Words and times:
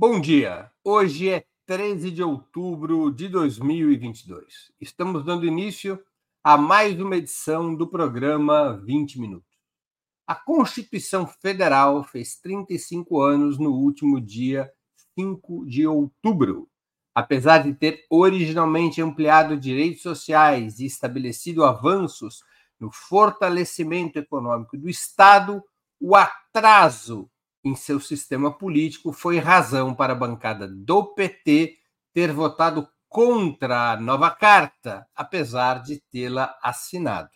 Bom 0.00 0.20
dia. 0.20 0.70
Hoje 0.84 1.28
é 1.28 1.44
13 1.66 2.12
de 2.12 2.22
outubro 2.22 3.10
de 3.10 3.26
2022. 3.26 4.70
Estamos 4.80 5.24
dando 5.24 5.44
início 5.44 6.00
a 6.40 6.56
mais 6.56 7.00
uma 7.00 7.16
edição 7.16 7.74
do 7.74 7.84
programa 7.84 8.80
20 8.84 9.18
Minutos. 9.20 9.58
A 10.24 10.36
Constituição 10.36 11.26
Federal 11.26 12.04
fez 12.04 12.36
35 12.36 13.20
anos 13.20 13.58
no 13.58 13.72
último 13.72 14.20
dia 14.20 14.70
5 15.18 15.66
de 15.66 15.84
outubro. 15.84 16.68
Apesar 17.12 17.64
de 17.64 17.74
ter 17.74 18.06
originalmente 18.08 19.02
ampliado 19.02 19.58
direitos 19.58 20.02
sociais 20.02 20.78
e 20.78 20.86
estabelecido 20.86 21.64
avanços 21.64 22.44
no 22.78 22.92
fortalecimento 22.92 24.16
econômico 24.16 24.78
do 24.78 24.88
Estado, 24.88 25.60
o 26.00 26.14
atraso 26.14 27.28
em 27.68 27.76
seu 27.76 28.00
sistema 28.00 28.50
político 28.50 29.12
foi 29.12 29.38
razão 29.38 29.94
para 29.94 30.12
a 30.12 30.16
bancada 30.16 30.66
do 30.66 31.04
PT 31.14 31.76
ter 32.12 32.32
votado 32.32 32.88
contra 33.08 33.92
a 33.92 34.00
nova 34.00 34.30
carta, 34.30 35.06
apesar 35.14 35.82
de 35.82 36.00
tê-la 36.10 36.56
assinado. 36.62 37.30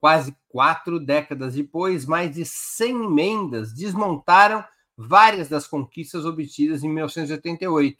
Quase 0.00 0.36
quatro 0.48 0.98
décadas 0.98 1.54
depois, 1.54 2.06
mais 2.06 2.34
de 2.34 2.44
100 2.44 3.04
emendas 3.04 3.72
desmontaram 3.72 4.64
várias 4.96 5.48
das 5.48 5.66
conquistas 5.66 6.24
obtidas 6.24 6.82
em 6.82 6.88
1988, 6.88 7.96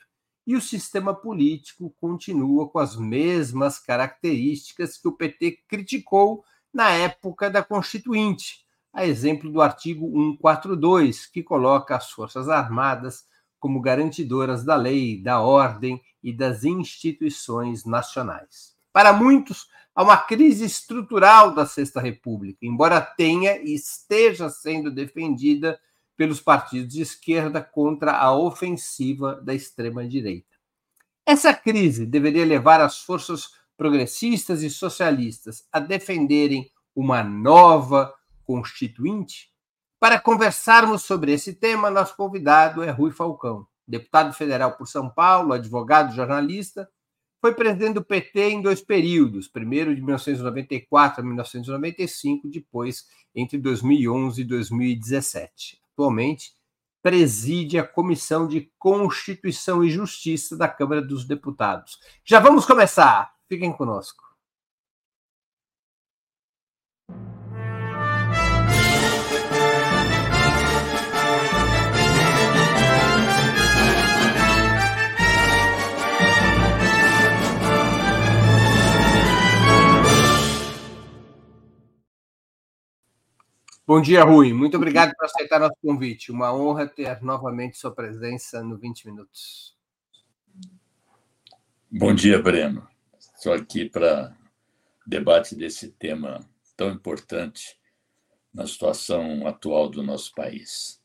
e 0.47 0.57
o 0.57 0.61
sistema 0.61 1.15
político 1.15 1.95
continua 2.01 2.69
com 2.69 2.79
as 2.79 2.97
mesmas 2.97 3.79
características 3.79 4.99
que 4.99 5.07
o 5.09 5.13
PT 5.13 5.63
criticou 5.69 6.45
na 6.73 6.91
época 6.91 7.49
da 7.49 7.63
Constituinte, 7.63 8.65
a 8.93 9.07
exemplo 9.07 9.51
do 9.51 9.63
artigo 9.63 10.07
142, 10.07 11.27
que 11.27 11.43
coloca 11.43 11.97
as 11.97 12.11
Forças 12.11 12.49
Armadas 12.49 13.25
como 13.59 13.81
garantidoras 13.81 14.65
da 14.65 14.75
lei, 14.77 15.23
da 15.23 15.41
ordem 15.41 16.01
e 16.23 16.33
das 16.33 16.65
instituições 16.65 17.85
nacionais. 17.85 18.75
Para 18.93 19.13
muitos, 19.13 19.69
há 19.95 20.03
uma 20.03 20.17
crise 20.17 20.65
estrutural 20.65 21.55
da 21.55 21.65
Sexta 21.65 22.01
República, 22.01 22.59
embora 22.61 23.01
tenha 23.01 23.57
e 23.63 23.75
esteja 23.75 24.51
sendo 24.51 24.91
defendida 24.91 25.79
pelos 26.17 26.41
partidos 26.41 26.93
de 26.93 27.03
esquerda 27.03 27.63
contra 27.63 28.13
a 28.13 28.37
ofensiva 28.37 29.41
da 29.43 29.55
extrema-direita. 29.55 30.57
Essa 31.25 31.55
crise 31.55 32.05
deveria 32.05 32.45
levar 32.45 32.81
as 32.81 32.99
forças 32.99 33.51
progressistas 33.77 34.63
e 34.63 34.69
socialistas 34.69 35.67
a 35.73 35.81
defenderem 35.81 36.71
uma 36.95 37.23
nova 37.23 38.13
Constituinte. 38.53 39.51
Para 39.99 40.21
conversarmos 40.21 41.03
sobre 41.05 41.33
esse 41.33 41.55
tema, 41.55 41.91
nosso 41.91 42.15
convidado 42.15 42.83
é 42.83 42.91
Rui 42.91 43.11
Falcão, 43.11 43.67
deputado 43.89 44.35
federal 44.35 44.73
por 44.77 44.87
São 44.87 45.09
Paulo, 45.09 45.55
advogado, 45.55 46.15
jornalista. 46.15 46.87
Foi 47.41 47.55
presidente 47.55 47.95
do 47.95 48.05
PT 48.05 48.51
em 48.51 48.61
dois 48.61 48.83
períodos, 48.83 49.49
primeiro 49.49 49.95
de 49.95 50.03
1994 50.03 51.21
a 51.21 51.25
1995, 51.25 52.49
depois 52.51 53.07
entre 53.35 53.57
2011 53.57 54.43
e 54.43 54.45
2017. 54.45 55.81
Atualmente, 55.95 56.53
preside 57.03 57.79
a 57.79 57.87
Comissão 57.87 58.47
de 58.47 58.71
Constituição 58.79 59.83
e 59.83 59.91
Justiça 59.91 60.59
da 60.59 60.69
Câmara 60.69 61.01
dos 61.01 61.25
Deputados. 61.25 61.99
Já 62.23 62.39
vamos 62.39 62.67
começar. 62.67 63.33
Fiquem 63.49 63.73
conosco. 63.73 64.32
Bom 83.95 84.01
dia, 84.01 84.25
Rui. 84.25 84.55
Muito 84.55 84.79
obrigado 84.79 85.13
por 85.15 85.27
aceitar 85.27 85.61
nosso 85.61 85.77
convite. 85.85 86.33
Uma 86.33 86.51
honra 86.51 86.87
ter 86.87 87.21
novamente 87.21 87.77
sua 87.77 87.91
presença 87.91 88.63
no 88.63 88.79
20 88.79 89.05
Minutos. 89.05 89.77
Bom 91.91 92.15
dia, 92.15 92.41
Breno. 92.41 92.89
Estou 93.37 93.53
aqui 93.53 93.85
para 93.85 94.35
debate 95.07 95.55
desse 95.55 95.89
tema 95.89 96.41
tão 96.75 96.89
importante 96.89 97.79
na 98.55 98.67
situação 98.67 99.47
atual 99.47 99.91
do 99.91 100.03
nosso 100.03 100.35
país. 100.35 100.99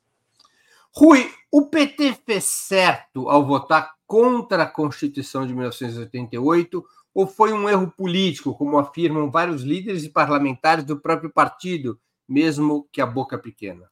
Rui, 0.95 1.29
o 1.51 1.65
PT 1.65 2.13
fez 2.25 2.45
certo 2.45 3.27
ao 3.27 3.45
votar 3.45 3.95
contra 4.07 4.63
a 4.63 4.65
Constituição 4.65 5.45
de 5.45 5.53
1988 5.53 6.85
ou 7.13 7.27
foi 7.27 7.51
um 7.51 7.67
erro 7.67 7.91
político, 7.91 8.55
como 8.55 8.79
afirmam 8.79 9.29
vários 9.29 9.61
líderes 9.63 10.05
e 10.05 10.09
parlamentares 10.09 10.85
do 10.85 10.97
próprio 10.97 11.29
partido, 11.29 11.99
mesmo 12.27 12.87
que 12.91 13.01
a 13.01 13.05
boca 13.05 13.37
pequena? 13.37 13.89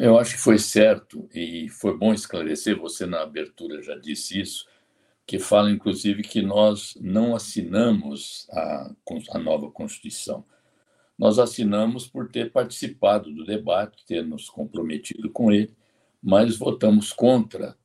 Eu 0.00 0.18
acho 0.18 0.34
que 0.34 0.40
foi 0.40 0.58
certo 0.58 1.28
e 1.34 1.68
foi 1.68 1.96
bom 1.96 2.14
esclarecer, 2.14 2.78
você 2.78 3.06
na 3.06 3.22
abertura 3.22 3.82
já 3.82 3.96
disse 3.96 4.40
isso, 4.40 4.66
que 5.26 5.38
fala 5.38 5.70
inclusive 5.70 6.22
que 6.22 6.42
nós 6.42 6.96
não 7.00 7.34
assinamos 7.34 8.46
a, 8.52 8.94
a 9.30 9.38
nova 9.38 9.70
Constituição. 9.70 10.44
Nós 11.18 11.38
assinamos 11.38 12.06
por 12.06 12.30
ter 12.30 12.52
participado 12.52 13.32
do 13.32 13.44
debate, 13.44 14.04
ter 14.06 14.24
nos 14.24 14.48
comprometido 14.48 15.30
com 15.30 15.50
ele, 15.50 15.74
mas 16.22 16.56
votamos 16.56 17.12
contra, 17.12 17.76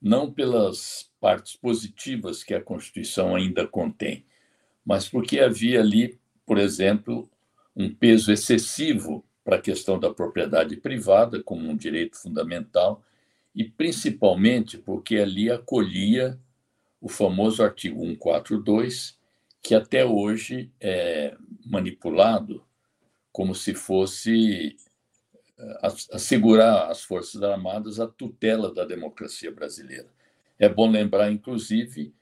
não 0.00 0.32
pelas 0.32 1.10
partes 1.20 1.56
positivas 1.56 2.42
que 2.42 2.54
a 2.54 2.62
Constituição 2.62 3.34
ainda 3.34 3.66
contém, 3.66 4.24
mas 4.84 5.08
porque 5.08 5.40
havia 5.40 5.80
ali, 5.80 6.18
por 6.44 6.58
exemplo, 6.58 7.30
um 7.74 7.92
peso 7.92 8.32
excessivo 8.32 9.24
para 9.44 9.56
a 9.56 9.60
questão 9.60 9.98
da 9.98 10.12
propriedade 10.12 10.76
privada 10.76 11.42
como 11.42 11.68
um 11.68 11.76
direito 11.76 12.16
fundamental 12.16 13.02
e 13.54 13.64
principalmente 13.64 14.78
porque 14.78 15.16
ali 15.16 15.50
acolhia 15.50 16.38
o 17.00 17.08
famoso 17.08 17.62
artigo 17.62 18.00
142, 18.00 19.18
que 19.60 19.74
até 19.74 20.04
hoje 20.04 20.70
é 20.80 21.36
manipulado 21.64 22.64
como 23.32 23.54
se 23.54 23.74
fosse 23.74 24.76
eh, 25.58 25.78
assegurar 26.12 26.90
às 26.90 27.02
Forças 27.02 27.42
Armadas 27.42 27.98
a 27.98 28.06
tutela 28.06 28.72
da 28.72 28.84
democracia 28.84 29.50
brasileira. 29.50 30.08
É 30.58 30.68
bom 30.68 30.90
lembrar, 30.90 31.30
inclusive, 31.32 32.14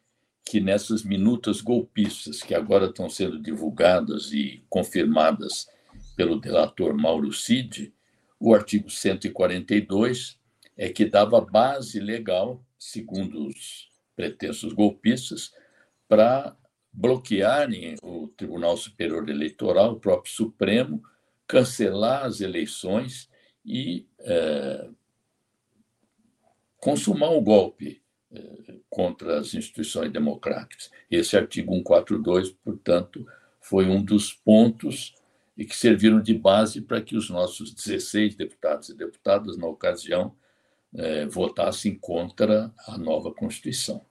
que 0.50 0.58
nessas 0.58 1.04
minutas 1.04 1.60
golpistas 1.60 2.42
que 2.42 2.56
agora 2.56 2.86
estão 2.86 3.08
sendo 3.08 3.38
divulgadas 3.38 4.32
e 4.32 4.64
confirmadas 4.68 5.68
pelo 6.16 6.40
delator 6.40 6.92
Mauro 6.92 7.32
Cid, 7.32 7.94
o 8.36 8.52
artigo 8.52 8.90
142 8.90 10.40
é 10.76 10.88
que 10.88 11.04
dava 11.04 11.40
base 11.40 12.00
legal, 12.00 12.60
segundo 12.76 13.46
os 13.46 13.92
pretensos 14.16 14.72
golpistas, 14.72 15.52
para 16.08 16.56
bloquearem 16.92 17.94
o 18.02 18.26
Tribunal 18.26 18.76
Superior 18.76 19.28
Eleitoral, 19.28 19.92
o 19.92 20.00
próprio 20.00 20.32
Supremo, 20.32 21.00
cancelar 21.46 22.24
as 22.24 22.40
eleições 22.40 23.30
e 23.64 24.04
é, 24.18 24.88
consumar 26.80 27.30
o 27.30 27.40
golpe 27.40 28.02
contra 28.88 29.38
as 29.38 29.54
instituições 29.54 30.12
democráticas. 30.12 30.90
Esse 31.10 31.36
artigo 31.36 31.72
142, 31.74 32.50
portanto, 32.50 33.26
foi 33.60 33.86
um 33.86 34.02
dos 34.02 34.32
pontos 34.32 35.14
e 35.56 35.64
que 35.64 35.76
serviram 35.76 36.20
de 36.20 36.34
base 36.34 36.80
para 36.80 37.00
que 37.02 37.16
os 37.16 37.28
nossos 37.28 37.74
16 37.74 38.34
deputados 38.34 38.88
e 38.88 38.94
deputadas, 38.94 39.56
na 39.56 39.66
ocasião, 39.66 40.34
eh, 40.94 41.26
votassem 41.26 41.94
contra 41.94 42.72
a 42.86 42.96
nova 42.96 43.32
Constituição. 43.32 44.04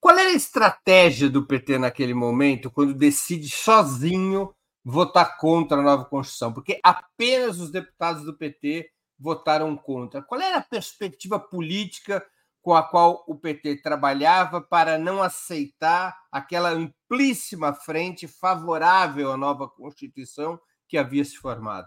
Qual 0.00 0.16
era 0.16 0.30
a 0.30 0.34
estratégia 0.34 1.30
do 1.30 1.46
PT 1.46 1.78
naquele 1.78 2.14
momento, 2.14 2.70
quando 2.70 2.92
decide 2.92 3.48
sozinho 3.48 4.54
votar 4.84 5.38
contra 5.38 5.78
a 5.78 5.82
nova 5.82 6.04
Constituição? 6.04 6.52
Porque 6.52 6.78
apenas 6.82 7.58
os 7.58 7.70
deputados 7.70 8.24
do 8.24 8.36
PT 8.36 8.90
votaram 9.18 9.76
contra. 9.76 10.22
Qual 10.22 10.40
era 10.40 10.58
a 10.58 10.62
perspectiva 10.62 11.40
política 11.40 12.24
com 12.66 12.74
a 12.74 12.82
qual 12.82 13.22
o 13.28 13.36
PT 13.36 13.76
trabalhava 13.76 14.60
para 14.60 14.98
não 14.98 15.22
aceitar 15.22 16.18
aquela 16.32 16.70
amplíssima 16.70 17.72
frente 17.72 18.26
favorável 18.26 19.30
à 19.30 19.36
nova 19.36 19.68
Constituição 19.68 20.58
que 20.88 20.98
havia 20.98 21.24
se 21.24 21.36
formado? 21.36 21.86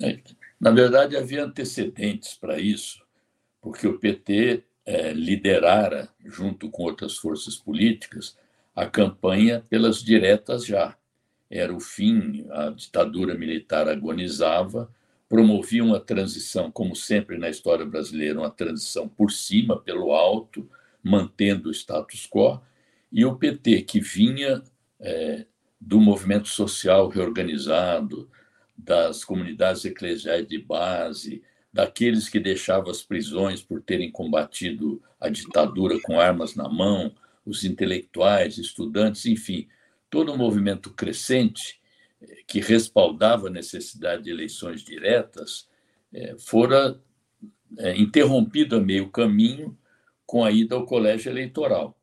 É, 0.00 0.20
na 0.60 0.70
verdade, 0.70 1.16
havia 1.16 1.44
antecedentes 1.44 2.34
para 2.34 2.60
isso, 2.60 3.04
porque 3.60 3.88
o 3.88 3.98
PT 3.98 4.62
é, 4.86 5.12
liderara, 5.12 6.08
junto 6.24 6.70
com 6.70 6.84
outras 6.84 7.16
forças 7.16 7.56
políticas, 7.56 8.38
a 8.76 8.86
campanha 8.86 9.66
pelas 9.68 10.00
diretas 10.00 10.64
já. 10.64 10.96
Era 11.50 11.74
o 11.74 11.80
fim, 11.80 12.46
a 12.52 12.70
ditadura 12.70 13.34
militar 13.34 13.88
agonizava, 13.88 14.88
promovia 15.28 15.84
uma 15.84 16.00
transição, 16.00 16.70
como 16.70 16.96
sempre 16.96 17.36
na 17.36 17.50
história 17.50 17.84
brasileira, 17.84 18.38
uma 18.38 18.50
transição 18.50 19.08
por 19.08 19.30
cima, 19.30 19.78
pelo 19.78 20.12
alto, 20.12 20.68
mantendo 21.02 21.68
o 21.68 21.72
status 21.72 22.26
quo, 22.26 22.60
e 23.12 23.24
o 23.24 23.36
PT, 23.36 23.82
que 23.82 24.00
vinha 24.00 24.62
é, 25.00 25.46
do 25.80 26.00
movimento 26.00 26.48
social 26.48 27.08
reorganizado, 27.08 28.30
das 28.76 29.24
comunidades 29.24 29.84
eclesiais 29.84 30.46
de 30.46 30.58
base, 30.58 31.42
daqueles 31.72 32.28
que 32.28 32.40
deixavam 32.40 32.90
as 32.90 33.02
prisões 33.02 33.62
por 33.62 33.82
terem 33.82 34.10
combatido 34.10 35.02
a 35.20 35.28
ditadura 35.28 35.98
com 36.00 36.18
armas 36.20 36.54
na 36.54 36.68
mão, 36.68 37.14
os 37.44 37.64
intelectuais, 37.64 38.56
estudantes, 38.56 39.26
enfim, 39.26 39.68
todo 40.08 40.32
um 40.32 40.36
movimento 40.36 40.90
crescente 40.90 41.80
que 42.46 42.60
respaldava 42.60 43.48
a 43.48 43.50
necessidade 43.50 44.24
de 44.24 44.30
eleições 44.30 44.82
diretas, 44.82 45.68
eh, 46.12 46.34
fora 46.38 47.00
eh, 47.76 47.96
interrompido 47.96 48.76
a 48.76 48.80
meio 48.80 49.10
caminho 49.10 49.78
com 50.26 50.44
a 50.44 50.50
ida 50.50 50.74
ao 50.74 50.86
colégio 50.86 51.30
eleitoral. 51.30 51.96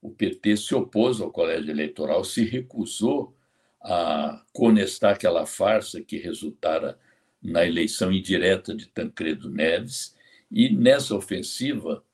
O 0.00 0.10
PT 0.10 0.56
se 0.56 0.74
opôs 0.74 1.20
ao 1.20 1.30
colégio 1.30 1.70
eleitoral, 1.70 2.24
se 2.24 2.44
recusou 2.44 3.34
a 3.80 4.44
conestar 4.52 5.14
aquela 5.14 5.46
farsa 5.46 6.00
que 6.00 6.18
resultara 6.18 6.98
na 7.42 7.66
eleição 7.66 8.12
indireta 8.12 8.74
de 8.74 8.86
Tancredo 8.86 9.50
Neves, 9.50 10.14
e 10.50 10.68
nessa 10.72 11.16
ofensiva, 11.16 12.04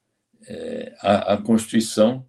a, 1.01 1.35
a 1.35 1.43
Constituição 1.43 2.27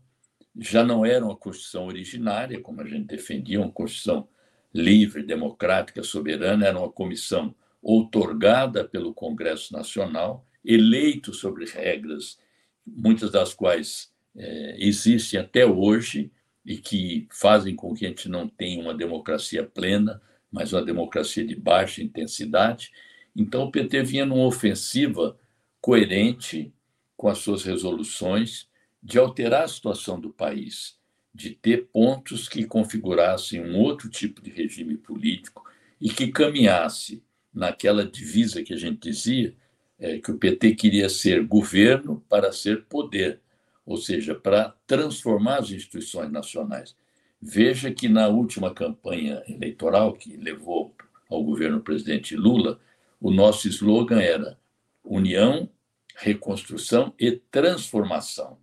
já 0.57 0.83
não 0.83 1.05
era 1.05 1.23
uma 1.23 1.35
Constituição 1.35 1.85
originária, 1.85 2.59
como 2.59 2.81
a 2.81 2.85
gente 2.85 3.05
defendia, 3.05 3.61
uma 3.61 3.71
Constituição 3.71 4.27
livre, 4.74 5.24
democrática, 5.24 6.04
soberana, 6.04 6.68
era 6.68 6.77
uma 6.77 6.92
comissão 6.92 7.56
outorgada 7.81 8.83
pelo 8.83 9.13
Congresso 9.13 9.74
Nacional, 9.74 10.45
eleito 10.63 11.33
sobre 11.33 11.66
regras, 11.66 12.38
muitas 12.86 13.31
das 13.31 13.54
quais 13.54 14.12
é, 14.36 14.75
existem 14.77 15.39
até 15.39 15.66
hoje 15.66 16.31
e 16.66 16.77
que 16.77 17.27
fazem 17.31 17.75
com 17.75 17.94
que 17.94 18.06
a 18.06 18.10
gente 18.10 18.27
não 18.27 18.48
tenha 18.48 18.81
uma 18.81 18.94
democracia 18.94 19.63
plena, 19.66 20.21
mas 20.51 20.74
uma 20.74 20.83
democracia 20.83 21.45
de 21.45 21.56
baixa 21.56 22.04
intensidade. 22.04 22.92
Então, 23.36 23.63
o 23.63 23.72
PT 23.72 24.04
vinha 24.04 24.25
numa 24.25 24.45
ofensiva 24.45 25.39
coerente 25.81 26.74
com 27.15 27.27
as 27.27 27.39
suas 27.39 27.63
resoluções, 27.63 28.69
de 29.04 29.19
alterar 29.19 29.63
a 29.63 29.68
situação 29.68 30.19
do 30.19 30.30
país, 30.30 30.98
de 31.33 31.51
ter 31.51 31.87
pontos 31.87 32.49
que 32.49 32.65
configurassem 32.65 33.61
um 33.61 33.77
outro 33.77 34.09
tipo 34.09 34.41
de 34.41 34.49
regime 34.49 34.97
político 34.97 35.63
e 35.99 36.09
que 36.09 36.27
caminhasse 36.31 37.23
naquela 37.53 38.05
divisa 38.05 38.63
que 38.63 38.73
a 38.73 38.77
gente 38.77 38.99
dizia, 39.09 39.55
é, 39.97 40.17
que 40.19 40.31
o 40.31 40.37
PT 40.37 40.75
queria 40.75 41.09
ser 41.09 41.45
governo 41.45 42.23
para 42.29 42.51
ser 42.51 42.85
poder, 42.85 43.41
ou 43.85 43.97
seja, 43.97 44.33
para 44.33 44.75
transformar 44.87 45.59
as 45.59 45.71
instituições 45.71 46.31
nacionais. 46.31 46.95
Veja 47.41 47.91
que 47.91 48.07
na 48.07 48.27
última 48.27 48.73
campanha 48.73 49.43
eleitoral 49.47 50.13
que 50.13 50.35
levou 50.35 50.93
ao 51.29 51.43
governo 51.43 51.81
presidente 51.81 52.35
Lula, 52.35 52.79
o 53.19 53.31
nosso 53.31 53.67
slogan 53.67 54.19
era 54.19 54.57
União, 55.03 55.69
Reconstrução 56.15 57.13
e 57.19 57.31
Transformação. 57.31 58.57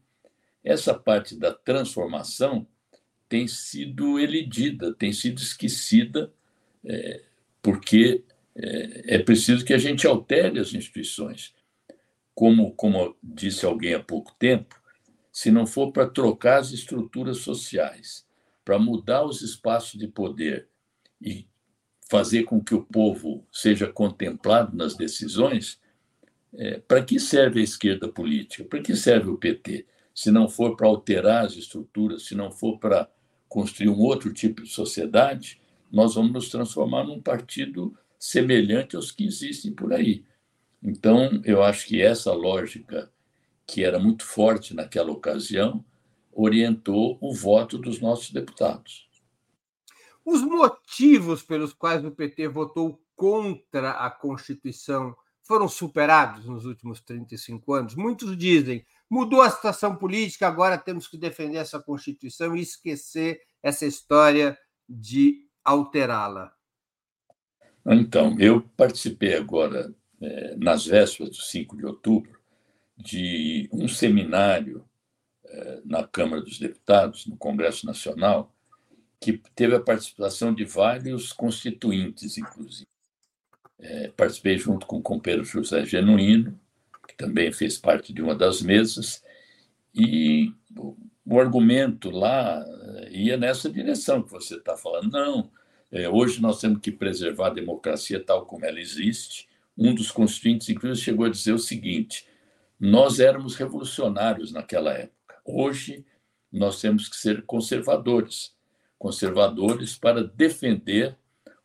Essa 0.66 0.92
parte 0.92 1.36
da 1.38 1.54
transformação 1.54 2.66
tem 3.28 3.46
sido 3.46 4.18
elidida, 4.18 4.92
tem 4.92 5.12
sido 5.12 5.38
esquecida, 5.38 6.32
é, 6.84 7.22
porque 7.62 8.24
é, 8.52 9.14
é, 9.14 9.18
preciso 9.20 9.64
que 9.64 9.72
a 9.72 9.78
gente 9.78 10.08
altere 10.08 10.58
as 10.58 10.74
instituições. 10.74 11.54
Como, 12.34 12.72
como 12.72 13.16
disse 13.22 13.64
alguém 13.64 13.94
há 13.94 14.02
pouco 14.02 14.34
tempo, 14.40 14.74
se 15.32 15.52
não 15.52 15.68
for 15.68 15.92
para 15.92 16.10
trocar 16.10 16.58
as 16.58 16.72
estruturas 16.72 17.38
sociais, 17.38 18.26
para 18.64 18.76
mudar 18.76 19.24
os 19.24 19.42
espaços 19.42 19.96
de 19.96 20.08
poder 20.08 20.68
e 21.22 21.46
fazer 22.10 22.42
com 22.42 22.60
que 22.60 22.74
o 22.74 22.82
povo 22.82 23.46
seja 23.52 23.86
contemplado 23.86 24.76
nas 24.76 24.96
decisões, 24.96 25.80
é, 26.54 26.80
para 26.80 27.04
que 27.04 27.20
serve 27.20 27.60
a 27.60 27.64
esquerda 27.64 28.08
política? 28.08 28.64
Para 28.64 28.82
que 28.82 28.96
serve 28.96 29.30
o 29.30 29.38
PT? 29.38 29.86
Se 30.16 30.30
não 30.30 30.48
for 30.48 30.74
para 30.76 30.88
alterar 30.88 31.44
as 31.44 31.52
estruturas, 31.56 32.24
se 32.24 32.34
não 32.34 32.50
for 32.50 32.78
para 32.78 33.06
construir 33.46 33.90
um 33.90 34.00
outro 34.00 34.32
tipo 34.32 34.62
de 34.62 34.70
sociedade, 34.70 35.60
nós 35.92 36.14
vamos 36.14 36.32
nos 36.32 36.48
transformar 36.48 37.04
num 37.04 37.20
partido 37.20 37.94
semelhante 38.18 38.96
aos 38.96 39.12
que 39.12 39.26
existem 39.26 39.74
por 39.74 39.92
aí. 39.92 40.24
Então, 40.82 41.42
eu 41.44 41.62
acho 41.62 41.86
que 41.86 42.00
essa 42.00 42.32
lógica, 42.32 43.12
que 43.66 43.84
era 43.84 43.98
muito 43.98 44.24
forte 44.24 44.74
naquela 44.74 45.12
ocasião, 45.12 45.84
orientou 46.32 47.18
o 47.20 47.34
voto 47.34 47.76
dos 47.76 48.00
nossos 48.00 48.30
deputados. 48.30 49.06
Os 50.24 50.40
motivos 50.40 51.42
pelos 51.42 51.74
quais 51.74 52.02
o 52.02 52.10
PT 52.10 52.48
votou 52.48 52.98
contra 53.14 53.90
a 53.90 54.08
Constituição 54.08 55.14
foram 55.42 55.68
superados 55.68 56.46
nos 56.46 56.64
últimos 56.64 57.02
35 57.02 57.74
anos? 57.74 57.94
Muitos 57.94 58.34
dizem 58.36 58.84
Mudou 59.08 59.40
a 59.40 59.50
situação 59.50 59.96
política, 59.96 60.48
agora 60.48 60.76
temos 60.76 61.06
que 61.06 61.16
defender 61.16 61.58
essa 61.58 61.80
Constituição 61.80 62.56
e 62.56 62.62
esquecer 62.62 63.40
essa 63.62 63.86
história 63.86 64.58
de 64.88 65.46
alterá-la. 65.64 66.52
Então, 67.86 68.36
eu 68.40 68.62
participei 68.76 69.36
agora, 69.36 69.94
é, 70.20 70.56
nas 70.56 70.84
vésperas 70.86 71.30
do 71.30 71.42
5 71.42 71.76
de 71.76 71.86
outubro, 71.86 72.36
de 72.96 73.68
um 73.72 73.86
seminário 73.86 74.84
é, 75.44 75.80
na 75.84 76.06
Câmara 76.06 76.42
dos 76.42 76.58
Deputados, 76.58 77.26
no 77.26 77.36
Congresso 77.36 77.86
Nacional, 77.86 78.52
que 79.20 79.40
teve 79.54 79.76
a 79.76 79.80
participação 79.80 80.52
de 80.52 80.64
vários 80.64 81.32
constituintes, 81.32 82.36
inclusive. 82.38 82.88
É, 83.78 84.08
participei 84.08 84.58
junto 84.58 84.86
com 84.86 84.98
o 84.98 85.02
companheiro 85.02 85.44
José 85.44 85.84
Genuíno, 85.84 86.58
também 87.14 87.52
fez 87.52 87.76
parte 87.76 88.12
de 88.12 88.22
uma 88.22 88.34
das 88.34 88.62
mesas, 88.62 89.22
e 89.94 90.52
o 91.24 91.40
argumento 91.40 92.10
lá 92.10 92.64
eh, 92.66 93.08
ia 93.12 93.36
nessa 93.36 93.70
direção 93.70 94.22
que 94.22 94.30
você 94.30 94.56
está 94.56 94.76
falando. 94.76 95.10
Não, 95.10 95.50
é, 95.90 96.08
hoje 96.08 96.40
nós 96.40 96.60
temos 96.60 96.80
que 96.80 96.90
preservar 96.90 97.48
a 97.48 97.54
democracia 97.54 98.22
tal 98.22 98.46
como 98.46 98.64
ela 98.64 98.80
existe. 98.80 99.48
Um 99.76 99.94
dos 99.94 100.10
constituintes, 100.10 100.68
inclusive, 100.68 101.04
chegou 101.04 101.26
a 101.26 101.30
dizer 101.30 101.52
o 101.52 101.58
seguinte: 101.58 102.26
nós 102.78 103.20
éramos 103.20 103.56
revolucionários 103.56 104.52
naquela 104.52 104.92
época. 104.92 105.36
Hoje 105.44 106.04
nós 106.52 106.80
temos 106.80 107.08
que 107.08 107.16
ser 107.16 107.44
conservadores 107.44 108.54
conservadores 108.98 109.96
para 109.96 110.24
defender 110.24 111.16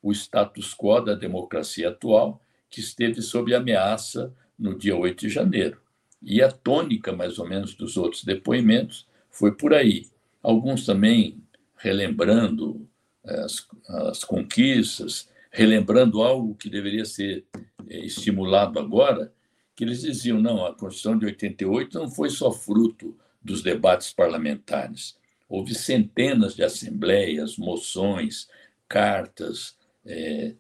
o 0.01 0.12
status 0.12 0.74
quo 0.74 1.00
da 1.00 1.13
democracia 1.13 1.89
atual, 1.89 2.42
que 2.70 2.80
esteve 2.80 3.22
sob 3.22 3.54
ameaça 3.54 4.34
no 4.62 4.77
dia 4.77 4.96
8 4.96 5.22
de 5.22 5.30
janeiro. 5.30 5.82
E 6.22 6.41
a 6.41 6.51
tônica, 6.51 7.12
mais 7.12 7.39
ou 7.39 7.48
menos, 7.48 7.74
dos 7.74 7.98
outros 7.98 8.24
depoimentos 8.24 9.08
foi 9.32 9.51
por 9.51 9.74
aí. 9.74 10.08
Alguns 10.44 10.86
também 10.86 11.41
relembrando 11.75 12.88
eh, 13.25 13.41
as, 13.41 13.68
as 14.10 14.24
conquistas, 14.24 15.27
relembrando 15.50 16.22
algo 16.22 16.53
que 16.53 16.70
deveria 16.70 17.06
ser 17.06 17.44
eh, 17.89 18.06
estimulado 18.06 18.80
agora, 18.80 19.34
que 19.75 19.84
eles 19.84 20.01
diziam: 20.01 20.39
não, 20.39 20.63
a 20.63 20.75
Constituição 20.75 21.18
de 21.18 21.25
88 21.25 21.98
não 21.98 22.10
foi 22.10 22.30
só 22.30 22.51
fruto 22.51 23.18
dos 23.41 23.63
debates 23.63 24.13
parlamentares. 24.13 25.18
Houve 25.50 25.74
centenas 25.74 26.56
de 26.56 26.63
assembleias, 26.63 27.58
moções, 27.58 28.48
cartas, 28.88 29.75
eh, 30.06 30.53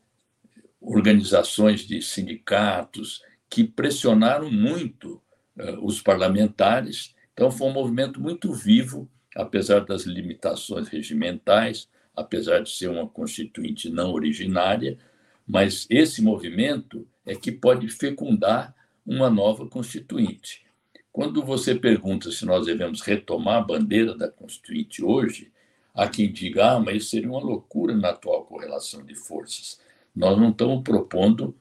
organizações 0.81 1.81
de 1.81 2.01
sindicatos, 2.01 3.21
que 3.51 3.65
pressionaram 3.65 4.49
muito 4.49 5.21
uh, 5.59 5.85
os 5.85 6.01
parlamentares. 6.01 7.13
Então, 7.33 7.51
foi 7.51 7.67
um 7.67 7.73
movimento 7.73 8.21
muito 8.21 8.53
vivo, 8.53 9.09
apesar 9.35 9.81
das 9.81 10.03
limitações 10.03 10.87
regimentais, 10.87 11.89
apesar 12.15 12.61
de 12.61 12.71
ser 12.71 12.89
uma 12.89 13.05
constituinte 13.07 13.89
não 13.89 14.13
originária, 14.13 14.97
mas 15.45 15.85
esse 15.89 16.21
movimento 16.21 17.05
é 17.25 17.35
que 17.35 17.51
pode 17.51 17.89
fecundar 17.89 18.73
uma 19.05 19.29
nova 19.29 19.67
constituinte. 19.67 20.65
Quando 21.11 21.43
você 21.43 21.75
pergunta 21.75 22.31
se 22.31 22.45
nós 22.45 22.65
devemos 22.65 23.01
retomar 23.01 23.57
a 23.57 23.65
bandeira 23.65 24.15
da 24.15 24.29
constituinte 24.29 25.03
hoje, 25.03 25.51
há 25.93 26.07
quem 26.07 26.31
diga, 26.31 26.71
ah, 26.71 26.79
mas 26.79 26.97
isso 26.97 27.09
seria 27.09 27.29
uma 27.29 27.41
loucura 27.41 27.93
na 27.97 28.11
atual 28.11 28.45
correlação 28.45 29.03
de 29.03 29.13
forças. 29.13 29.77
Nós 30.15 30.37
não 30.37 30.51
estamos 30.51 30.81
propondo 30.83 31.53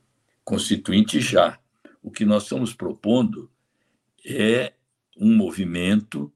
constituinte 0.45 1.21
já. 1.21 1.59
O 2.03 2.11
que 2.11 2.25
nós 2.25 2.45
estamos 2.45 2.75
propondo 2.75 3.51
é 4.25 4.73
um 5.17 5.35
movimento 5.35 6.33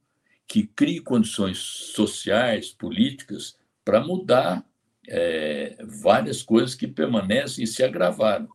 que 0.46 0.66
crie 0.66 1.00
condições 1.00 1.58
sociais, 1.58 2.70
políticas, 2.70 3.56
para 3.84 4.00
mudar 4.00 4.64
é, 5.08 5.76
várias 5.82 6.42
coisas 6.42 6.74
que 6.74 6.86
permanecem 6.86 7.64
e 7.64 7.66
se 7.66 7.82
agravaram. 7.82 8.48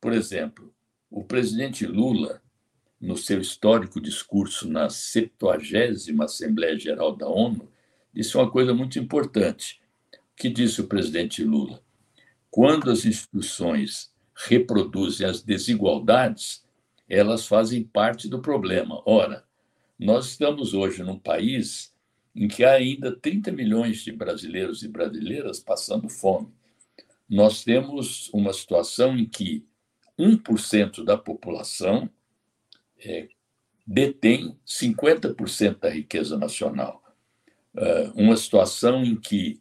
Por 0.00 0.12
exemplo, 0.12 0.74
o 1.10 1.24
presidente 1.24 1.86
Lula, 1.86 2.42
no 3.00 3.16
seu 3.16 3.40
histórico 3.40 4.00
discurso 4.00 4.68
na 4.68 4.88
70 4.88 6.24
Assembleia 6.24 6.78
Geral 6.78 7.14
da 7.14 7.28
ONU, 7.28 7.70
disse 8.12 8.36
uma 8.36 8.50
coisa 8.50 8.74
muito 8.74 8.98
importante. 8.98 9.80
O 10.12 10.36
que 10.36 10.48
disse 10.48 10.80
o 10.80 10.86
presidente 10.86 11.44
Lula? 11.44 11.82
Quando 12.50 12.90
as 12.90 13.04
instituições 13.04 14.10
reproduzem 14.36 15.26
as 15.26 15.42
desigualdades, 15.42 16.64
elas 17.08 17.46
fazem 17.46 17.82
parte 17.82 18.28
do 18.28 18.40
problema. 18.40 19.02
Ora, 19.06 19.44
nós 19.98 20.26
estamos 20.26 20.74
hoje 20.74 21.02
num 21.02 21.18
país 21.18 21.94
em 22.34 22.46
que 22.46 22.64
há 22.64 22.72
ainda 22.72 23.16
30 23.16 23.50
milhões 23.50 24.04
de 24.04 24.12
brasileiros 24.12 24.82
e 24.82 24.88
brasileiras 24.88 25.58
passando 25.58 26.08
fome. 26.08 26.52
Nós 27.28 27.64
temos 27.64 28.28
uma 28.32 28.52
situação 28.52 29.16
em 29.16 29.24
que 29.24 29.64
1% 30.18 31.02
da 31.02 31.16
população 31.16 32.10
é, 32.98 33.28
detém 33.86 34.58
50% 34.66 35.78
da 35.78 35.88
riqueza 35.88 36.36
nacional. 36.36 37.02
Uh, 37.74 38.12
uma 38.14 38.36
situação 38.36 39.04
em 39.04 39.16
que 39.16 39.60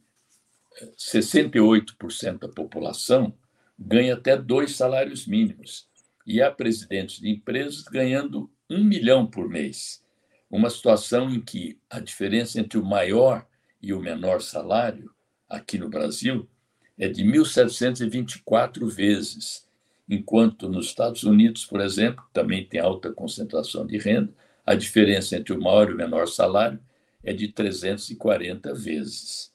68% 0.97 2.39
da 2.39 2.49
população 2.49 3.33
ganha 3.77 4.13
até 4.13 4.37
dois 4.37 4.75
salários 4.75 5.27
mínimos 5.27 5.87
e 6.25 6.41
há 6.41 6.51
presidentes 6.51 7.19
de 7.19 7.29
empresas 7.29 7.83
ganhando 7.83 8.49
um 8.69 8.83
milhão 8.83 9.27
por 9.27 9.47
mês. 9.47 10.03
Uma 10.49 10.69
situação 10.69 11.29
em 11.29 11.41
que 11.41 11.79
a 11.89 11.99
diferença 11.99 12.59
entre 12.59 12.79
o 12.79 12.85
maior 12.85 13.45
e 13.81 13.93
o 13.93 13.99
menor 13.99 14.41
salário, 14.41 15.11
aqui 15.47 15.77
no 15.77 15.89
Brasil, 15.89 16.49
é 16.97 17.07
de 17.07 17.23
1.724 17.23 18.87
vezes, 18.87 19.67
enquanto 20.09 20.69
nos 20.69 20.87
Estados 20.87 21.23
Unidos, 21.23 21.65
por 21.65 21.81
exemplo, 21.81 22.23
também 22.31 22.65
tem 22.65 22.79
alta 22.79 23.11
concentração 23.11 23.85
de 23.85 23.97
renda, 23.97 24.33
a 24.65 24.73
diferença 24.73 25.35
entre 25.35 25.53
o 25.53 25.61
maior 25.61 25.89
e 25.89 25.93
o 25.93 25.97
menor 25.97 26.27
salário 26.27 26.79
é 27.23 27.33
de 27.33 27.47
340 27.49 28.73
vezes. 28.73 29.53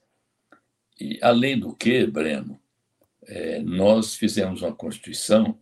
E, 1.01 1.19
além 1.23 1.59
do 1.59 1.75
que, 1.75 2.07
Breno, 2.07 2.61
é, 3.27 3.61
nós 3.61 4.15
fizemos 4.15 4.63
uma 4.63 4.75
Constituição 4.75 5.59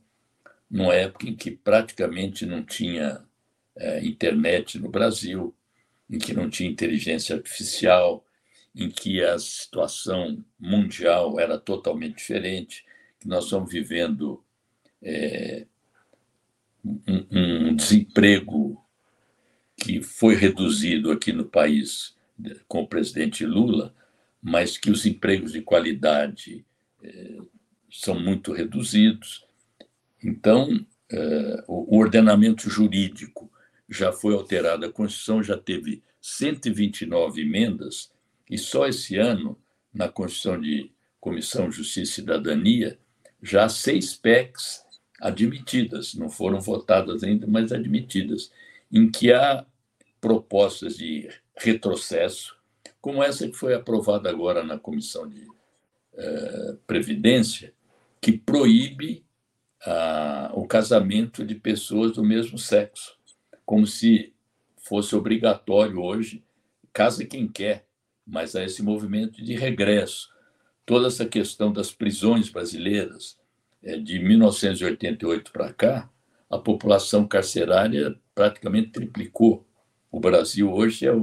numa 0.70 0.94
época 0.94 1.28
em 1.28 1.34
que 1.34 1.50
praticamente 1.50 2.44
não 2.44 2.62
tinha 2.62 3.24
é, 3.76 4.04
internet 4.04 4.78
no 4.78 4.88
Brasil, 4.88 5.54
em 6.10 6.18
que 6.18 6.32
não 6.32 6.48
tinha 6.48 6.70
inteligência 6.70 7.36
artificial, 7.36 8.24
em 8.74 8.90
que 8.90 9.22
a 9.22 9.38
situação 9.38 10.44
mundial 10.58 11.38
era 11.40 11.58
totalmente 11.58 12.16
diferente, 12.16 12.84
que 13.18 13.26
nós 13.26 13.44
estamos 13.44 13.70
vivendo 13.70 14.44
é, 15.02 15.66
um, 16.84 17.26
um 17.30 17.76
desemprego 17.76 18.82
que 19.76 20.02
foi 20.02 20.34
reduzido 20.34 21.10
aqui 21.10 21.32
no 21.32 21.44
país 21.44 22.16
com 22.66 22.82
o 22.82 22.88
presidente 22.88 23.44
Lula, 23.44 23.94
mas 24.42 24.76
que 24.76 24.90
os 24.90 25.04
empregos 25.06 25.52
de 25.52 25.62
qualidade 25.62 26.64
são 27.90 28.18
muito 28.18 28.52
reduzidos. 28.52 29.46
Então, 30.22 30.84
é, 31.10 31.64
o 31.66 31.98
ordenamento 31.98 32.68
jurídico 32.68 33.50
já 33.88 34.12
foi 34.12 34.34
alterado, 34.34 34.84
a 34.84 34.92
Constituição 34.92 35.42
já 35.42 35.56
teve 35.56 36.02
129 36.20 37.40
emendas, 37.40 38.12
e 38.50 38.58
só 38.58 38.86
esse 38.86 39.16
ano, 39.16 39.58
na 39.92 40.08
Constituição 40.08 40.60
de 40.60 40.92
Comissão 41.20 41.70
Justiça 41.70 42.00
e 42.10 42.14
Cidadania, 42.14 42.98
já 43.42 43.64
há 43.64 43.68
seis 43.68 44.14
PECs 44.14 44.84
admitidas, 45.20 46.14
não 46.14 46.28
foram 46.28 46.60
votadas 46.60 47.22
ainda, 47.22 47.46
mas 47.46 47.72
admitidas, 47.72 48.52
em 48.92 49.10
que 49.10 49.32
há 49.32 49.64
propostas 50.20 50.96
de 50.96 51.28
retrocesso, 51.56 52.56
como 53.00 53.22
essa 53.22 53.48
que 53.48 53.56
foi 53.56 53.74
aprovada 53.74 54.28
agora 54.28 54.62
na 54.62 54.78
Comissão 54.78 55.28
de 55.28 55.46
Previdência, 56.86 57.72
que 58.20 58.32
proíbe 58.32 59.24
ah, 59.86 60.50
o 60.54 60.66
casamento 60.66 61.44
de 61.44 61.54
pessoas 61.54 62.12
do 62.12 62.24
mesmo 62.24 62.58
sexo, 62.58 63.16
como 63.64 63.86
se 63.86 64.32
fosse 64.76 65.14
obrigatório 65.14 66.00
hoje, 66.00 66.42
casa 66.92 67.24
quem 67.24 67.46
quer, 67.46 67.86
mas 68.26 68.56
há 68.56 68.64
esse 68.64 68.82
movimento 68.82 69.42
de 69.42 69.54
regresso. 69.54 70.28
Toda 70.84 71.06
essa 71.06 71.26
questão 71.26 71.72
das 71.72 71.92
prisões 71.92 72.48
brasileiras, 72.48 73.38
é, 73.82 73.96
de 73.96 74.18
1988 74.18 75.52
para 75.52 75.72
cá, 75.72 76.10
a 76.50 76.58
população 76.58 77.26
carcerária 77.26 78.18
praticamente 78.34 78.90
triplicou. 78.90 79.66
O 80.10 80.18
Brasil 80.18 80.72
hoje 80.72 81.06
é 81.06 81.10
a 81.10 81.16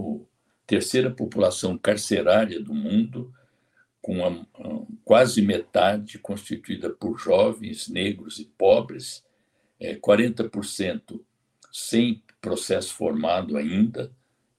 terceira 0.66 1.10
população 1.10 1.78
carcerária 1.78 2.62
do 2.62 2.74
mundo, 2.74 3.34
com 4.06 4.24
a, 4.24 4.46
quase 5.04 5.42
metade 5.42 6.20
constituída 6.20 6.92
por 6.92 7.18
jovens, 7.18 7.88
negros 7.88 8.38
e 8.38 8.46
pobres, 8.46 9.26
é, 9.80 9.96
40% 9.96 11.20
sem 11.74 12.22
processo 12.40 12.94
formado 12.94 13.58
ainda, 13.58 14.12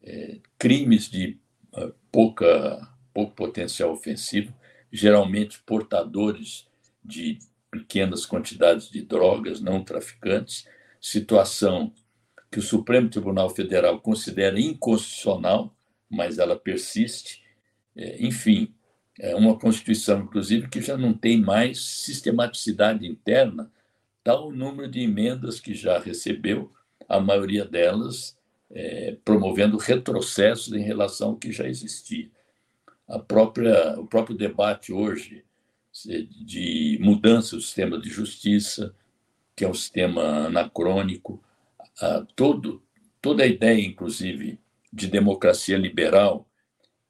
é, 0.02 0.40
crimes 0.58 1.08
de 1.08 1.38
uh, 1.72 1.94
pouca, 2.10 2.92
pouco 3.14 3.36
potencial 3.36 3.92
ofensivo, 3.92 4.52
geralmente 4.90 5.62
portadores 5.64 6.66
de 7.04 7.38
pequenas 7.70 8.26
quantidades 8.26 8.90
de 8.90 9.00
drogas, 9.02 9.60
não 9.60 9.84
traficantes, 9.84 10.66
situação 11.00 11.92
que 12.50 12.58
o 12.58 12.62
Supremo 12.62 13.08
Tribunal 13.08 13.50
Federal 13.50 14.00
considera 14.00 14.58
inconstitucional, 14.58 15.72
mas 16.10 16.40
ela 16.40 16.56
persiste. 16.58 17.44
É, 17.94 18.20
enfim, 18.20 18.74
é 19.18 19.34
uma 19.34 19.58
Constituição, 19.58 20.20
inclusive, 20.20 20.68
que 20.68 20.80
já 20.80 20.96
não 20.96 21.14
tem 21.14 21.40
mais 21.40 21.80
sistematicidade 21.80 23.06
interna, 23.06 23.70
tal 24.22 24.48
o 24.48 24.52
número 24.52 24.90
de 24.90 25.00
emendas 25.00 25.60
que 25.60 25.74
já 25.74 25.98
recebeu, 25.98 26.72
a 27.08 27.20
maioria 27.20 27.64
delas 27.64 28.36
é, 28.70 29.16
promovendo 29.24 29.76
retrocessos 29.76 30.72
em 30.72 30.82
relação 30.82 31.30
ao 31.30 31.36
que 31.36 31.52
já 31.52 31.66
existia. 31.66 32.28
A 33.08 33.18
própria, 33.18 33.98
o 33.98 34.06
próprio 34.06 34.36
debate 34.36 34.92
hoje 34.92 35.44
de 36.44 36.98
mudança 37.00 37.56
do 37.56 37.62
sistema 37.62 37.98
de 37.98 38.10
justiça, 38.10 38.94
que 39.54 39.64
é 39.64 39.68
um 39.68 39.74
sistema 39.74 40.46
anacrônico, 40.46 41.42
todo, 42.34 42.82
toda 43.22 43.44
a 43.44 43.46
ideia, 43.46 43.80
inclusive, 43.80 44.60
de 44.92 45.06
democracia 45.06 45.78
liberal, 45.78 46.45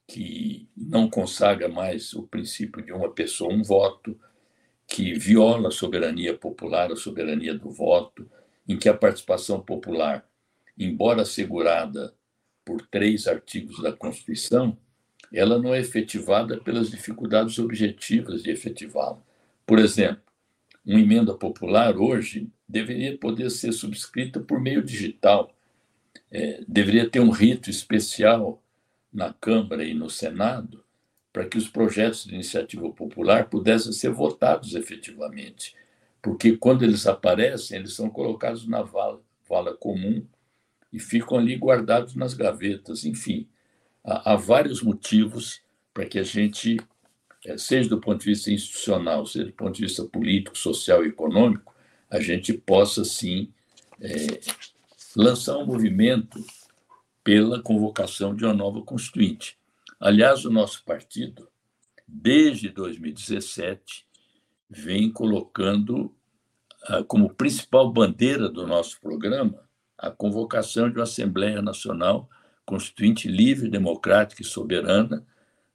que 0.07 0.69
não 0.77 1.11
consagra 1.11 1.69
mais 1.69 2.13
o 2.13 2.23
princípio 2.23 2.83
de 2.83 2.93
uma 2.93 3.11
pessoa, 3.11 3.53
um 3.53 3.63
voto, 3.63 4.19
que 4.87 5.15
viola 5.15 5.69
a 5.69 5.73
soberania 5.73 6.37
popular, 6.37 6.93
a 6.93 6.97
soberania 6.97 7.55
do 7.55 7.71
voto, 7.71 8.29
em 8.69 8.79
que 8.79 8.89
a 8.89 8.95
participação 8.95 9.61
popular, 9.61 10.25
embora 10.79 11.23
assegurada 11.23 12.15
por 12.65 12.83
três 12.87 13.27
artigos 13.27 13.83
da 13.83 13.93
Constituição, 13.93 14.77
ela 15.33 15.59
não 15.59 15.75
é 15.75 15.81
efetivada 15.81 16.59
pelas 16.59 16.91
dificuldades 16.91 17.59
objetivas 17.59 18.43
de 18.43 18.51
efetivá-la. 18.51 19.21
Por 19.67 19.79
exemplo, 19.79 20.23
uma 20.85 21.01
emenda 21.01 21.35
popular 21.35 21.97
hoje 21.97 22.49
deveria 22.69 23.17
poder 23.19 23.51
ser 23.51 23.73
subscrita 23.73 24.39
por 24.39 24.61
meio 24.61 24.83
digital, 24.83 25.53
é, 26.31 26.63
deveria 26.67 27.09
ter 27.09 27.21
um 27.21 27.31
rito 27.31 27.71
especial 27.71 28.63
na 29.17 29.33
Câmara 29.33 29.83
e 29.83 29.95
no 29.95 30.11
Senado 30.11 30.85
para 31.33 31.47
que 31.47 31.57
os 31.57 31.69
projetos 31.69 32.25
de 32.25 32.35
iniciativa 32.35 32.89
popular 32.91 33.49
pudessem 33.49 33.93
ser 33.93 34.11
votados 34.11 34.75
efetivamente, 34.75 35.75
porque 36.23 36.57
quando 36.57 36.83
eles 36.83 37.07
aparecem, 37.07 37.79
eles 37.79 37.95
são 37.95 38.11
colocados 38.11 38.67
na 38.69 38.83
vala, 38.83 39.21
vala 39.49 39.75
comum 39.75 40.25
e 40.93 41.01
ficam 41.01 41.39
ali 41.39 41.57
guardados 41.57 42.15
nas 42.15 42.35
gavetas. 42.35 43.05
Enfim, 43.05 43.49
há, 44.05 44.33
há 44.33 44.37
vários 44.37 44.83
motivos 44.83 45.63
para 45.93 46.07
que 46.07 46.19
a 46.19 46.23
gente, 46.23 46.79
é, 47.45 47.57
seja 47.57 47.89
do 47.89 48.01
ponto 48.01 48.21
de 48.21 48.27
vista 48.27 48.51
institucional, 48.51 49.27
seja 49.27 49.47
do 49.47 49.53
ponto 49.53 49.77
de 49.77 49.83
vista 49.83 50.05
político, 50.05 50.57
social 50.57 51.05
e 51.05 51.09
econômico, 51.09 51.75
a 52.11 52.21
gente 52.21 52.53
possa, 52.53 53.05
sim, 53.05 53.53
é, 54.01 54.41
lançar 55.15 55.57
um 55.59 55.67
movimento 55.67 56.43
pela 57.27 57.61
convocação 57.61 58.37
de 58.37 58.45
uma 58.45 58.55
nova 58.55 58.81
Constituinte. 58.83 59.59
Aliás, 59.99 60.45
o 60.45 60.51
nosso 60.51 60.85
partido, 60.85 61.49
desde 62.07 62.69
2017, 62.69 64.07
vem 64.71 65.11
colocando 65.11 66.15
ah, 66.85 67.03
como 67.03 67.35
principal 67.35 67.93
bandeira 67.93 68.49
do 68.49 68.65
nosso 68.65 69.01
programa 69.01 69.69
a 69.99 70.09
convocação 70.09 70.89
de 70.89 70.99
uma 70.99 71.03
Assembleia 71.03 71.61
Nacional 71.61 72.31
Constituinte 72.65 73.27
livre, 73.27 73.69
democrática 73.69 74.43
e 74.43 74.45
soberana, 74.45 75.27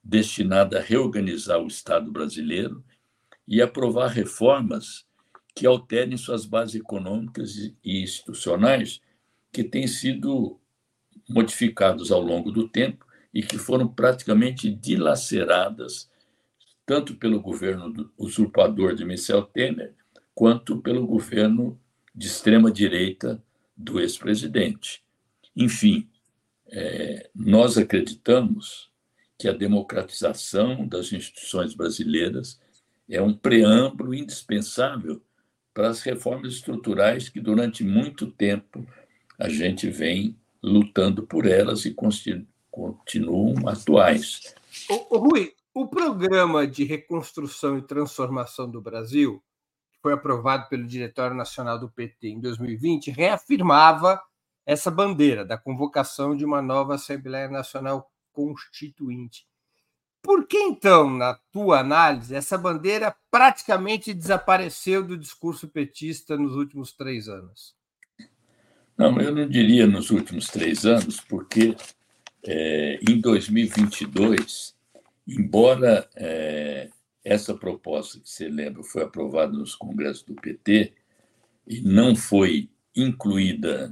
destinada 0.02 0.80
a 0.80 0.82
reorganizar 0.82 1.60
o 1.60 1.68
Estado 1.68 2.10
brasileiro 2.10 2.82
e 3.46 3.62
aprovar 3.62 4.08
reformas 4.08 5.06
que 5.54 5.68
alterem 5.68 6.16
suas 6.16 6.46
bases 6.46 6.76
econômicas 6.76 7.58
e 7.84 8.02
institucionais, 8.04 9.02
que 9.52 9.66
têm 9.66 9.86
sido 9.86 10.61
modificados 11.32 12.12
ao 12.12 12.22
longo 12.22 12.52
do 12.52 12.68
tempo 12.68 13.06
e 13.34 13.42
que 13.42 13.58
foram 13.58 13.88
praticamente 13.88 14.70
dilaceradas 14.70 16.10
tanto 16.86 17.16
pelo 17.16 17.40
governo 17.40 18.12
usurpador 18.18 18.94
de 18.94 19.06
Michel 19.06 19.44
Temer 19.44 19.94
quanto 20.36 20.82
pelo 20.82 21.08
governo 21.08 21.80
de 22.14 22.28
extrema 22.28 22.70
direita 22.72 23.42
do 23.76 24.00
ex-presidente. 24.00 25.02
Enfim, 25.56 26.10
é, 26.68 27.30
nós 27.34 27.78
acreditamos 27.78 28.90
que 29.38 29.48
a 29.48 29.54
democratização 29.54 30.86
das 30.88 31.12
instituições 31.14 31.74
brasileiras 31.74 32.60
é 33.10 33.22
um 33.22 33.34
preâmbulo 33.34 34.14
indispensável 34.14 35.22
para 35.74 35.90
as 35.90 36.02
reformas 36.02 36.54
estruturais 36.54 37.30
que 37.30 37.40
durante 37.40 37.84
muito 37.84 38.28
tempo 38.28 38.86
a 39.40 39.50
gente 39.50 39.90
vem 39.90 40.38
lutando 40.62 41.26
por 41.26 41.46
elas 41.46 41.86
e 41.86 41.96
continuam 42.70 43.68
atuais. 43.68 44.54
O, 44.90 45.16
o 45.16 45.20
Rui, 45.20 45.54
o 45.74 45.88
programa 45.88 46.68
de 46.68 46.84
reconstrução 46.84 47.78
e 47.78 47.82
transformação 47.82 48.70
do 48.70 48.82
Brasil, 48.82 49.42
que 49.92 50.00
foi 50.02 50.14
aprovado 50.14 50.68
pelo 50.70 50.86
Diretório 50.86 51.36
Nacional 51.36 51.80
do 51.80 51.90
PT 51.90 52.28
em 52.30 52.40
2020, 52.40 53.12
reafirmava 53.12 54.22
essa 54.66 54.92
bandeira 54.92 55.44
da 55.44 55.58
convocação 55.58 56.36
de 56.36 56.46
uma 56.46 56.62
nova 56.62 56.96
Assembleia 56.96 57.50
Nacional 57.50 58.12
Constituinte. 58.32 59.48
Por 60.22 60.46
que 60.46 60.58
então, 60.58 61.10
na 61.10 61.34
tua 61.52 61.80
análise, 61.80 62.36
essa 62.36 62.58
bandeira 62.58 63.16
praticamente 63.32 64.14
desapareceu 64.14 65.04
do 65.04 65.18
discurso 65.18 65.68
petista 65.68 66.38
nos 66.38 66.56
últimos 66.56 66.94
três 66.94 67.28
anos? 67.28 67.76
Não, 69.02 69.20
eu 69.20 69.34
não 69.34 69.48
diria 69.48 69.88
nos 69.88 70.12
últimos 70.12 70.48
três 70.48 70.86
anos, 70.86 71.20
porque 71.20 71.76
é, 72.46 73.00
em 73.10 73.20
2022, 73.20 74.76
embora 75.28 76.08
é, 76.16 76.88
essa 77.24 77.56
proposta 77.56 78.20
que 78.20 78.30
você 78.30 78.48
lembra 78.48 78.84
foi 78.84 79.02
aprovada 79.02 79.54
nos 79.54 79.74
congressos 79.74 80.22
do 80.22 80.36
PT 80.36 80.94
e 81.68 81.82
não 81.82 82.16
foi 82.16 82.70
incluída 82.96 83.92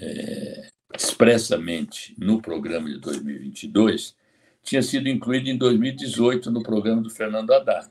é, 0.00 0.70
expressamente 0.94 2.14
no 2.18 2.40
programa 2.40 2.88
de 2.88 2.98
2022, 3.00 4.16
tinha 4.62 4.82
sido 4.82 5.10
incluída 5.10 5.50
em 5.50 5.58
2018 5.58 6.50
no 6.50 6.62
programa 6.62 7.02
do 7.02 7.10
Fernando 7.10 7.52
Haddad, 7.52 7.90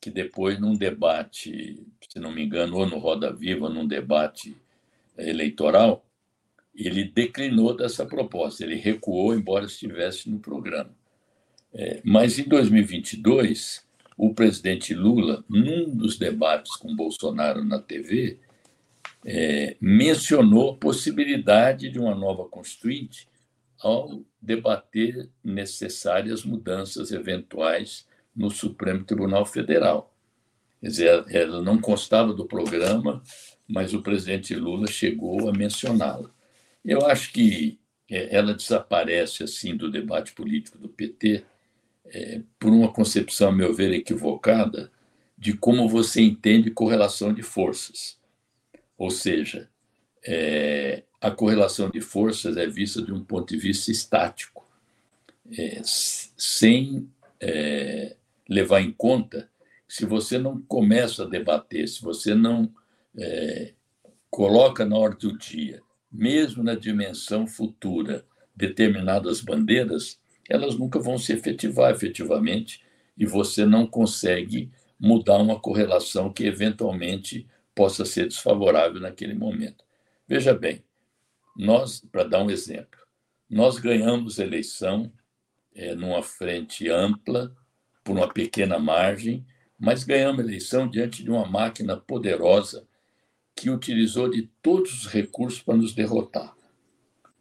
que 0.00 0.10
depois, 0.10 0.60
num 0.60 0.76
debate, 0.76 1.82
se 2.08 2.20
não 2.20 2.30
me 2.30 2.44
engano, 2.44 2.76
ou 2.76 2.86
no 2.86 2.98
Roda 2.98 3.32
Viva, 3.32 3.68
num 3.68 3.86
debate 3.86 4.56
eleitoral, 5.28 6.06
ele 6.74 7.04
declinou 7.04 7.76
dessa 7.76 8.06
proposta, 8.06 8.64
ele 8.64 8.76
recuou, 8.76 9.34
embora 9.34 9.66
estivesse 9.66 10.30
no 10.30 10.38
programa. 10.38 10.94
É, 11.72 12.00
mas 12.04 12.38
em 12.38 12.44
2022, 12.44 13.84
o 14.16 14.34
presidente 14.34 14.94
Lula, 14.94 15.44
num 15.48 15.88
dos 15.94 16.18
debates 16.18 16.76
com 16.76 16.94
Bolsonaro 16.94 17.64
na 17.64 17.78
TV, 17.78 18.38
é, 19.24 19.76
mencionou 19.80 20.70
a 20.70 20.76
possibilidade 20.76 21.90
de 21.90 21.98
uma 21.98 22.14
nova 22.14 22.44
Constituinte 22.48 23.28
ao 23.78 24.22
debater 24.40 25.28
necessárias 25.42 26.44
mudanças 26.44 27.12
eventuais 27.12 28.06
no 28.34 28.50
Supremo 28.50 29.04
Tribunal 29.04 29.44
Federal. 29.46 30.14
Quer 30.80 30.86
dizer, 30.86 31.24
ela 31.28 31.62
não 31.62 31.78
constava 31.78 32.32
do 32.32 32.46
programa, 32.46 33.22
mas 33.70 33.94
o 33.94 34.02
presidente 34.02 34.54
Lula 34.54 34.86
chegou 34.88 35.48
a 35.48 35.52
mencioná-la. 35.52 36.28
Eu 36.84 37.06
acho 37.06 37.32
que 37.32 37.78
é, 38.10 38.34
ela 38.36 38.52
desaparece 38.52 39.44
assim 39.44 39.76
do 39.76 39.90
debate 39.90 40.32
político 40.32 40.76
do 40.76 40.88
PT 40.88 41.44
é, 42.06 42.40
por 42.58 42.72
uma 42.72 42.92
concepção, 42.92 43.50
a 43.50 43.52
meu 43.52 43.72
ver, 43.72 43.92
equivocada 43.92 44.90
de 45.38 45.54
como 45.56 45.88
você 45.88 46.20
entende 46.20 46.70
correlação 46.70 47.32
de 47.32 47.42
forças. 47.42 48.18
Ou 48.98 49.10
seja, 49.10 49.70
é, 50.26 51.04
a 51.20 51.30
correlação 51.30 51.88
de 51.88 52.00
forças 52.00 52.56
é 52.56 52.66
vista 52.66 53.00
de 53.00 53.12
um 53.12 53.24
ponto 53.24 53.54
de 53.54 53.56
vista 53.58 53.90
estático, 53.90 54.68
é, 55.56 55.80
sem 55.84 57.08
é, 57.40 58.16
levar 58.48 58.80
em 58.80 58.92
conta 58.92 59.48
se 59.88 60.04
você 60.04 60.38
não 60.38 60.60
começa 60.60 61.24
a 61.24 61.28
debater, 61.28 61.88
se 61.88 62.02
você 62.02 62.34
não 62.34 62.72
é, 63.18 63.72
coloca 64.30 64.84
na 64.84 64.96
ordem 64.96 65.30
do 65.30 65.38
dia, 65.38 65.82
mesmo 66.10 66.62
na 66.62 66.74
dimensão 66.74 67.46
futura, 67.46 68.24
determinadas 68.54 69.40
bandeiras, 69.40 70.18
elas 70.48 70.76
nunca 70.76 70.98
vão 70.98 71.16
se 71.16 71.32
efetivar 71.32 71.92
efetivamente 71.92 72.82
e 73.16 73.24
você 73.24 73.64
não 73.64 73.86
consegue 73.86 74.70
mudar 74.98 75.38
uma 75.38 75.58
correlação 75.58 76.32
que 76.32 76.44
eventualmente 76.44 77.46
possa 77.74 78.04
ser 78.04 78.28
desfavorável 78.28 79.00
naquele 79.00 79.34
momento. 79.34 79.84
Veja 80.28 80.52
bem, 80.52 80.84
nós, 81.56 82.00
para 82.12 82.24
dar 82.24 82.42
um 82.42 82.50
exemplo, 82.50 83.00
nós 83.48 83.78
ganhamos 83.78 84.38
eleição 84.38 85.10
é, 85.74 85.94
numa 85.94 86.22
frente 86.22 86.88
ampla, 86.88 87.54
por 88.04 88.16
uma 88.16 88.28
pequena 88.32 88.78
margem, 88.78 89.46
mas 89.78 90.04
ganhamos 90.04 90.44
eleição 90.44 90.88
diante 90.88 91.22
de 91.22 91.30
uma 91.30 91.46
máquina 91.46 91.96
poderosa 91.96 92.86
que 93.60 93.68
utilizou 93.68 94.30
de 94.30 94.50
todos 94.62 94.90
os 94.90 95.06
recursos 95.06 95.60
para 95.60 95.76
nos 95.76 95.92
derrotar. 95.92 96.56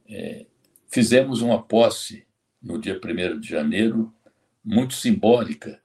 É, 0.06 0.48
fizemos 0.90 1.42
uma 1.42 1.64
posse 1.64 2.28
no 2.62 2.78
dia 2.78 3.00
1 3.02 3.40
de 3.40 3.48
janeiro, 3.48 4.14
muito 4.62 4.96
simbólica, 4.96 5.82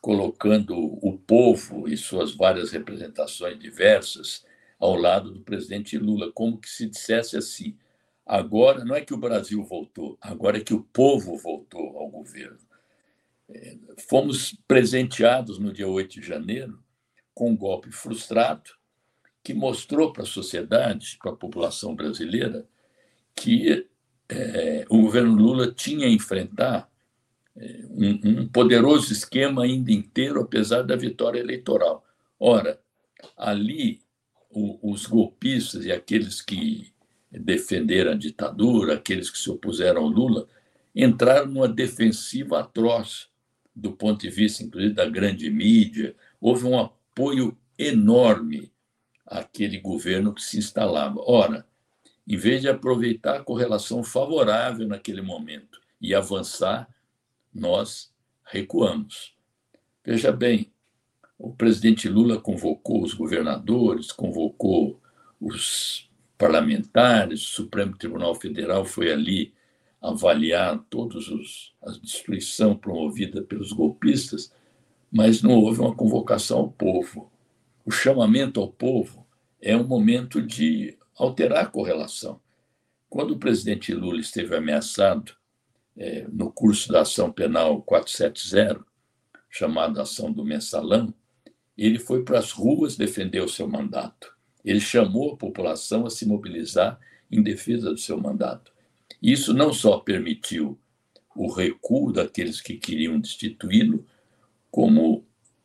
colocando 0.00 0.76
o 0.76 1.16
povo 1.16 1.88
e 1.88 1.96
suas 1.96 2.34
várias 2.34 2.72
representações 2.72 3.56
diversas 3.60 4.44
ao 4.76 4.96
lado 4.96 5.30
do 5.30 5.40
presidente 5.40 5.96
Lula, 5.96 6.32
como 6.32 6.58
que 6.58 6.68
se 6.68 6.88
dissesse 6.88 7.36
assim: 7.36 7.78
agora 8.26 8.84
não 8.84 8.96
é 8.96 9.02
que 9.02 9.14
o 9.14 9.18
Brasil 9.18 9.62
voltou, 9.62 10.18
agora 10.20 10.58
é 10.58 10.64
que 10.64 10.74
o 10.74 10.82
povo 10.82 11.36
voltou 11.36 11.96
ao 11.96 12.08
governo. 12.08 12.58
É, 13.48 13.76
fomos 14.08 14.52
presenteados 14.66 15.60
no 15.60 15.72
dia 15.72 15.86
8 15.86 16.20
de 16.20 16.26
janeiro 16.26 16.82
com 17.32 17.50
um 17.50 17.56
golpe 17.56 17.92
frustrado, 17.92 18.68
que 19.46 19.54
mostrou 19.54 20.12
para 20.12 20.24
a 20.24 20.26
sociedade, 20.26 21.16
para 21.22 21.30
a 21.30 21.36
população 21.36 21.94
brasileira, 21.94 22.66
que 23.32 23.86
é, 24.28 24.84
o 24.90 25.02
governo 25.02 25.36
Lula 25.36 25.70
tinha 25.70 26.08
a 26.08 26.10
enfrentar 26.10 26.90
é, 27.54 27.84
um, 27.88 28.40
um, 28.40 28.48
poderoso 28.48 29.12
esquema 29.12 29.62
ainda 29.62 29.92
inteiro, 29.92 30.40
apesar 30.40 30.82
da 30.82 30.96
vitória 30.96 31.38
eleitoral. 31.38 32.04
Ora, 32.40 32.80
ali, 33.36 34.00
o, 34.50 34.90
os 34.90 35.06
golpistas 35.06 35.84
e 35.84 35.92
aqueles 35.92 36.42
que 36.42 36.92
defenderam 37.30 38.14
a 38.14 38.16
ditadura, 38.16 38.94
aqueles 38.94 39.30
que 39.30 39.38
se 39.38 39.48
opuseram 39.48 40.02
ao 40.02 40.08
Lula, 40.08 40.48
entraram 40.92 41.46
numa 41.46 41.68
defensiva 41.68 42.58
atroz, 42.58 43.28
do 43.72 43.92
ponto 43.92 44.22
de 44.22 44.28
vista, 44.28 44.64
inclusive, 44.64 44.92
da 44.92 45.08
grande 45.08 45.48
mídia. 45.48 46.16
Houve 46.40 46.66
um 46.66 46.76
apoio 46.76 47.56
enorme 47.78 48.72
àquele 49.26 49.78
governo 49.78 50.32
que 50.32 50.42
se 50.42 50.58
instalava. 50.58 51.20
Ora, 51.20 51.66
em 52.26 52.36
vez 52.36 52.60
de 52.60 52.68
aproveitar 52.68 53.36
a 53.36 53.44
correlação 53.44 54.02
favorável 54.02 54.86
naquele 54.86 55.22
momento 55.22 55.80
e 56.00 56.14
avançar, 56.14 56.88
nós 57.52 58.12
recuamos. 58.44 59.34
Veja 60.04 60.30
bem, 60.30 60.72
o 61.38 61.52
presidente 61.52 62.08
Lula 62.08 62.40
convocou 62.40 63.02
os 63.02 63.12
governadores, 63.12 64.12
convocou 64.12 65.00
os 65.40 66.08
parlamentares, 66.38 67.42
o 67.42 67.54
Supremo 67.54 67.96
Tribunal 67.96 68.34
Federal 68.34 68.84
foi 68.84 69.12
ali 69.12 69.54
avaliar 70.00 70.78
todos 70.90 71.28
os 71.28 71.74
a 71.82 71.90
destruição 71.90 72.76
promovida 72.76 73.42
pelos 73.42 73.72
golpistas, 73.72 74.52
mas 75.10 75.42
não 75.42 75.52
houve 75.52 75.80
uma 75.80 75.94
convocação 75.94 76.58
ao 76.58 76.70
povo. 76.70 77.30
O 77.86 77.92
chamamento 77.92 78.60
ao 78.60 78.68
povo 78.68 79.24
é 79.62 79.76
um 79.76 79.86
momento 79.86 80.42
de 80.42 80.98
alterar 81.16 81.66
a 81.66 81.68
correlação. 81.68 82.40
Quando 83.08 83.30
o 83.30 83.38
presidente 83.38 83.94
Lula 83.94 84.18
esteve 84.18 84.56
ameaçado 84.56 85.32
é, 85.96 86.26
no 86.28 86.50
curso 86.50 86.90
da 86.90 87.02
ação 87.02 87.30
penal 87.30 87.80
470, 87.82 88.84
chamada 89.48 90.02
Ação 90.02 90.32
do 90.32 90.44
Mensalão, 90.44 91.14
ele 91.78 92.00
foi 92.00 92.24
para 92.24 92.40
as 92.40 92.50
ruas 92.50 92.96
defender 92.96 93.40
o 93.40 93.48
seu 93.48 93.68
mandato. 93.68 94.34
Ele 94.64 94.80
chamou 94.80 95.34
a 95.34 95.36
população 95.36 96.06
a 96.06 96.10
se 96.10 96.26
mobilizar 96.26 96.98
em 97.30 97.40
defesa 97.40 97.90
do 97.90 97.98
seu 97.98 98.20
mandato. 98.20 98.72
Isso 99.22 99.54
não 99.54 99.72
só 99.72 99.98
permitiu 99.98 100.76
o 101.36 101.48
recuo 101.48 102.12
daqueles 102.12 102.60
que 102.60 102.78
queriam 102.78 103.20
destituí-lo, 103.20 104.04
como 104.72 105.15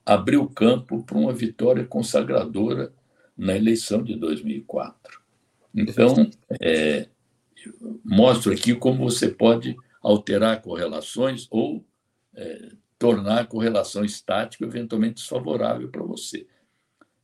abriu 0.06 0.48
campo 0.50 1.04
para 1.04 1.18
uma 1.18 1.34
vitória 1.34 1.86
consagradora 1.86 2.94
na 3.38 3.56
eleição 3.56 4.04
de 4.04 4.16
2004. 4.16 5.22
Então, 5.74 6.30
é, 6.62 7.08
mostro 8.04 8.52
aqui 8.52 8.76
como 8.76 9.10
você 9.10 9.30
pode 9.30 9.76
alterar 10.02 10.62
correlações 10.62 11.48
ou 11.50 11.86
é, 12.36 12.72
tornar 12.98 13.42
a 13.42 13.46
correlação 13.46 14.04
estática 14.04 14.66
eventualmente 14.66 15.16
desfavorável 15.16 15.90
para 15.90 16.04
você. 16.04 16.46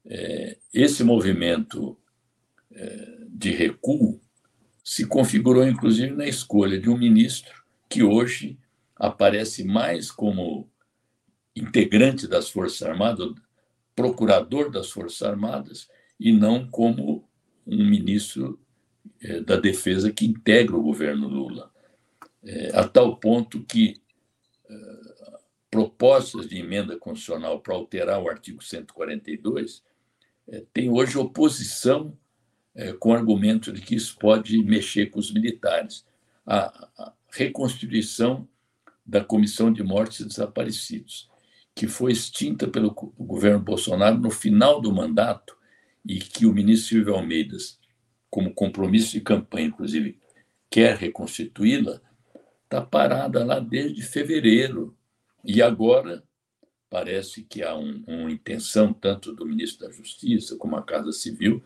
É, 0.05 0.57
esse 0.73 1.03
movimento 1.03 1.97
é, 2.71 3.17
de 3.29 3.51
recuo 3.51 4.21
se 4.83 5.05
configurou, 5.05 5.67
inclusive, 5.67 6.15
na 6.15 6.27
escolha 6.27 6.79
de 6.79 6.89
um 6.89 6.97
ministro 6.97 7.63
que 7.89 8.03
hoje 8.03 8.57
aparece 8.95 9.63
mais 9.63 10.09
como 10.09 10.69
integrante 11.59 12.27
das 12.27 12.49
Forças 12.49 12.81
Armadas, 12.81 13.33
procurador 13.95 14.69
das 14.71 14.89
Forças 14.89 15.21
Armadas, 15.21 15.87
e 16.19 16.31
não 16.31 16.67
como 16.67 17.27
um 17.65 17.85
ministro 17.85 18.59
é, 19.21 19.41
da 19.41 19.55
Defesa 19.55 20.11
que 20.11 20.25
integra 20.25 20.75
o 20.75 20.83
governo 20.83 21.27
Lula. 21.27 21.71
É, 22.43 22.71
a 22.77 22.87
tal 22.87 23.17
ponto 23.17 23.63
que 23.63 24.01
é, 24.69 25.07
propostas 25.69 26.47
de 26.47 26.57
emenda 26.57 26.97
constitucional 26.97 27.59
para 27.59 27.75
alterar 27.75 28.21
o 28.21 28.29
artigo 28.29 28.63
142 28.63 29.83
tem 30.71 30.89
hoje 30.89 31.17
oposição 31.17 32.17
com 32.99 33.13
argumento 33.13 33.73
de 33.73 33.81
que 33.81 33.95
isso 33.95 34.17
pode 34.17 34.63
mexer 34.63 35.07
com 35.07 35.19
os 35.19 35.29
militares. 35.29 36.05
A 36.45 37.11
reconstituição 37.29 38.47
da 39.05 39.21
Comissão 39.21 39.73
de 39.73 39.83
Mortes 39.83 40.21
e 40.21 40.25
Desaparecidos, 40.25 41.29
que 41.77 41.87
foi 41.87 42.11
extinta 42.11 42.67
pelo 42.67 42.89
governo 42.91 43.59
Bolsonaro 43.59 44.17
no 44.17 44.31
final 44.31 44.81
do 44.81 44.91
mandato 44.91 45.55
e 46.03 46.19
que 46.19 46.47
o 46.47 46.51
ministro 46.51 46.89
Silvio 46.89 47.13
Almeida, 47.13 47.55
como 48.31 48.51
compromisso 48.51 49.11
de 49.11 49.21
campanha, 49.21 49.67
inclusive, 49.67 50.19
quer 50.71 50.97
reconstituí-la, 50.97 52.01
está 52.63 52.81
parada 52.81 53.45
lá 53.45 53.59
desde 53.59 54.01
fevereiro. 54.01 54.97
E 55.45 55.61
agora 55.61 56.23
parece 56.89 57.43
que 57.43 57.61
há 57.61 57.75
um, 57.75 58.03
uma 58.07 58.31
intenção, 58.31 58.91
tanto 58.91 59.31
do 59.31 59.45
ministro 59.45 59.87
da 59.87 59.93
Justiça 59.93 60.57
como 60.57 60.75
a 60.77 60.81
Casa 60.81 61.11
Civil, 61.11 61.63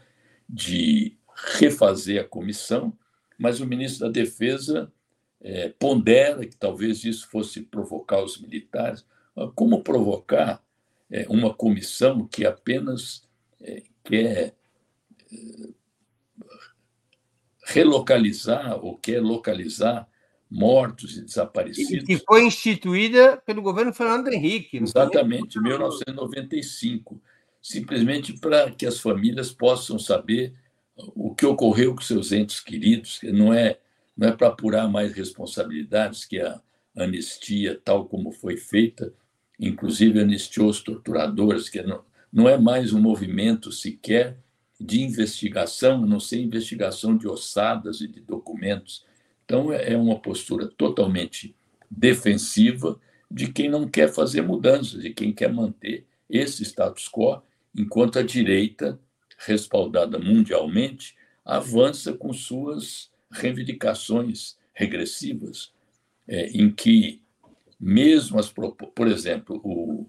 de 0.48 1.18
refazer 1.58 2.20
a 2.20 2.28
comissão, 2.28 2.92
mas 3.38 3.62
o 3.62 3.66
ministro 3.66 4.08
da 4.08 4.12
Defesa 4.12 4.92
é, 5.40 5.70
pondera 5.70 6.46
que 6.46 6.58
talvez 6.58 7.06
isso 7.06 7.30
fosse 7.30 7.62
provocar 7.62 8.22
os 8.22 8.42
militares. 8.42 9.06
Como 9.56 9.84
provocar 9.84 10.62
é, 11.10 11.26
uma 11.30 11.54
comissão 11.54 12.28
que 12.28 12.46
apenas 12.46 13.24
é, 13.62 13.84
quer 14.04 14.56
eh, 15.32 15.70
relocalizar 17.64 18.84
ou 18.84 18.98
quer 18.98 19.22
localizar 19.22 20.08
mortos 20.50 21.18
e 21.18 21.22
desaparecidos. 21.22 22.04
E 22.04 22.18
que 22.18 22.26
foi 22.26 22.44
instituída 22.44 23.38
pelo 23.46 23.62
governo 23.62 23.94
Fernando 23.94 24.28
Henrique. 24.28 24.78
Exatamente, 24.78 25.58
em 25.58 25.62
1995. 25.62 27.22
Simplesmente 27.62 28.34
para 28.40 28.72
que 28.72 28.86
as 28.86 29.00
famílias 29.00 29.52
possam 29.52 29.98
saber 30.00 30.54
o 30.96 31.34
que 31.34 31.46
ocorreu 31.46 31.96
com 31.96 32.02
seus 32.02 32.32
entes 32.32 32.60
queridos, 32.60 33.20
que 33.20 33.32
não 33.32 33.54
é, 33.54 33.80
não 34.18 34.28
é 34.28 34.32
para 34.32 34.48
apurar 34.48 34.90
mais 34.90 35.14
responsabilidades, 35.14 36.26
que 36.26 36.40
a 36.40 36.60
anistia, 36.98 37.80
tal 37.84 38.06
como 38.06 38.32
foi 38.32 38.58
feita, 38.58 39.14
inclusive 39.62 40.20
anistiou 40.20 40.68
os 40.68 40.82
torturadores, 40.82 41.70
que 41.70 41.84
não, 41.84 42.04
não 42.34 42.50
é 42.50 42.58
mais 42.58 42.92
um 42.94 43.00
movimento 43.00 43.72
sequer 43.72 44.38
de 44.80 45.04
investigação, 45.04 46.06
não 46.06 46.20
ser 46.20 46.42
investigação 46.42 47.16
de 47.16 47.28
ossadas 47.28 48.02
e 48.02 48.08
de 48.08 48.20
documentos. 48.20 49.06
Então, 49.46 49.72
é, 49.72 49.94
é 49.94 49.98
uma 49.98 50.20
postura 50.20 50.68
totalmente 50.68 51.56
defensiva 51.90 53.00
de 53.30 53.52
quem 53.52 53.70
não 53.70 53.88
quer 53.88 54.12
fazer 54.12 54.42
mudanças, 54.42 55.04
de 55.04 55.12
quem 55.12 55.32
quer 55.32 55.54
manter 55.54 56.06
esse 56.28 56.64
status 56.64 57.08
quo, 57.08 57.42
enquanto 57.76 58.18
a 58.18 58.24
direita, 58.24 59.00
respaldada 59.38 60.18
mundialmente, 60.18 61.16
avança 61.46 62.14
com 62.14 62.34
suas 62.34 63.12
reivindicações 63.30 64.58
regressivas, 64.74 65.72
é, 66.28 66.48
em 66.50 66.72
que 66.72 67.21
mesmo 67.82 68.40
as 68.40 68.48
por 68.50 69.08
exemplo 69.08 69.60
o 69.64 70.08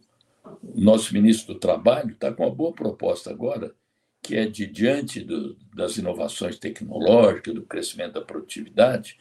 nosso 0.74 1.14
ministro 1.14 1.54
do 1.54 1.60
Trabalho 1.60 2.10
está 2.10 2.30
com 2.30 2.44
uma 2.44 2.54
boa 2.54 2.72
proposta 2.72 3.30
agora, 3.30 3.74
que 4.22 4.36
é 4.36 4.46
de, 4.46 4.66
diante 4.66 5.20
do, 5.20 5.56
das 5.74 5.96
inovações 5.96 6.58
tecnológicas, 6.58 7.54
do 7.54 7.62
crescimento 7.62 8.14
da 8.14 8.20
produtividade, 8.20 9.18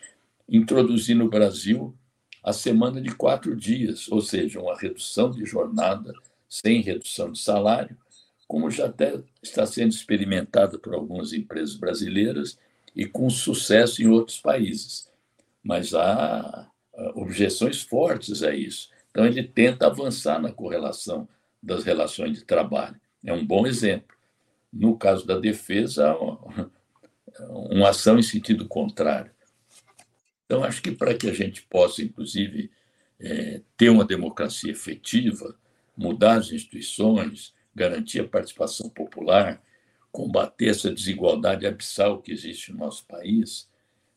introduzir 0.47 1.15
no 1.15 1.29
Brasil 1.29 1.95
a 2.43 2.51
semana 2.53 3.01
de 3.01 3.15
quatro 3.15 3.55
dias, 3.55 4.11
ou 4.11 4.21
seja, 4.21 4.59
uma 4.59 4.77
redução 4.77 5.31
de 5.31 5.45
jornada 5.45 6.13
sem 6.49 6.81
redução 6.81 7.31
de 7.31 7.39
salário, 7.39 7.95
como 8.47 8.69
já 8.69 8.87
até 8.87 9.21
está 9.41 9.65
sendo 9.65 9.91
experimentada 9.91 10.77
por 10.77 10.93
algumas 10.93 11.31
empresas 11.33 11.75
brasileiras 11.75 12.57
e 12.95 13.05
com 13.05 13.29
sucesso 13.29 14.01
em 14.01 14.07
outros 14.07 14.39
países. 14.39 15.09
Mas 15.63 15.93
há 15.93 16.70
objeções 17.15 17.81
fortes 17.81 18.43
a 18.43 18.53
isso. 18.53 18.89
Então, 19.09 19.25
ele 19.25 19.43
tenta 19.43 19.87
avançar 19.87 20.41
na 20.41 20.51
correlação 20.51 21.27
das 21.61 21.83
relações 21.83 22.37
de 22.37 22.45
trabalho. 22.45 22.99
É 23.25 23.33
um 23.33 23.45
bom 23.45 23.67
exemplo. 23.67 24.15
No 24.71 24.97
caso 24.97 25.25
da 25.25 25.37
defesa, 25.37 26.15
uma 27.69 27.89
ação 27.89 28.17
em 28.17 28.23
sentido 28.23 28.67
contrário. 28.67 29.31
Então, 30.45 30.63
acho 30.63 30.81
que 30.81 30.91
para 30.91 31.13
que 31.13 31.29
a 31.29 31.33
gente 31.33 31.61
possa, 31.63 32.01
inclusive, 32.01 32.71
é, 33.19 33.61
ter 33.77 33.89
uma 33.89 34.03
democracia 34.03 34.71
efetiva, 34.71 35.55
mudar 35.95 36.39
as 36.39 36.51
instituições, 36.51 37.53
garantir 37.73 38.19
a 38.19 38.27
participação 38.27 38.89
popular, 38.89 39.61
combater 40.11 40.69
essa 40.69 40.91
desigualdade 40.91 41.65
abissal 41.65 42.21
que 42.21 42.31
existe 42.31 42.71
no 42.71 42.79
nosso 42.79 43.05
país, 43.05 43.69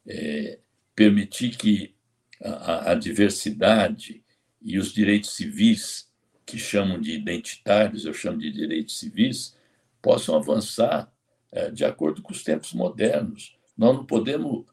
é, 0.06 0.58
permitir 0.94 1.56
que 1.56 1.94
a, 2.42 2.92
a 2.92 2.94
diversidade 2.94 4.22
e 4.60 4.78
os 4.78 4.92
direitos 4.92 5.30
civis, 5.30 6.08
que 6.46 6.58
chamam 6.58 7.00
de 7.00 7.12
identitários, 7.12 8.04
eu 8.04 8.12
chamo 8.12 8.38
de 8.38 8.50
direitos 8.50 8.98
civis, 8.98 9.56
possam 10.02 10.36
avançar 10.36 11.10
é, 11.50 11.70
de 11.70 11.84
acordo 11.84 12.20
com 12.20 12.32
os 12.32 12.42
tempos 12.42 12.72
modernos. 12.72 13.56
Nós 13.76 13.96
não 13.96 14.04
podemos 14.04 14.66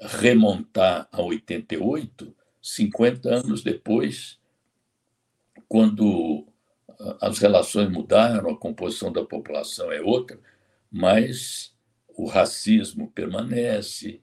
remontar 0.00 1.08
a 1.10 1.22
88, 1.22 2.34
50 2.62 3.28
anos 3.28 3.62
depois, 3.62 4.38
quando 5.68 6.46
as 7.20 7.38
relações 7.38 7.90
mudaram, 7.90 8.50
a 8.50 8.56
composição 8.56 9.12
da 9.12 9.24
população 9.24 9.92
é 9.92 10.00
outra, 10.00 10.38
mas 10.90 11.74
o 12.16 12.26
racismo 12.26 13.10
permanece, 13.10 14.20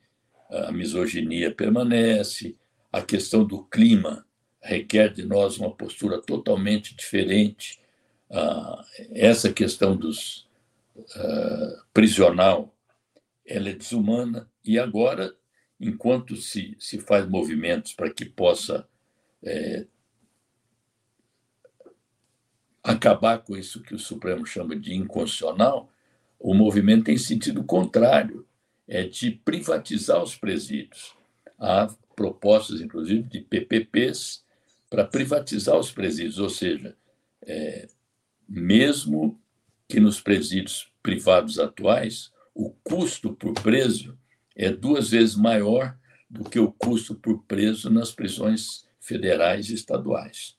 a 0.49 0.71
misoginia 0.71 1.53
permanece, 1.53 2.55
a 2.93 3.01
questão 3.01 3.43
do 3.43 3.63
clima 3.63 4.23
requer 4.61 5.11
de 5.11 5.25
nós 5.25 5.57
uma 5.57 5.71
postura 5.75 6.21
totalmente 6.21 6.95
diferente. 6.95 7.81
Ah, 8.29 8.85
essa 9.11 9.51
questão 9.51 9.97
dos 9.97 10.47
ah, 11.15 11.83
prisional, 11.91 12.71
ela 13.43 13.69
é 13.69 13.73
desumana 13.73 14.47
e 14.63 14.77
agora, 14.77 15.35
enquanto 15.79 16.35
se, 16.35 16.77
se 16.79 16.99
faz 16.99 17.27
movimentos 17.27 17.93
para 17.93 18.13
que 18.13 18.25
possa 18.25 18.87
é, 19.41 19.85
acabar 22.83 23.39
com 23.39 23.57
isso 23.57 23.81
que 23.81 23.95
o 23.95 23.99
Supremo 23.99 24.45
chama 24.45 24.75
de 24.75 24.93
inconstitucional, 24.93 25.89
o 26.39 26.53
movimento 26.53 27.05
tem 27.05 27.17
sentido 27.17 27.63
contrário, 27.63 28.47
é 28.87 29.03
de 29.03 29.31
privatizar 29.31 30.21
os 30.21 30.35
presídios. 30.35 31.15
Há 31.57 31.89
propostas, 32.15 32.81
inclusive, 32.81 33.23
de 33.23 33.41
PPPs 33.41 34.43
para 34.89 35.05
privatizar 35.05 35.77
os 35.77 35.91
presídios, 35.91 36.39
ou 36.39 36.49
seja, 36.49 36.95
é, 37.41 37.87
mesmo 38.47 39.39
que 39.87 39.99
nos 39.99 40.21
presídios 40.21 40.91
privados 41.01 41.59
atuais, 41.59 42.31
o 42.53 42.71
custo 42.83 43.33
por 43.33 43.53
preso 43.53 44.17
é 44.55 44.71
duas 44.71 45.09
vezes 45.09 45.35
maior 45.35 45.97
do 46.29 46.49
que 46.49 46.59
o 46.59 46.71
custo 46.71 47.15
por 47.15 47.43
preso 47.43 47.89
nas 47.89 48.11
prisões 48.11 48.87
federais 48.99 49.69
e 49.69 49.73
estaduais. 49.73 50.55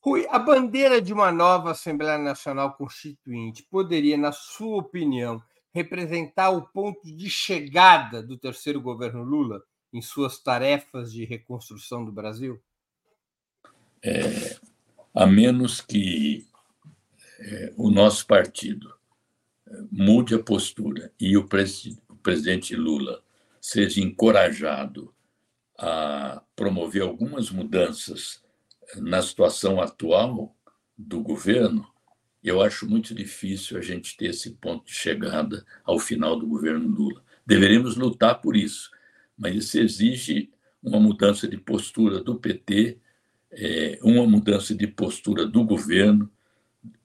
Rui, 0.00 0.26
a 0.30 0.38
bandeira 0.38 1.00
de 1.00 1.12
uma 1.12 1.32
nova 1.32 1.72
Assembleia 1.72 2.18
Nacional 2.18 2.74
Constituinte 2.74 3.64
poderia, 3.64 4.16
na 4.16 4.32
sua 4.32 4.78
opinião, 4.78 5.42
representar 5.72 6.50
o 6.50 6.62
ponto 6.62 7.14
de 7.14 7.28
chegada 7.28 8.22
do 8.22 8.36
terceiro 8.36 8.80
governo 8.80 9.22
Lula 9.22 9.62
em 9.92 10.02
suas 10.02 10.38
tarefas 10.38 11.12
de 11.12 11.24
reconstrução 11.24 12.04
do 12.04 12.12
Brasil? 12.12 12.62
É, 14.02 14.56
a 15.14 15.26
menos 15.26 15.80
que 15.80 16.46
é, 17.40 17.72
o 17.76 17.90
nosso 17.90 18.26
partido 18.26 18.94
é, 19.66 19.82
mude 19.90 20.34
a 20.34 20.42
postura 20.42 21.12
e 21.18 21.36
o, 21.36 21.48
o 22.08 22.16
presidente 22.16 22.76
Lula 22.76 23.22
seja 23.60 24.00
encorajado 24.00 25.14
a 25.78 26.42
promover 26.56 27.02
algumas 27.02 27.50
mudanças 27.50 28.42
na 28.96 29.22
situação 29.22 29.80
atual 29.80 30.56
do 30.96 31.20
governo, 31.20 31.86
eu 32.42 32.62
acho 32.62 32.88
muito 32.88 33.14
difícil 33.14 33.76
a 33.76 33.80
gente 33.80 34.16
ter 34.16 34.30
esse 34.30 34.52
ponto 34.52 34.86
de 34.86 34.92
chegada 34.92 35.64
ao 35.84 35.98
final 35.98 36.38
do 36.38 36.46
governo 36.46 36.88
Lula. 36.88 37.22
Deveremos 37.46 37.96
lutar 37.96 38.40
por 38.40 38.56
isso, 38.56 38.90
mas 39.38 39.54
isso 39.54 39.78
exige 39.78 40.50
uma 40.82 40.98
mudança 40.98 41.46
de 41.46 41.56
postura 41.56 42.20
do 42.20 42.36
PT, 42.36 42.98
é, 43.50 43.98
uma 44.02 44.26
mudança 44.26 44.74
de 44.74 44.86
postura 44.86 45.46
do 45.46 45.64
governo, 45.64 46.30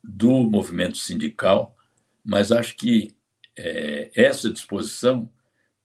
do 0.03 0.43
movimento 0.43 0.97
sindical, 0.97 1.77
mas 2.23 2.51
acho 2.51 2.75
que 2.75 3.15
é, 3.55 4.11
essa 4.15 4.49
disposição 4.49 5.29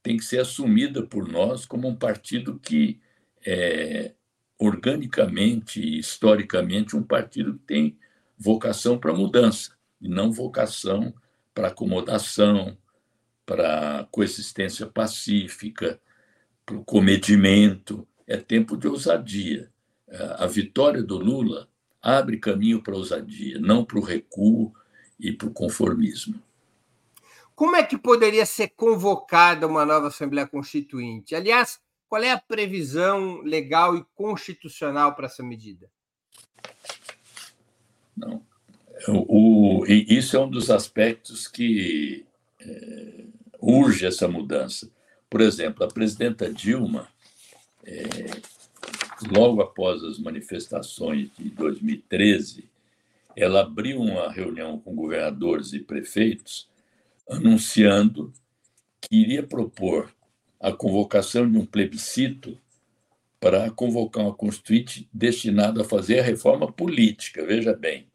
tem 0.02 0.16
que 0.16 0.24
ser 0.24 0.40
assumida 0.40 1.02
por 1.02 1.28
nós 1.28 1.66
como 1.66 1.86
um 1.86 1.94
partido 1.94 2.58
que 2.58 3.00
é 3.44 4.14
organicamente 4.58 5.98
historicamente 5.98 6.96
um 6.96 7.02
partido 7.02 7.54
que 7.54 7.64
tem 7.64 7.98
vocação 8.36 8.98
para 8.98 9.14
mudança 9.14 9.76
e 10.00 10.08
não 10.08 10.32
vocação 10.32 11.14
para 11.54 11.68
acomodação, 11.68 12.76
para 13.46 14.06
coexistência 14.10 14.86
pacífica, 14.86 16.00
para 16.68 16.76
o 16.76 16.84
comedimento. 16.84 18.06
É 18.26 18.36
tempo 18.36 18.76
de 18.76 18.86
ousadia. 18.86 19.72
A 20.36 20.46
vitória 20.46 21.02
do 21.02 21.16
Lula 21.16 21.66
abre 22.02 22.36
caminho 22.36 22.82
para 22.82 22.92
a 22.92 22.98
ousadia, 22.98 23.58
não 23.58 23.84
para 23.84 23.98
o 23.98 24.02
recuo 24.02 24.74
e 25.18 25.32
para 25.32 25.48
o 25.48 25.52
conformismo. 25.52 26.40
Como 27.54 27.74
é 27.74 27.82
que 27.82 27.96
poderia 27.96 28.44
ser 28.44 28.68
convocada 28.68 29.66
uma 29.66 29.84
nova 29.84 30.08
Assembleia 30.08 30.46
Constituinte? 30.46 31.34
Aliás, 31.34 31.80
qual 32.06 32.22
é 32.22 32.30
a 32.30 32.38
previsão 32.38 33.40
legal 33.40 33.96
e 33.96 34.04
constitucional 34.14 35.14
para 35.14 35.26
essa 35.26 35.42
medida? 35.42 35.90
Não. 38.14 38.42
O, 39.08 39.80
o, 39.80 39.86
isso 39.86 40.36
é 40.36 40.40
um 40.40 40.50
dos 40.50 40.70
aspectos 40.70 41.48
que 41.48 42.26
é, 42.60 43.24
urge 43.58 44.04
essa 44.04 44.28
mudança. 44.28 44.90
Por 45.30 45.40
exemplo, 45.40 45.84
a 45.84 45.88
presidenta 45.88 46.52
Dilma, 46.52 47.08
é, 47.84 48.00
logo 49.30 49.60
após 49.60 50.02
as 50.02 50.18
manifestações 50.18 51.30
de 51.38 51.50
2013, 51.50 52.68
ela 53.36 53.60
abriu 53.60 54.00
uma 54.00 54.32
reunião 54.32 54.78
com 54.78 54.94
governadores 54.94 55.72
e 55.72 55.80
prefeitos 55.80 56.68
anunciando 57.28 58.32
que 59.00 59.16
iria 59.16 59.42
propor 59.42 60.12
a 60.60 60.72
convocação 60.72 61.48
de 61.50 61.56
um 61.56 61.66
plebiscito 61.66 62.58
para 63.38 63.70
convocar 63.70 64.24
uma 64.24 64.34
constituinte 64.34 65.08
destinada 65.12 65.82
a 65.82 65.84
fazer 65.84 66.18
a 66.18 66.24
reforma 66.24 66.70
política, 66.70 67.46
veja 67.46 67.72
bem, 67.72 68.08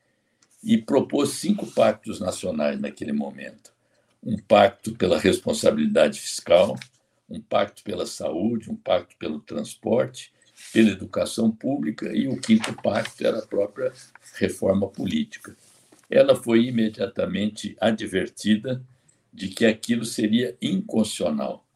e 0.62 0.78
propôs 0.78 1.32
cinco 1.32 1.68
pactos 1.68 2.20
nacionais 2.20 2.80
naquele 2.80 3.14
momento. 3.14 3.72
Um 4.22 4.38
pacto 4.38 4.94
pela 4.96 5.18
responsabilidade 5.18 6.20
fiscal, 6.20 6.78
um 7.30 7.42
pacto 7.42 7.84
pela 7.84 8.06
saúde, 8.06 8.70
um 8.70 8.76
pacto 8.76 9.16
pelo 9.18 9.40
transporte, 9.40 10.34
pela 10.72 10.90
educação 10.90 11.52
pública 11.52 12.16
e 12.16 12.28
o 12.28 12.40
quinto 12.40 12.74
pacto 12.82 13.26
era 13.26 13.40
a 13.40 13.46
própria 13.46 13.92
reforma 14.36 14.88
política. 14.88 15.56
Ela 16.10 16.36
foi 16.36 16.66
imediatamente 16.68 17.76
advertida 17.80 18.84
de 19.34 19.48
que 19.48 19.66
aquilo 19.66 20.06
seria 20.06 20.56
inconstitucional. 20.62 21.68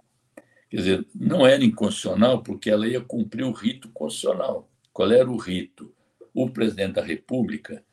Quer 0.70 0.78
dizer, 0.78 1.08
não 1.16 1.48
era 1.48 1.64
inconstitucional 1.64 2.44
porque 2.44 2.70
ela 2.70 2.88
ia 2.88 3.02
cumprir 3.02 3.44
o 3.44 3.52
rito 3.52 3.90
constitucional. 3.90 4.70
Qual 4.94 5.12
era 5.12 5.30
o 5.30 5.38
rito? 5.38 5.94
O 6.34 6.50
presidente 6.50 6.94
da 6.94 7.04
República 7.04 7.84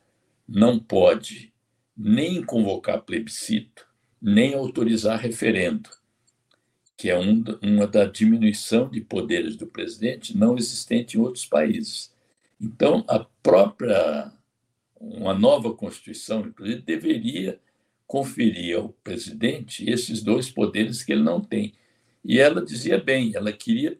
não 0.47 0.77
pode 0.77 1.51
nem 1.97 2.43
convocar 2.43 3.01
plebiscito, 3.01 3.87
nem 4.21 4.53
autorizar 4.53 5.19
referendo, 5.19 5.89
que 6.97 7.09
é 7.09 7.17
um, 7.17 7.43
uma 7.61 7.85
da 7.85 8.05
diminuição 8.05 8.89
de 8.89 9.01
poderes 9.01 9.55
do 9.55 9.67
presidente 9.67 10.37
não 10.37 10.57
existente 10.57 11.17
em 11.17 11.21
outros 11.21 11.45
países. 11.45 12.13
Então, 12.59 13.03
a 13.07 13.19
própria 13.43 14.31
uma 14.99 15.33
nova 15.33 15.73
Constituição, 15.73 16.41
inclusive, 16.41 16.81
deveria 16.81 17.59
conferir 18.07 18.77
ao 18.77 18.89
presidente 18.89 19.87
esses 19.89 20.21
dois 20.21 20.49
poderes 20.49 21.03
que 21.03 21.11
ele 21.11 21.23
não 21.23 21.41
tem. 21.41 21.73
E 22.23 22.39
ela 22.39 22.63
dizia 22.63 22.97
bem, 22.97 23.31
ela 23.35 23.51
queria 23.51 23.99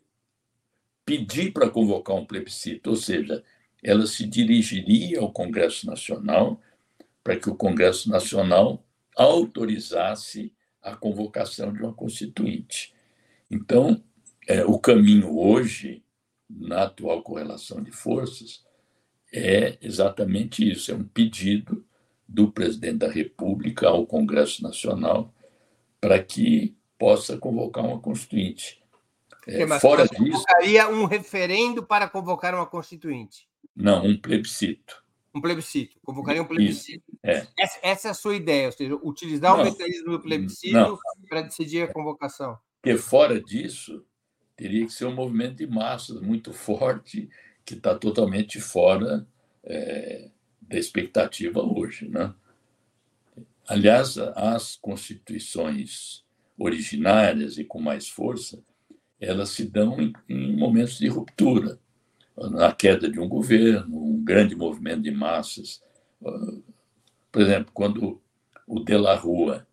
pedir 1.05 1.51
para 1.51 1.69
convocar 1.69 2.15
um 2.15 2.25
plebiscito, 2.25 2.89
ou 2.89 2.95
seja, 2.95 3.43
ela 3.83 4.07
se 4.07 4.25
dirigiria 4.25 5.19
ao 5.19 5.31
Congresso 5.31 5.85
Nacional 5.85 6.59
para 7.23 7.37
que 7.37 7.49
o 7.49 7.55
Congresso 7.55 8.09
Nacional 8.09 8.83
autorizasse 9.15 10.51
a 10.85 10.95
convocação 10.95 11.73
de 11.73 11.81
uma 11.81 11.93
constituinte. 11.93 12.93
Então, 13.49 14.01
é, 14.47 14.63
o 14.63 14.77
caminho 14.77 15.37
hoje, 15.37 16.03
na 16.47 16.83
atual 16.83 17.23
correlação 17.23 17.81
de 17.81 17.91
forças, 17.91 18.63
é 19.33 19.77
exatamente 19.81 20.69
isso: 20.69 20.91
é 20.91 20.95
um 20.95 21.03
pedido 21.03 21.83
do 22.27 22.51
presidente 22.51 22.99
da 22.99 23.09
República 23.09 23.87
ao 23.87 24.05
Congresso 24.05 24.61
Nacional 24.61 25.33
para 25.99 26.21
que 26.21 26.75
possa 26.97 27.37
convocar 27.37 27.83
uma 27.83 27.99
constituinte. 27.99 28.81
É, 29.47 29.65
mas 29.65 29.81
fora 29.81 30.07
disso, 30.07 30.17
convocaria 30.17 30.89
um 30.89 31.05
referendo 31.05 31.83
para 31.83 32.07
convocar 32.07 32.53
uma 32.55 32.65
constituinte? 32.65 33.47
Não, 33.75 34.05
um 34.05 34.17
plebiscito. 34.17 35.03
Um 35.33 35.41
plebiscito. 35.41 35.97
Convocaria 36.03 36.41
um 36.41 36.47
plebiscito. 36.47 37.03
É. 37.25 37.47
Essa, 37.57 37.79
essa, 37.81 38.07
é 38.07 38.11
a 38.11 38.13
sua 38.13 38.35
ideia, 38.35 38.67
ou 38.67 38.71
seja, 38.71 38.95
utilizar 38.95 39.57
não, 39.57 39.61
o 39.61 39.65
mecanismo 39.65 40.11
do 40.11 40.21
plebiscito 40.21 40.99
para 41.27 41.41
decidir 41.41 41.81
a 41.81 41.91
convocação. 41.91 42.57
Porque 42.81 42.97
fora 42.97 43.41
disso, 43.41 44.05
teria 44.55 44.85
que 44.85 44.93
ser 44.93 45.05
um 45.05 45.15
movimento 45.15 45.55
de 45.55 45.67
massas 45.67 46.21
muito 46.21 46.53
forte, 46.53 47.29
que 47.65 47.73
está 47.73 47.95
totalmente 47.95 48.61
fora 48.61 49.27
é, 49.63 50.29
da 50.61 50.77
expectativa 50.77 51.61
hoje. 51.61 52.07
Né? 52.07 52.33
Aliás, 53.67 54.17
as 54.17 54.75
constituições 54.75 56.23
originárias 56.57 57.57
e 57.57 57.63
com 57.63 57.81
mais 57.81 58.07
força, 58.07 58.63
elas 59.19 59.49
se 59.49 59.65
dão 59.65 59.99
em, 59.99 60.13
em 60.29 60.55
momentos 60.55 60.99
de 60.99 61.07
ruptura, 61.07 61.79
na 62.37 62.71
queda 62.71 63.09
de 63.09 63.19
um 63.19 63.27
governo, 63.27 63.97
um 63.97 64.23
grande 64.23 64.55
movimento 64.55 65.01
de 65.01 65.11
massas. 65.11 65.81
Por 67.35 67.41
exemplo, 67.41 67.69
quando 67.73 68.21
o 68.65 68.79
De 68.79 68.95
La 68.95 69.13
Rua 69.13 69.67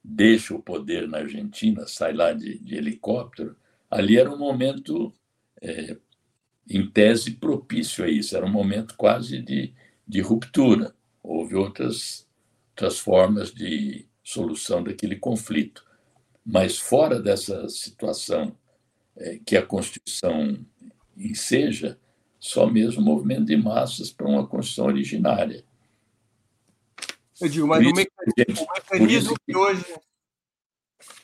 deixa 0.00 0.54
o 0.54 0.62
poder 0.62 1.08
na 1.08 1.18
Argentina, 1.18 1.84
sai 1.88 2.12
lá 2.12 2.32
de, 2.32 2.56
de 2.60 2.76
helicóptero, 2.76 3.56
ali 3.90 4.16
era 4.16 4.30
um 4.30 4.38
momento, 4.38 5.12
é, 5.60 5.96
em 6.68 6.88
tese, 6.88 7.32
propício 7.32 8.04
a 8.04 8.08
isso, 8.08 8.36
era 8.36 8.46
um 8.46 8.52
momento 8.52 8.94
quase 8.96 9.42
de, 9.42 9.74
de 10.06 10.20
ruptura. 10.20 10.94
Houve 11.20 11.56
outras, 11.56 12.28
outras 12.68 13.00
formas 13.00 13.52
de 13.52 14.06
solução 14.22 14.80
daquele 14.80 15.16
conflito. 15.16 15.84
Mas 16.46 16.78
fora 16.78 17.20
dessa 17.20 17.68
situação 17.68 18.56
é, 19.16 19.40
que 19.44 19.56
a 19.56 19.66
Constituição 19.66 20.64
enseja, 21.16 21.98
só 22.38 22.68
mesmo 22.70 23.02
movimento 23.02 23.46
de 23.46 23.56
massas 23.56 24.12
para 24.12 24.28
uma 24.28 24.46
Constituição 24.46 24.86
originária. 24.86 25.68
Eu 27.40 27.48
digo, 27.48 27.66
mas 27.66 27.82
por 27.82 27.92
o 27.92 27.96
mecanismo, 27.96 28.66
o 28.66 28.72
mecanismo 28.72 29.34
que, 29.34 29.52
que 29.52 29.56
hoje. 29.56 29.84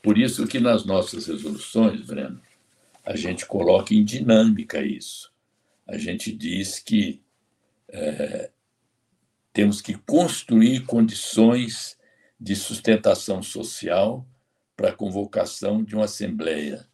Por 0.03 0.17
isso 0.19 0.47
que 0.47 0.59
nas 0.59 0.85
nossas 0.85 1.27
resoluções, 1.27 2.01
Breno, 2.07 2.41
a 3.05 3.17
gente 3.17 3.45
coloca 3.47 3.95
em 3.95 4.05
dinâmica 4.05 4.81
isso. 4.83 5.33
A 5.87 5.99
gente 5.99 6.33
diz 6.33 6.79
que 6.79 7.23
é, 7.89 8.51
temos 9.53 9.81
que 9.81 9.95
construir 9.95 10.85
condições 10.85 11.97
de 12.39 12.55
sustentação 12.57 13.43
social 13.43 14.27
para 14.77 14.91
a 14.91 14.93
convocação 14.93 15.83
de 15.83 15.95
uma 15.95 16.05
Assembleia 16.05 16.87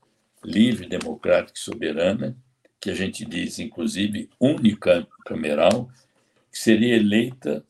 livre, 0.45 0.87
democrática 0.87 1.59
e 1.59 1.61
soberana, 1.61 2.37
que 2.81 2.91
a 2.91 2.95
gente 2.95 3.25
diz, 3.25 3.59
inclusive, 3.59 4.29
unicameral, 4.41 5.89
que 6.51 6.59
seria 6.59 6.97
eleita 6.97 7.65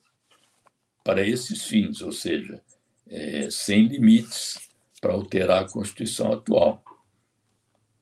para 1.04 1.26
esses 1.26 1.64
fins, 1.64 2.00
ou 2.00 2.12
seja, 2.12 2.62
é, 3.08 3.50
sem 3.50 3.86
limites 3.86 4.58
para 5.00 5.12
alterar 5.12 5.64
a 5.64 5.68
Constituição 5.68 6.32
atual. 6.32 6.82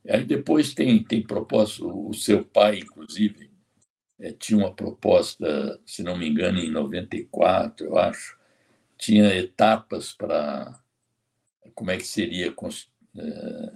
Aí 0.09 0.25
depois 0.25 0.75
tem, 0.75 1.03
tem 1.03 1.23
propósito, 1.23 2.09
o 2.09 2.15
seu 2.15 2.45
pai, 2.45 2.79
inclusive, 2.79 3.51
é, 4.19 4.33
tinha 4.33 4.59
uma 4.59 4.73
proposta, 4.73 5.81
se 5.87 6.03
não 6.03 6.17
me 6.17 6.29
engano, 6.29 6.59
em 6.59 6.71
94, 6.71 7.87
eu 7.87 7.99
acho, 7.99 8.39
tinha 8.99 9.35
etapas 9.35 10.13
para 10.13 10.79
como 11.75 11.91
é 11.91 11.97
que 11.97 12.07
seria 12.07 12.55
é, 13.17 13.73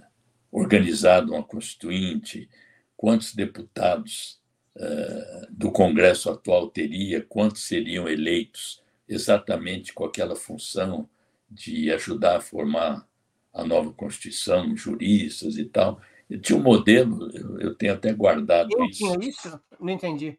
organizado 0.51 1.33
uma 1.33 1.43
constituinte, 1.43 2.47
quantos 2.95 3.33
deputados 3.33 4.39
é, 4.77 5.47
do 5.49 5.71
Congresso 5.71 6.29
atual 6.29 6.69
teria, 6.69 7.21
quantos 7.23 7.63
seriam 7.63 8.07
eleitos 8.07 8.84
exatamente 9.07 9.93
com 9.93 10.05
aquela 10.05 10.35
função 10.35 11.09
de 11.49 11.91
ajudar 11.91 12.37
a 12.37 12.41
formar 12.41 13.07
a 13.53 13.63
nova 13.63 13.93
Constituição, 13.93 14.75
juristas 14.75 15.57
e 15.57 15.65
tal. 15.65 16.01
Eu 16.29 16.41
tinha 16.41 16.57
um 16.57 16.63
modelo, 16.63 17.29
eu 17.59 17.73
tenho 17.75 17.93
até 17.93 18.11
guardado 18.11 18.69
eu 18.71 18.85
isso. 18.85 18.97
tinha 18.97 19.29
isso? 19.29 19.59
Não 19.79 19.93
entendi. 19.93 20.37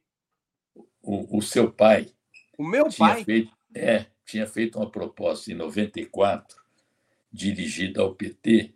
O, 1.02 1.38
o 1.38 1.42
seu 1.42 1.70
pai. 1.72 2.08
O 2.58 2.64
meu 2.64 2.88
pai? 2.92 3.24
Feito, 3.24 3.52
é, 3.74 4.06
tinha 4.24 4.46
feito 4.46 4.78
uma 4.78 4.90
proposta 4.90 5.50
em 5.50 5.54
94, 5.54 6.56
dirigida 7.32 8.02
ao 8.02 8.14
PT, 8.14 8.74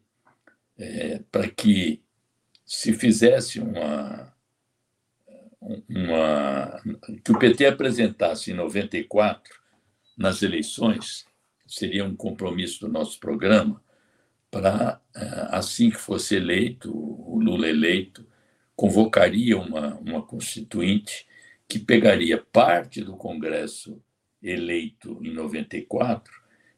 é, 0.78 1.20
para 1.30 1.48
que 1.48 2.02
se 2.64 2.92
fizesse 2.92 3.58
uma, 3.58 4.32
uma. 5.88 6.80
que 7.24 7.32
o 7.32 7.38
PT 7.38 7.66
apresentasse 7.66 8.52
em 8.52 8.54
94, 8.54 9.59
nas 10.20 10.42
eleições, 10.42 11.24
seria 11.66 12.04
um 12.04 12.14
compromisso 12.14 12.80
do 12.80 12.92
nosso 12.92 13.18
programa, 13.18 13.82
para, 14.50 15.00
eh, 15.16 15.46
assim 15.50 15.88
que 15.88 15.96
fosse 15.96 16.36
eleito, 16.36 16.92
o 16.92 17.40
Lula 17.40 17.66
eleito, 17.66 18.26
convocaria 18.76 19.56
uma, 19.56 19.94
uma 19.94 20.20
constituinte 20.20 21.26
que 21.66 21.78
pegaria 21.78 22.36
parte 22.36 23.00
do 23.02 23.16
Congresso 23.16 23.98
eleito 24.42 25.18
em 25.22 25.32
94, 25.32 26.30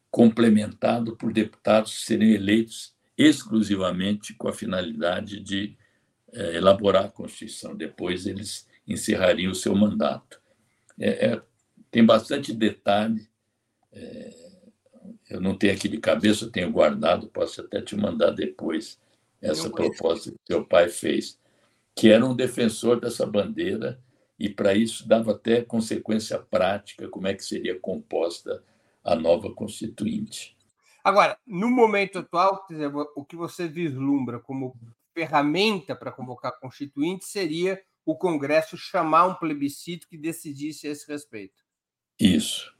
complementado 0.09 1.17
por 1.17 1.33
deputados 1.33 1.97
que 1.97 2.05
seriam 2.05 2.31
eleitos 2.31 2.93
exclusivamente 3.17 4.33
com 4.35 4.47
a 4.47 4.53
finalidade 4.53 5.41
de 5.41 5.75
é, 6.31 6.55
elaborar 6.55 7.05
a 7.05 7.11
Constituição. 7.11 7.75
Depois 7.75 8.25
eles 8.25 8.65
encerrariam 8.87 9.51
o 9.51 9.55
seu 9.55 9.75
mandato. 9.75 10.39
É, 10.97 11.27
é, 11.27 11.41
tem 11.91 12.05
bastante 12.05 12.53
detalhe. 12.53 13.27
É, 13.93 14.33
eu 15.29 15.39
não 15.39 15.55
tenho 15.55 15.73
aqui 15.73 15.87
de 15.87 15.97
cabeça, 15.97 16.45
eu 16.45 16.51
tenho 16.51 16.71
guardado, 16.71 17.27
posso 17.27 17.61
até 17.61 17.81
te 17.81 17.95
mandar 17.95 18.31
depois 18.31 18.99
essa 19.41 19.69
proposta 19.69 20.31
que 20.31 20.37
seu 20.47 20.65
pai 20.65 20.89
fez, 20.89 21.39
que 21.95 22.09
era 22.09 22.25
um 22.25 22.35
defensor 22.35 22.99
dessa 22.99 23.25
bandeira 23.25 23.99
e 24.39 24.49
para 24.49 24.73
isso 24.73 25.07
dava 25.07 25.31
até 25.31 25.61
consequência 25.61 26.39
prática 26.39 27.07
como 27.07 27.27
é 27.27 27.33
que 27.33 27.43
seria 27.43 27.79
composta 27.79 28.63
a 29.03 29.15
nova 29.15 29.53
constituinte. 29.53 30.55
Agora, 31.03 31.37
no 31.45 31.69
momento 31.69 32.19
atual, 32.19 32.65
dizer, 32.69 32.89
o 33.15 33.25
que 33.25 33.35
você 33.35 33.67
vislumbra 33.67 34.39
como 34.39 34.75
ferramenta 35.13 35.95
para 35.95 36.11
convocar 36.11 36.51
a 36.51 36.55
constituinte 36.55 37.25
seria 37.25 37.81
o 38.05 38.15
Congresso 38.15 38.77
chamar 38.77 39.27
um 39.27 39.35
plebiscito 39.35 40.07
que 40.07 40.17
decidisse 40.17 40.87
a 40.87 40.91
esse 40.91 41.05
respeito. 41.09 41.61
Isso. 42.19 42.73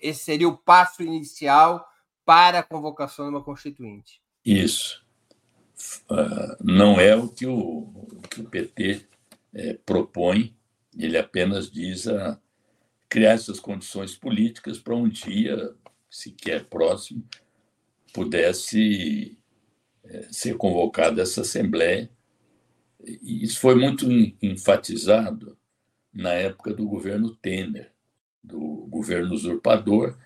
Esse 0.00 0.24
seria 0.24 0.48
o 0.48 0.56
passo 0.56 1.02
inicial 1.02 1.86
para 2.24 2.58
a 2.58 2.62
convocação 2.62 3.26
de 3.26 3.30
uma 3.30 3.42
constituinte. 3.42 4.20
Isso. 4.44 5.04
Uh, 6.10 6.56
não 6.62 7.00
é 7.00 7.14
o 7.14 7.28
que 7.28 7.46
o, 7.46 8.08
que 8.28 8.40
o 8.40 8.44
PT 8.44 9.06
é, 9.54 9.74
propõe, 9.74 10.54
ele 10.96 11.16
apenas 11.16 11.70
diz 11.70 12.08
a 12.08 12.38
criar 13.08 13.32
essas 13.32 13.58
condições 13.58 14.14
políticas 14.14 14.78
para 14.78 14.94
um 14.94 15.08
dia, 15.08 15.74
sequer 16.10 16.64
próximo, 16.64 17.26
pudesse 18.12 19.38
é, 20.04 20.28
ser 20.30 20.56
convocada 20.56 21.22
essa 21.22 21.42
Assembleia. 21.42 22.10
E 23.04 23.44
isso 23.44 23.60
foi 23.60 23.74
muito 23.74 24.06
enfatizado 24.42 25.56
na 26.12 26.32
época 26.32 26.74
do 26.74 26.86
governo 26.86 27.34
Temer, 27.36 27.92
do 28.42 28.86
governo 28.88 29.34
usurpador, 29.34 30.16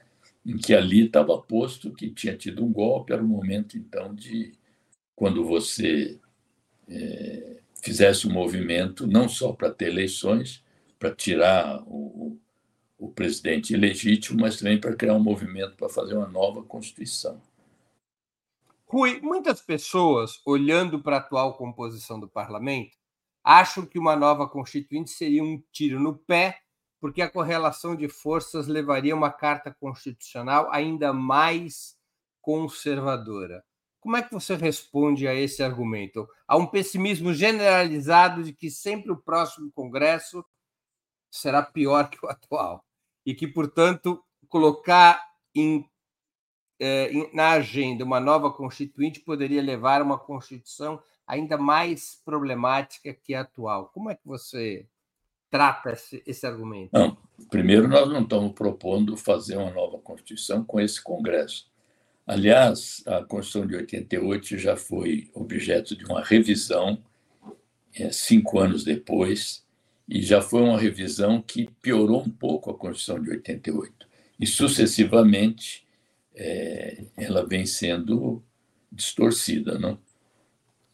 em 0.44 0.56
que 0.56 0.74
ali 0.74 1.06
estava 1.06 1.38
posto 1.38 1.92
que 1.92 2.10
tinha 2.10 2.36
tido 2.36 2.64
um 2.64 2.72
golpe, 2.72 3.12
era 3.12 3.22
o 3.22 3.26
momento, 3.26 3.76
então, 3.76 4.14
de 4.14 4.52
quando 5.14 5.44
você 5.44 6.18
é, 6.88 7.60
fizesse 7.82 8.26
um 8.26 8.32
movimento 8.32 9.06
não 9.06 9.28
só 9.28 9.52
para 9.52 9.70
ter 9.70 9.88
eleições, 9.88 10.64
para 10.98 11.14
tirar 11.14 11.82
o, 11.86 12.38
o 12.98 13.08
presidente 13.08 13.72
ilegítimo, 13.74 14.40
mas 14.40 14.56
também 14.56 14.78
para 14.78 14.94
criar 14.94 15.14
um 15.14 15.22
movimento 15.22 15.76
para 15.76 15.88
fazer 15.88 16.16
uma 16.16 16.28
nova 16.28 16.62
Constituição. 16.62 17.40
Rui, 18.86 19.20
muitas 19.20 19.60
pessoas, 19.60 20.40
olhando 20.46 21.02
para 21.02 21.16
a 21.16 21.18
atual 21.18 21.56
composição 21.56 22.20
do 22.20 22.28
parlamento, 22.28 22.96
acham 23.42 23.84
que 23.84 23.98
uma 23.98 24.14
nova 24.14 24.48
Constituinte 24.48 25.10
seria 25.10 25.42
um 25.42 25.60
tiro 25.72 25.98
no 25.98 26.16
pé 26.16 26.60
porque 27.02 27.20
a 27.20 27.28
correlação 27.28 27.96
de 27.96 28.08
forças 28.08 28.68
levaria 28.68 29.12
uma 29.12 29.32
carta 29.32 29.74
constitucional 29.74 30.68
ainda 30.70 31.12
mais 31.12 31.96
conservadora. 32.40 33.64
Como 33.98 34.16
é 34.16 34.22
que 34.22 34.32
você 34.32 34.54
responde 34.54 35.26
a 35.26 35.34
esse 35.34 35.64
argumento? 35.64 36.28
Há 36.46 36.56
um 36.56 36.64
pessimismo 36.64 37.34
generalizado 37.34 38.44
de 38.44 38.52
que 38.52 38.70
sempre 38.70 39.10
o 39.10 39.16
próximo 39.16 39.72
Congresso 39.72 40.44
será 41.28 41.60
pior 41.60 42.08
que 42.08 42.24
o 42.24 42.28
atual 42.28 42.84
e 43.26 43.34
que, 43.34 43.48
portanto, 43.48 44.22
colocar 44.48 45.20
em, 45.52 45.84
eh, 46.78 47.10
na 47.34 47.50
agenda 47.50 48.04
uma 48.04 48.20
nova 48.20 48.48
constituinte 48.52 49.18
poderia 49.18 49.60
levar 49.60 50.02
a 50.02 50.04
uma 50.04 50.20
constituição 50.20 51.02
ainda 51.26 51.58
mais 51.58 52.22
problemática 52.24 53.12
que 53.12 53.34
a 53.34 53.40
atual. 53.40 53.88
Como 53.88 54.08
é 54.08 54.14
que 54.14 54.24
você 54.24 54.88
trata 55.52 55.92
esse, 55.92 56.22
esse 56.26 56.46
argumento? 56.46 56.88
Não, 56.94 57.14
primeiro, 57.50 57.86
nós 57.86 58.08
não 58.08 58.22
estamos 58.22 58.52
propondo 58.52 59.18
fazer 59.18 59.58
uma 59.58 59.70
nova 59.70 59.98
Constituição 59.98 60.64
com 60.64 60.80
esse 60.80 61.00
Congresso. 61.00 61.70
Aliás, 62.26 63.02
a 63.06 63.22
Constituição 63.22 63.66
de 63.66 63.76
88 63.76 64.56
já 64.56 64.76
foi 64.76 65.30
objeto 65.34 65.94
de 65.94 66.06
uma 66.06 66.24
revisão 66.24 67.04
é, 67.94 68.10
cinco 68.10 68.58
anos 68.58 68.82
depois, 68.82 69.62
e 70.08 70.22
já 70.22 70.40
foi 70.40 70.62
uma 70.62 70.78
revisão 70.78 71.42
que 71.42 71.68
piorou 71.82 72.22
um 72.22 72.30
pouco 72.30 72.70
a 72.70 72.74
Constituição 72.74 73.22
de 73.22 73.30
88. 73.30 74.08
E, 74.40 74.46
sucessivamente, 74.46 75.86
é, 76.34 77.04
ela 77.14 77.46
vem 77.46 77.66
sendo 77.66 78.42
distorcida. 78.90 79.78
Não? 79.78 79.98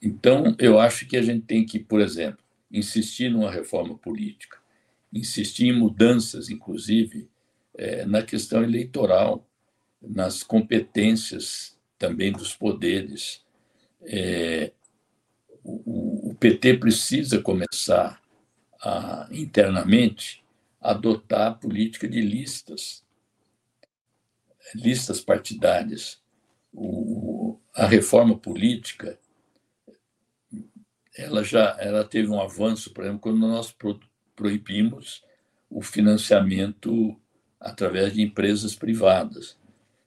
Então, 0.03 0.57
eu 0.59 0.81
acho 0.81 1.07
que 1.07 1.17
a 1.17 1.23
gente 1.23 1.47
tem 1.47 1.65
que, 1.65 1.79
por 1.79 2.01
exemplo, 2.01 2.41
insistir 2.71 3.31
numa 3.31 3.51
reforma 3.51 3.97
política, 3.97 4.59
insistir 5.13 5.69
em 5.69 5.79
mudanças, 5.79 6.51
inclusive, 6.51 7.29
é, 7.75 8.05
na 8.05 8.23
questão 8.23 8.63
eleitoral, 8.63 9.47
nas 10.01 10.43
competências 10.43 11.77
também 11.99 12.33
dos 12.33 12.55
poderes. 12.55 13.45
É, 14.03 14.73
o, 15.65 16.31
o, 16.31 16.35
PT 16.35 16.79
precisa 16.79 17.41
começar 17.41 18.23
a, 18.81 19.29
internamente, 19.31 20.45
adotar 20.81 21.49
a 21.49 21.55
política 21.55 22.09
de 22.09 22.21
listas, 22.21 23.05
listas 24.75 25.21
partidárias. 25.21 26.21
O, 26.73 27.59
a 27.75 27.87
reforma 27.87 28.37
política 28.37 29.19
ela 31.19 31.43
já 31.43 31.77
ela 31.81 32.05
teve 32.05 32.29
um 32.29 32.41
avanço, 32.41 32.93
por 32.93 33.03
exemplo, 33.03 33.21
quando 33.21 33.41
nós 33.41 33.75
proibimos 34.37 35.21
o 35.69 35.83
financiamento 35.83 37.21
através 37.59 38.15
de 38.15 38.23
empresas 38.23 38.77
privadas. 38.77 39.59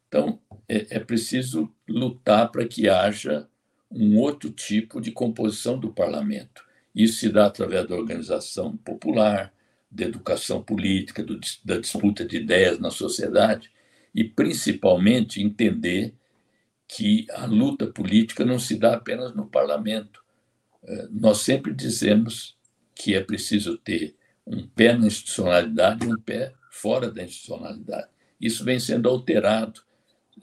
Então, 0.08 0.40
é, 0.70 0.96
é 0.96 1.00
preciso 1.00 1.70
lutar 1.88 2.50
para 2.50 2.66
que 2.66 2.88
haja 2.88 3.46
um 3.92 4.18
outro 4.18 4.50
tipo 4.50 5.02
de 5.02 5.12
composição 5.12 5.78
do 5.78 5.92
parlamento. 5.92 6.64
Isso 6.96 7.20
se 7.20 7.30
dá 7.30 7.48
através 7.48 7.86
da 7.88 7.96
organização 7.96 8.78
popular, 8.78 9.54
da 9.92 10.06
educação 10.06 10.64
política, 10.64 11.22
do, 11.22 11.38
da 11.66 11.78
disputa 11.78 12.26
de 12.26 12.38
ideias 12.38 12.80
na 12.80 12.90
sociedade 12.90 13.70
e, 14.16 14.24
principalmente, 14.24 15.42
entender 15.42 16.14
que 16.88 17.26
a 17.32 17.46
luta 17.46 17.88
política 17.88 18.46
não 18.46 18.60
se 18.60 18.78
dá 18.78 18.96
apenas 18.96 19.36
no 19.36 19.46
parlamento, 19.48 20.21
nós 21.12 21.40
sempre 21.40 21.74
dizemos 21.74 22.58
que 22.96 23.16
é 23.16 23.22
preciso 23.22 23.78
ter 23.78 24.16
um 24.46 24.66
pé 24.68 24.98
na 24.98 25.08
institucionalidade 25.08 26.06
e 26.06 26.12
um 26.12 26.18
pé 26.18 26.54
fora 26.70 27.12
da 27.12 27.24
institucionalidade. 27.24 28.08
Isso 28.40 28.64
vem 28.64 28.80
sendo 28.80 29.08
alterado 29.08 29.82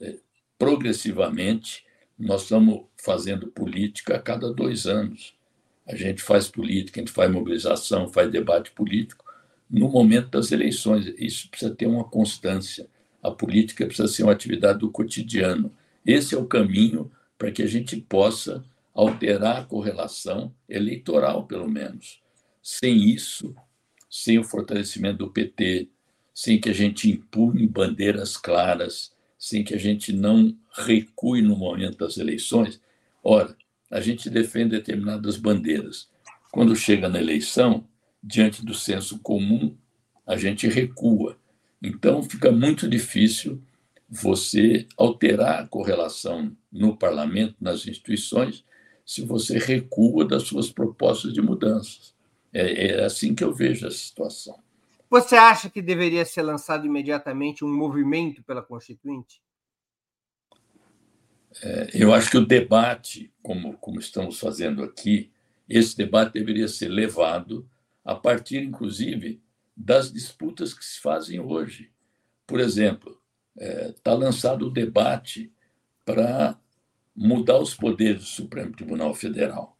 é, 0.01 0.17
progressivamente. 0.57 1.85
Nós 2.17 2.43
estamos 2.43 2.85
fazendo 2.97 3.47
política 3.47 4.15
a 4.15 4.21
cada 4.21 4.53
dois 4.53 4.85
anos. 4.85 5.33
A 5.85 5.95
gente 5.95 6.21
faz 6.21 6.47
política, 6.47 6.99
a 6.99 7.03
gente 7.03 7.13
faz 7.13 7.31
mobilização, 7.31 8.07
faz 8.07 8.31
debate 8.31 8.71
político 8.71 9.25
no 9.69 9.89
momento 9.89 10.29
das 10.29 10.51
eleições. 10.51 11.13
Isso 11.17 11.49
precisa 11.49 11.75
ter 11.75 11.87
uma 11.87 12.03
constância. 12.03 12.87
A 13.21 13.31
política 13.31 13.85
precisa 13.85 14.07
ser 14.07 14.23
uma 14.23 14.31
atividade 14.31 14.79
do 14.79 14.91
cotidiano. 14.91 15.73
Esse 16.05 16.35
é 16.35 16.37
o 16.37 16.45
caminho 16.45 17.11
para 17.37 17.51
que 17.51 17.61
a 17.61 17.67
gente 17.67 17.97
possa 17.97 18.63
alterar 18.99 19.61
a 19.61 19.65
correlação 19.65 20.53
eleitoral, 20.67 21.45
pelo 21.45 21.69
menos. 21.69 22.21
Sem 22.61 23.09
isso, 23.09 23.55
sem 24.09 24.37
o 24.37 24.43
fortalecimento 24.43 25.19
do 25.19 25.31
PT, 25.31 25.87
sem 26.33 26.59
que 26.59 26.69
a 26.69 26.73
gente 26.73 27.09
impune 27.09 27.65
bandeiras 27.65 28.35
claras, 28.35 29.13
sem 29.37 29.63
que 29.63 29.73
a 29.73 29.77
gente 29.77 30.11
não 30.11 30.53
recue 30.73 31.41
no 31.41 31.55
momento 31.55 31.99
das 31.99 32.17
eleições. 32.17 32.81
Ora, 33.23 33.55
a 33.89 34.01
gente 34.01 34.29
defende 34.29 34.71
determinadas 34.71 35.37
bandeiras. 35.37 36.09
Quando 36.51 36.75
chega 36.75 37.07
na 37.07 37.19
eleição, 37.19 37.87
diante 38.21 38.65
do 38.65 38.73
senso 38.73 39.19
comum, 39.19 39.77
a 40.27 40.35
gente 40.35 40.67
recua. 40.67 41.37
Então, 41.81 42.21
fica 42.21 42.51
muito 42.51 42.87
difícil 42.87 43.63
você 44.09 44.85
alterar 44.97 45.63
a 45.63 45.67
correlação 45.67 46.55
no 46.69 46.97
parlamento, 46.97 47.55
nas 47.61 47.87
instituições, 47.87 48.65
se 49.09 49.23
você 49.23 49.57
recua 49.57 50.23
das 50.23 50.43
suas 50.43 50.69
propostas 50.69 51.33
de 51.33 51.41
mudanças. 51.41 52.13
É, 52.53 52.89
é 52.89 53.03
assim 53.03 53.33
que 53.33 53.43
eu 53.43 53.51
vejo 53.51 53.87
a 53.87 53.91
situação. 53.91 54.61
Você 55.09 55.35
acha 55.35 55.67
que 55.67 55.81
deveria 55.81 56.23
ser 56.25 56.43
lançado 56.43 56.85
imediatamente 56.85 57.65
um 57.65 57.75
movimento 57.75 58.43
pela 58.43 58.61
Constituinte? 58.61 59.41
É, 61.63 61.89
eu 61.95 62.13
acho 62.13 62.29
que 62.29 62.37
o 62.37 62.45
debate, 62.45 63.33
como, 63.41 63.75
como 63.79 63.99
estamos 63.99 64.39
fazendo 64.39 64.83
aqui, 64.83 65.31
esse 65.67 65.97
debate 65.97 66.33
deveria 66.33 66.67
ser 66.67 66.89
levado 66.89 67.67
a 68.05 68.13
partir, 68.13 68.61
inclusive, 68.61 69.41
das 69.75 70.13
disputas 70.13 70.71
que 70.71 70.85
se 70.85 70.99
fazem 70.99 71.39
hoje. 71.39 71.89
Por 72.45 72.59
exemplo, 72.59 73.19
está 73.57 73.65
é, 73.65 73.91
tá 74.03 74.13
lançado 74.13 74.67
o 74.67 74.71
debate 74.71 75.51
para 76.05 76.55
mudar 77.15 77.59
os 77.59 77.73
poderes 77.73 78.21
do 78.21 78.27
Supremo 78.27 78.71
Tribunal 78.71 79.13
Federal. 79.13 79.77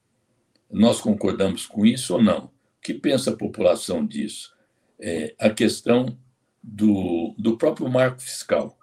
Nós 0.70 1.02
concordamos 1.02 1.66
com 1.66 1.86
isso 1.86 2.16
ou 2.16 2.22
não? 2.22 2.46
O 2.46 2.52
que 2.82 2.94
pensa 2.94 3.32
a 3.32 3.36
população 3.36 4.06
disso? 4.06 4.56
É, 5.00 5.34
a 5.40 5.50
questão 5.50 6.18
do, 6.62 7.34
do 7.38 7.58
próprio 7.58 7.90
marco 7.90 8.22
fiscal, 8.22 8.78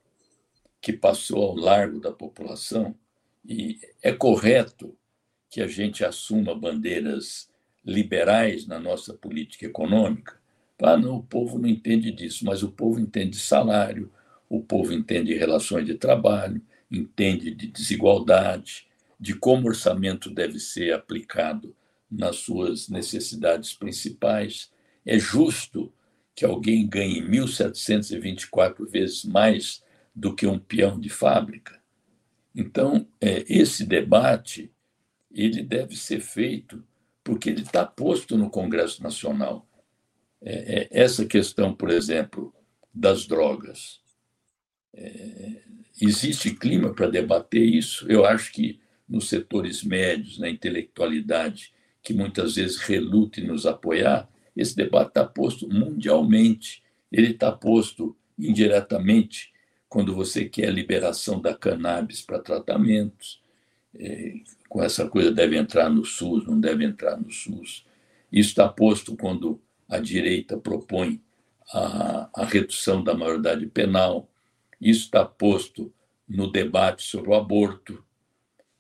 que 0.81 0.93
passou 0.93 1.43
ao 1.43 1.55
largo 1.55 2.01
da 2.01 2.13
população, 2.13 2.95
e 3.45 3.79
é 4.03 4.13
correto 4.13 4.97
que 5.51 5.61
a 5.61 5.69
gente 5.69 6.05
assuma 6.05 6.55
bandeiras 6.55 7.49
liberais 7.85 8.67
na 8.67 8.81
nossa 8.81 9.15
política 9.15 9.67
econômica? 9.67 10.39
Ah, 10.83 10.97
não, 10.97 11.17
o 11.17 11.23
povo 11.23 11.59
não 11.59 11.69
entende 11.69 12.11
disso, 12.11 12.45
mas 12.45 12.63
o 12.63 12.71
povo 12.71 13.01
entende 13.01 13.39
salário, 13.39 14.13
o 14.49 14.63
povo 14.63 14.93
entende 14.93 15.33
relações 15.35 15.87
de 15.87 15.95
trabalho, 15.95 16.61
entende 16.91 17.55
de 17.55 17.67
desigualdade, 17.69 18.87
de 19.19 19.35
como 19.35 19.69
orçamento 19.69 20.31
deve 20.31 20.59
ser 20.59 20.93
aplicado 20.93 21.75
nas 22.11 22.37
suas 22.37 22.89
necessidades 22.89 23.73
principais. 23.73 24.71
É 25.05 25.19
justo 25.19 25.93
que 26.35 26.45
alguém 26.45 26.87
ganhe 26.87 27.21
1.724 27.23 28.87
vezes 28.89 29.25
mais 29.25 29.83
do 30.15 30.35
que 30.35 30.47
um 30.47 30.59
peão 30.59 31.01
de 31.01 31.09
fábrica? 31.09 31.81
Então, 32.55 33.07
é, 33.21 33.45
esse 33.49 33.85
debate 33.85 34.71
ele 35.31 35.63
deve 35.63 35.97
ser 35.97 36.21
feito 36.21 36.83
porque 37.23 37.51
ele 37.51 37.63
está 37.63 37.85
posto 37.85 38.39
no 38.39 38.49
Congresso 38.49 39.03
Nacional. 39.03 39.69
É, 40.41 40.81
é, 40.81 40.89
essa 40.91 41.27
questão, 41.27 41.75
por 41.75 41.91
exemplo, 41.91 42.55
das 42.95 43.27
drogas. 43.27 44.01
Existe 46.01 46.55
clima 46.55 46.93
para 46.93 47.09
debater 47.09 47.63
isso? 47.63 48.11
Eu 48.11 48.25
acho 48.25 48.53
que 48.53 48.81
nos 49.09 49.29
setores 49.29 49.83
médios, 49.83 50.39
na 50.39 50.49
intelectualidade, 50.49 51.73
que 52.03 52.13
muitas 52.13 52.57
vezes 52.57 52.77
reluta 52.79 53.41
em 53.41 53.47
nos 53.47 53.67
apoiar, 53.67 54.29
esse 54.57 54.75
debate 54.75 55.09
está 55.09 55.25
posto 55.25 55.69
mundialmente. 55.69 56.83
Ele 57.13 57.33
está 57.33 57.53
posto 57.53 58.17
indiretamente 58.39 59.53
quando 59.89 60.15
você 60.15 60.47
quer 60.47 60.69
a 60.69 60.73
liberação 60.73 61.41
da 61.41 61.55
cannabis 61.55 62.23
para 62.23 62.39
tratamentos. 62.39 63.41
É, 63.95 64.35
com 64.69 64.83
essa 64.83 65.09
coisa 65.09 65.31
deve 65.31 65.57
entrar 65.57 65.89
no 65.89 66.05
SUS, 66.05 66.47
não 66.47 66.59
deve 66.59 66.85
entrar 66.85 67.17
no 67.17 67.31
SUS. 67.31 67.85
Isso 68.33 68.51
está 68.51 68.69
posto 68.69 69.17
quando 69.17 69.61
a 69.89 69.99
direita 69.99 70.57
propõe 70.57 71.21
a, 71.73 72.29
a 72.35 72.45
redução 72.45 73.03
da 73.03 73.15
maioridade 73.15 73.67
penal. 73.67 74.29
Isso 74.81 75.05
está 75.05 75.25
posto 75.25 75.93
no 76.29 76.51
debate 76.51 77.03
sobre 77.03 77.31
o 77.31 77.35
aborto, 77.35 78.05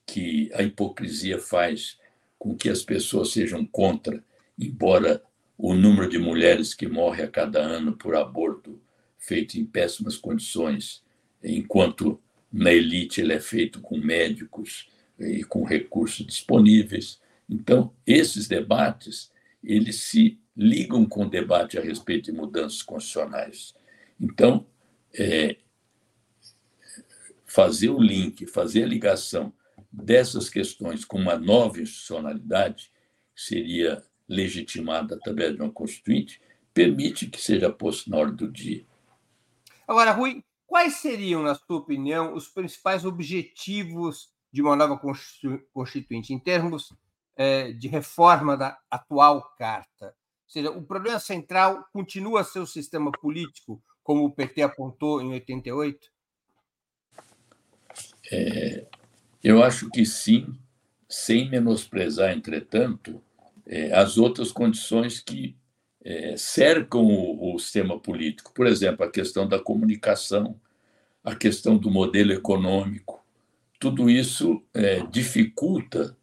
que 0.05 0.51
a 0.55 0.63
hipocrisia 0.63 1.39
faz 1.39 1.99
com 2.39 2.57
que 2.57 2.69
as 2.69 2.83
pessoas 2.83 3.31
sejam 3.33 3.67
contra, 3.67 4.23
embora 4.59 5.23
o 5.59 5.75
número 5.75 6.09
de 6.09 6.19
mulheres 6.19 6.75
que 6.75 6.87
morre 6.87 7.23
a 7.23 7.29
cada 7.29 7.61
ano 7.61 7.97
por 7.97 8.15
aborto 8.15 8.81
feito 9.19 9.59
em 9.59 9.65
péssimas 9.65 10.17
condições, 10.17 11.03
enquanto 11.43 12.21
na 12.53 12.73
elite 12.73 13.21
ele 13.21 13.33
é 13.33 13.41
feito 13.41 13.81
com 13.81 13.99
médicos 13.99 14.89
e 15.19 15.43
com 15.43 15.65
recursos 15.65 16.25
disponíveis. 16.25 17.21
Então, 17.49 17.93
esses 18.07 18.47
debates, 18.47 19.33
eles 19.63 19.97
se 19.97 20.39
ligam 20.57 21.05
com 21.05 21.25
o 21.25 21.31
debate 21.31 21.79
a 21.79 21.83
respeito 21.83 22.31
de 22.31 22.33
mudanças 22.33 22.83
constitucionais. 22.83 23.75
Então, 24.21 24.67
é, 25.13 25.57
fazer 27.57 27.89
o 27.89 27.99
link, 27.99 28.47
fazer 28.47 28.85
a 28.85 28.87
ligação 28.87 29.51
dessas 29.91 30.51
questões 30.51 31.07
com 31.07 31.17
uma 31.17 31.39
nova 31.39 31.81
institucionalidade, 31.81 32.93
que 33.35 33.41
seria 33.41 34.05
legitimada 34.29 35.15
através 35.15 35.57
de 35.57 35.63
uma 35.63 35.73
constituinte, 35.73 36.39
permite 36.75 37.29
que 37.29 37.41
seja 37.41 37.73
posto 37.73 38.11
na 38.11 38.19
ordem 38.19 38.37
do 38.37 38.53
dia. 38.53 38.85
Agora, 39.89 40.11
Rui, 40.11 40.45
quais 40.67 40.97
seriam, 40.97 41.43
na 41.43 41.55
sua 41.55 41.79
opinião, 41.79 42.35
os 42.35 42.47
principais 42.47 43.07
objetivos 43.07 44.29
de 44.53 44.61
uma 44.61 44.77
nova 44.77 45.01
constituinte 45.73 46.35
em 46.35 46.39
termos 46.39 46.93
é, 47.39 47.73
de 47.73 47.89
reforma 47.89 48.55
da 48.55 48.79
atual 48.91 49.55
carta? 49.57 50.09
Ou 50.09 50.51
seja, 50.51 50.71
o 50.73 50.83
problema 50.83 51.19
central 51.19 51.87
continua 51.91 52.43
a 52.43 52.45
ser 52.45 52.59
o 52.59 52.67
sistema 52.67 53.11
político, 53.13 53.83
como 54.03 54.27
o 54.27 54.31
PT 54.31 54.61
apontou 54.61 55.23
em 55.23 55.31
88? 55.31 56.16
É, 58.31 58.85
eu 59.43 59.63
acho 59.63 59.89
que 59.91 60.05
sim, 60.05 60.47
sem 61.09 61.49
menosprezar, 61.49 62.33
entretanto, 62.33 63.23
é, 63.67 63.93
as 63.93 64.19
outras 64.19 64.53
condições 64.53 65.21
que 65.21 65.57
é, 66.05 66.37
cercam 66.37 67.05
o, 67.05 67.55
o, 67.55 67.59
sistema 67.59 67.99
político. 67.99 68.53
Por 68.55 68.67
exemplo, 68.67 69.05
a 69.05 69.11
questão 69.11 69.49
da 69.49 69.59
comunicação, 69.59 70.59
a 71.23 71.35
questão 71.35 71.77
do 71.77 71.91
modelo 71.91 72.33
econômico. 72.33 73.25
Tudo 73.79 74.09
isso 74.09 74.63
é, 74.73 75.01
dificulta, 75.07 76.17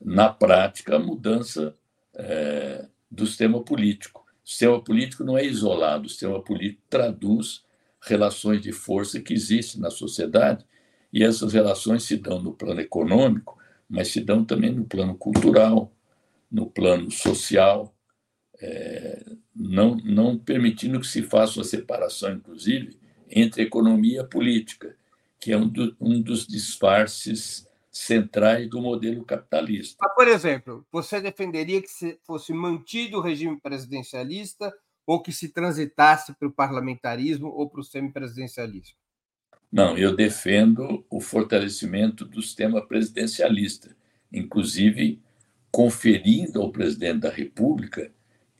na 0.00 0.28
prática, 0.28 0.96
a 0.96 0.98
mudança 0.98 1.74
é, 2.14 2.86
do 3.10 3.26
sistema 3.26 3.62
político. 3.62 4.26
O 4.44 4.48
sistema 4.48 4.82
político 4.82 5.24
não 5.24 5.38
é 5.38 5.44
isolado, 5.44 6.06
o 6.06 6.08
sistema 6.08 6.42
político 6.42 6.82
traduz 6.90 7.62
relações 8.00 8.60
de 8.60 8.72
força 8.72 9.20
que 9.20 9.34
existem 9.34 9.80
na 9.80 9.90
sociedade 9.90 10.64
e 11.12 11.24
essas 11.24 11.52
relações 11.52 12.04
se 12.04 12.16
dão 12.16 12.42
no 12.42 12.52
plano 12.52 12.80
econômico, 12.80 13.58
mas 13.88 14.08
se 14.08 14.20
dão 14.20 14.44
também 14.44 14.70
no 14.70 14.84
plano 14.84 15.16
cultural, 15.16 15.92
no 16.50 16.70
plano 16.70 17.10
social, 17.10 17.94
é, 18.60 19.24
não, 19.54 19.96
não 19.96 20.38
permitindo 20.38 21.00
que 21.00 21.06
se 21.06 21.22
faça 21.22 21.58
uma 21.58 21.64
separação, 21.64 22.32
inclusive, 22.32 22.98
entre 23.30 23.62
economia 23.62 24.20
e 24.20 24.26
política, 24.26 24.96
que 25.40 25.52
é 25.52 25.56
um, 25.56 25.68
do, 25.68 25.96
um 26.00 26.20
dos 26.20 26.46
disfarces 26.46 27.66
centrais 27.90 28.68
do 28.68 28.80
modelo 28.80 29.24
capitalista. 29.24 29.96
Ah, 30.00 30.10
por 30.10 30.28
exemplo, 30.28 30.86
você 30.90 31.20
defenderia 31.20 31.80
que 31.80 32.18
fosse 32.24 32.52
mantido 32.52 33.18
o 33.18 33.20
regime 33.20 33.60
presidencialista 33.60 34.72
ou 35.06 35.22
que 35.22 35.32
se 35.32 35.48
transitasse 35.48 36.34
para 36.34 36.48
o 36.48 36.52
parlamentarismo 36.52 37.48
ou 37.48 37.68
para 37.68 37.80
o 37.80 37.84
semipresidencialismo? 37.84 38.96
Não, 39.70 39.98
eu 39.98 40.16
defendo 40.16 41.04
o 41.10 41.20
fortalecimento 41.20 42.24
do 42.24 42.40
sistema 42.42 42.84
presidencialista, 42.86 43.94
inclusive 44.32 45.20
conferindo 45.70 46.62
ao 46.62 46.72
presidente 46.72 47.20
da 47.20 47.30
República 47.30 48.10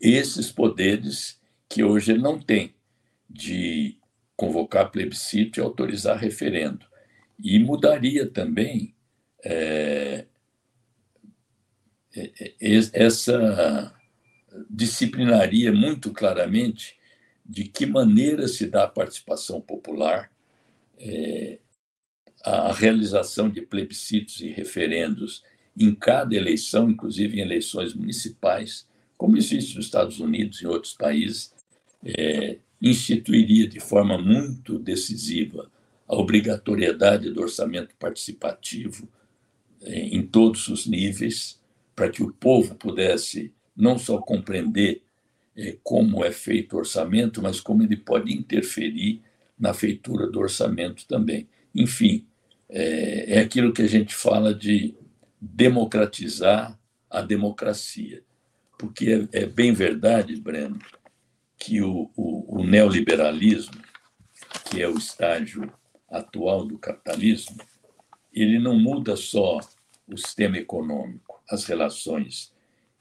esses 0.01 0.53
poderes 0.53 1.41
que 1.69 1.83
hoje 1.83 2.13
ele 2.13 2.23
não 2.23 2.39
tem, 2.39 2.75
de 3.29 3.97
convocar 4.37 4.91
plebiscito 4.91 5.59
e 5.59 5.63
autorizar 5.63 6.19
referendo. 6.19 6.87
E 7.39 7.59
mudaria 7.59 8.27
também 8.27 8.95
é, 9.45 10.27
é, 12.15 12.33
é, 12.61 12.91
essa 12.93 13.95
disciplinaria 14.69 15.73
muito 15.73 16.13
claramente 16.13 16.97
de 17.45 17.65
que 17.65 17.87
maneira 17.87 18.47
se 18.49 18.67
dá 18.67 18.85
a 18.85 18.89
participação 18.89 19.61
popular, 19.61 20.31
é, 20.99 21.59
a 22.45 22.73
realização 22.73 23.49
de 23.49 23.63
plebiscitos 23.63 24.41
e 24.41 24.49
referendos 24.49 25.43
em 25.77 25.95
cada 25.95 26.35
eleição, 26.35 26.91
inclusive 26.91 27.39
em 27.39 27.41
eleições 27.41 27.95
municipais, 27.95 28.87
como 29.17 29.37
existe 29.37 29.77
nos 29.77 29.87
Estados 29.87 30.21
Unidos 30.21 30.61
e 30.61 30.65
em 30.65 30.69
outros 30.69 30.95
países, 30.95 31.53
é, 32.05 32.59
instituiria 32.81 33.67
de 33.67 33.81
forma 33.81 34.17
muito 34.17 34.79
decisiva 34.79 35.71
a 36.07 36.17
obrigatoriedade 36.17 37.31
do 37.31 37.43
orçamento 37.43 37.95
participativo 37.99 39.09
é, 39.83 40.01
em 40.01 40.23
todos 40.23 40.69
os 40.69 40.87
níveis, 40.87 41.61
para 41.95 42.09
que 42.09 42.23
o 42.23 42.33
povo 42.33 42.75
pudesse 42.77 43.53
não 43.77 43.99
só 43.99 44.19
compreender 44.19 45.03
é, 45.57 45.77
como 45.83 46.25
é 46.25 46.31
feito 46.31 46.75
o 46.75 46.79
orçamento, 46.79 47.43
mas 47.43 47.61
como 47.61 47.83
ele 47.83 47.97
pode 47.97 48.33
interferir 48.33 49.23
na 49.59 49.75
feitura 49.75 50.27
do 50.27 50.39
orçamento 50.39 51.07
também. 51.07 51.49
Enfim, 51.75 52.27
é, 52.69 53.37
é 53.37 53.41
aquilo 53.41 53.73
que 53.73 53.83
a 53.83 53.89
gente 53.89 54.15
fala 54.15 54.55
de 54.55 54.95
democratizar 55.41 56.79
a 57.11 57.21
democracia. 57.21 58.23
Porque 58.79 59.29
é, 59.33 59.43
é 59.43 59.47
bem 59.47 59.73
verdade, 59.73 60.37
Breno, 60.37 60.79
que 61.59 61.83
o, 61.83 62.11
o, 62.17 62.61
o 62.61 62.65
neoliberalismo, 62.65 63.81
que 64.71 64.81
é 64.81 64.89
o 64.89 64.97
estágio 64.97 65.73
atual 66.09 66.65
do 66.65 66.79
capitalismo, 66.79 67.57
ele 68.33 68.59
não 68.59 68.79
muda 68.79 69.17
só 69.17 69.59
o 70.07 70.17
sistema 70.17 70.57
econômico, 70.57 71.43
as 71.51 71.65
relações 71.65 72.53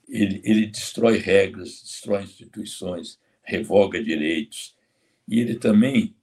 ele, 0.08 0.42
ele 0.44 0.68
destrói 0.68 1.18
regras, 1.18 1.82
destrói 1.82 2.24
instituições, 2.24 3.20
revoga 3.44 4.02
direitos, 4.02 4.76
e 5.28 5.40
ele 5.40 5.56
também 5.56 6.16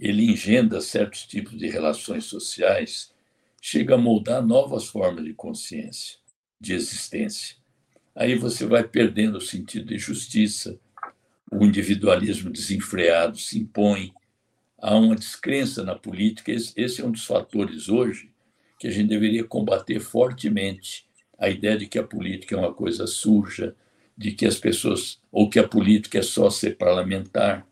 ele 0.00 0.24
engenda 0.24 0.80
certos 0.80 1.26
tipos 1.26 1.58
de 1.58 1.68
relações 1.68 2.24
sociais, 2.24 3.12
chega 3.60 3.96
a 3.96 3.98
moldar 3.98 4.44
novas 4.44 4.86
formas 4.86 5.22
de 5.22 5.34
consciência, 5.34 6.16
de 6.58 6.72
existência. 6.72 7.56
Aí 8.14 8.34
você 8.34 8.64
vai 8.64 8.82
perdendo 8.82 9.36
o 9.36 9.42
sentido 9.42 9.88
de 9.88 9.98
justiça, 9.98 10.80
o 11.52 11.64
individualismo 11.64 12.48
desenfreado 12.48 13.36
se 13.36 13.58
impõe, 13.58 14.14
há 14.78 14.96
uma 14.96 15.14
descrença 15.14 15.82
na 15.84 15.94
política. 15.94 16.50
Esse 16.50 17.02
é 17.02 17.04
um 17.04 17.10
dos 17.10 17.26
fatores 17.26 17.90
hoje 17.90 18.30
que 18.78 18.88
a 18.88 18.90
gente 18.90 19.08
deveria 19.08 19.44
combater 19.44 20.00
fortemente 20.00 21.06
a 21.38 21.50
ideia 21.50 21.76
de 21.76 21.86
que 21.86 21.98
a 21.98 22.02
política 22.02 22.54
é 22.54 22.58
uma 22.58 22.72
coisa 22.72 23.06
suja, 23.06 23.76
de 24.16 24.32
que 24.32 24.46
as 24.46 24.56
pessoas, 24.56 25.20
ou 25.30 25.50
que 25.50 25.58
a 25.58 25.68
política 25.68 26.18
é 26.18 26.22
só 26.22 26.48
ser 26.48 26.78
parlamentar. 26.78 27.66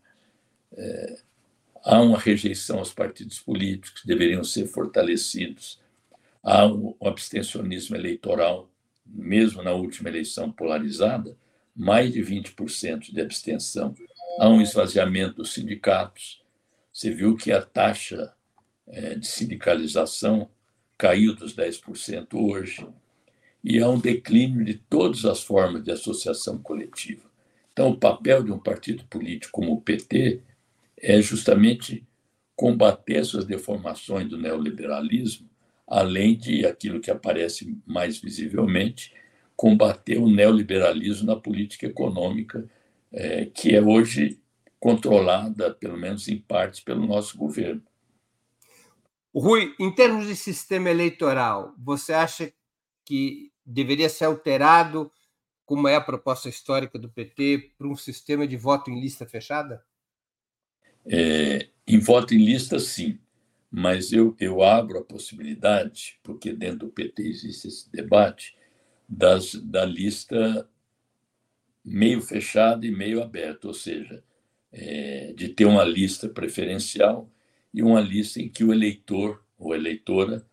É, 0.77 1.19
há 1.83 2.01
uma 2.01 2.17
rejeição 2.17 2.79
aos 2.79 2.93
partidos 2.93 3.39
políticos 3.39 4.01
que 4.01 4.07
deveriam 4.07 4.43
ser 4.43 4.67
fortalecidos. 4.67 5.79
Há 6.43 6.65
um 6.65 6.95
abstencionismo 7.01 7.95
eleitoral, 7.95 8.69
mesmo 9.05 9.61
na 9.61 9.71
última 9.71 10.09
eleição 10.09 10.51
polarizada, 10.51 11.35
mais 11.75 12.11
de 12.13 12.21
20% 12.21 13.11
de 13.11 13.21
abstenção. 13.21 13.95
Há 14.39 14.49
um 14.49 14.61
esvaziamento 14.61 15.35
dos 15.35 15.53
sindicatos. 15.53 16.41
Você 16.91 17.11
viu 17.11 17.35
que 17.35 17.51
a 17.51 17.61
taxa 17.61 18.33
é, 18.87 19.15
de 19.15 19.27
sindicalização 19.27 20.49
caiu 20.97 21.33
dos 21.35 21.55
10% 21.55 22.33
hoje 22.33 22.85
e 23.63 23.79
há 23.79 23.89
um 23.89 23.99
declínio 23.99 24.65
de 24.65 24.73
todas 24.73 25.25
as 25.25 25.41
formas 25.41 25.83
de 25.83 25.91
associação 25.91 26.57
coletiva. 26.57 27.29
Então, 27.71 27.89
o 27.89 27.97
papel 27.97 28.43
de 28.43 28.51
um 28.51 28.59
partido 28.59 29.05
político 29.05 29.53
como 29.53 29.73
o 29.73 29.81
PT 29.81 30.41
é 31.01 31.21
justamente 31.21 32.07
combater 32.55 33.17
essas 33.17 33.45
deformações 33.45 34.27
do 34.27 34.37
neoliberalismo, 34.37 35.49
além 35.87 36.37
de 36.37 36.65
aquilo 36.65 36.99
que 36.99 37.09
aparece 37.09 37.77
mais 37.85 38.19
visivelmente, 38.19 39.13
combater 39.55 40.17
o 40.17 40.29
neoliberalismo 40.29 41.27
na 41.27 41.35
política 41.35 41.87
econômica, 41.87 42.69
é, 43.11 43.45
que 43.45 43.75
é 43.75 43.81
hoje 43.81 44.39
controlada, 44.79 45.73
pelo 45.73 45.97
menos 45.97 46.27
em 46.27 46.37
parte, 46.37 46.83
pelo 46.83 47.05
nosso 47.05 47.37
governo. 47.37 47.81
Rui, 49.33 49.73
em 49.79 49.93
termos 49.93 50.27
de 50.27 50.35
sistema 50.35 50.89
eleitoral, 50.89 51.73
você 51.77 52.13
acha 52.13 52.51
que 53.05 53.51
deveria 53.65 54.09
ser 54.09 54.25
alterado, 54.25 55.11
como 55.65 55.87
é 55.87 55.95
a 55.95 56.01
proposta 56.01 56.49
histórica 56.49 56.97
do 56.97 57.09
PT, 57.09 57.73
para 57.77 57.87
um 57.87 57.95
sistema 57.95 58.47
de 58.47 58.57
voto 58.57 58.89
em 58.89 58.99
lista 58.99 59.25
fechada? 59.25 59.83
É, 61.05 61.67
em 61.87 61.99
voto 61.99 62.33
em 62.33 62.43
lista, 62.43 62.79
sim, 62.79 63.19
mas 63.71 64.11
eu, 64.11 64.35
eu 64.39 64.63
abro 64.63 64.99
a 64.99 65.03
possibilidade, 65.03 66.19
porque 66.23 66.53
dentro 66.53 66.87
do 66.87 66.89
PT 66.89 67.23
existe 67.23 67.67
esse 67.67 67.91
debate, 67.91 68.55
das, 69.07 69.55
da 69.55 69.85
lista 69.85 70.69
meio 71.83 72.21
fechada 72.21 72.85
e 72.85 72.91
meio 72.91 73.23
aberta, 73.23 73.67
ou 73.67 73.73
seja, 73.73 74.23
é, 74.71 75.33
de 75.33 75.49
ter 75.49 75.65
uma 75.65 75.83
lista 75.83 76.29
preferencial 76.29 77.29
e 77.73 77.81
uma 77.81 77.99
lista 77.99 78.39
em 78.39 78.49
que 78.49 78.63
o 78.63 78.71
eleitor 78.71 79.43
ou 79.57 79.73
eleitora 79.73 80.45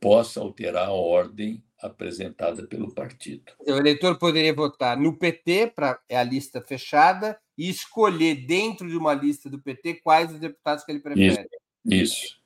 possa 0.00 0.40
alterar 0.40 0.88
a 0.88 0.92
ordem 0.92 1.62
apresentada 1.82 2.66
pelo 2.66 2.94
partido. 2.94 3.52
O 3.66 3.72
eleitor 3.72 4.18
poderia 4.18 4.54
votar 4.54 4.96
no 4.96 5.16
PT, 5.16 5.72
para 5.74 6.00
é 6.08 6.16
a 6.16 6.22
lista 6.22 6.62
fechada, 6.62 7.38
e 7.58 7.68
escolher 7.68 8.46
dentro 8.46 8.88
de 8.88 8.96
uma 8.96 9.12
lista 9.12 9.50
do 9.50 9.60
PT 9.60 9.94
quais 9.94 10.32
os 10.32 10.38
deputados 10.38 10.84
que 10.84 10.92
ele 10.92 11.00
prefere. 11.00 11.48
Isso. 11.84 12.02
Isso. 12.24 12.42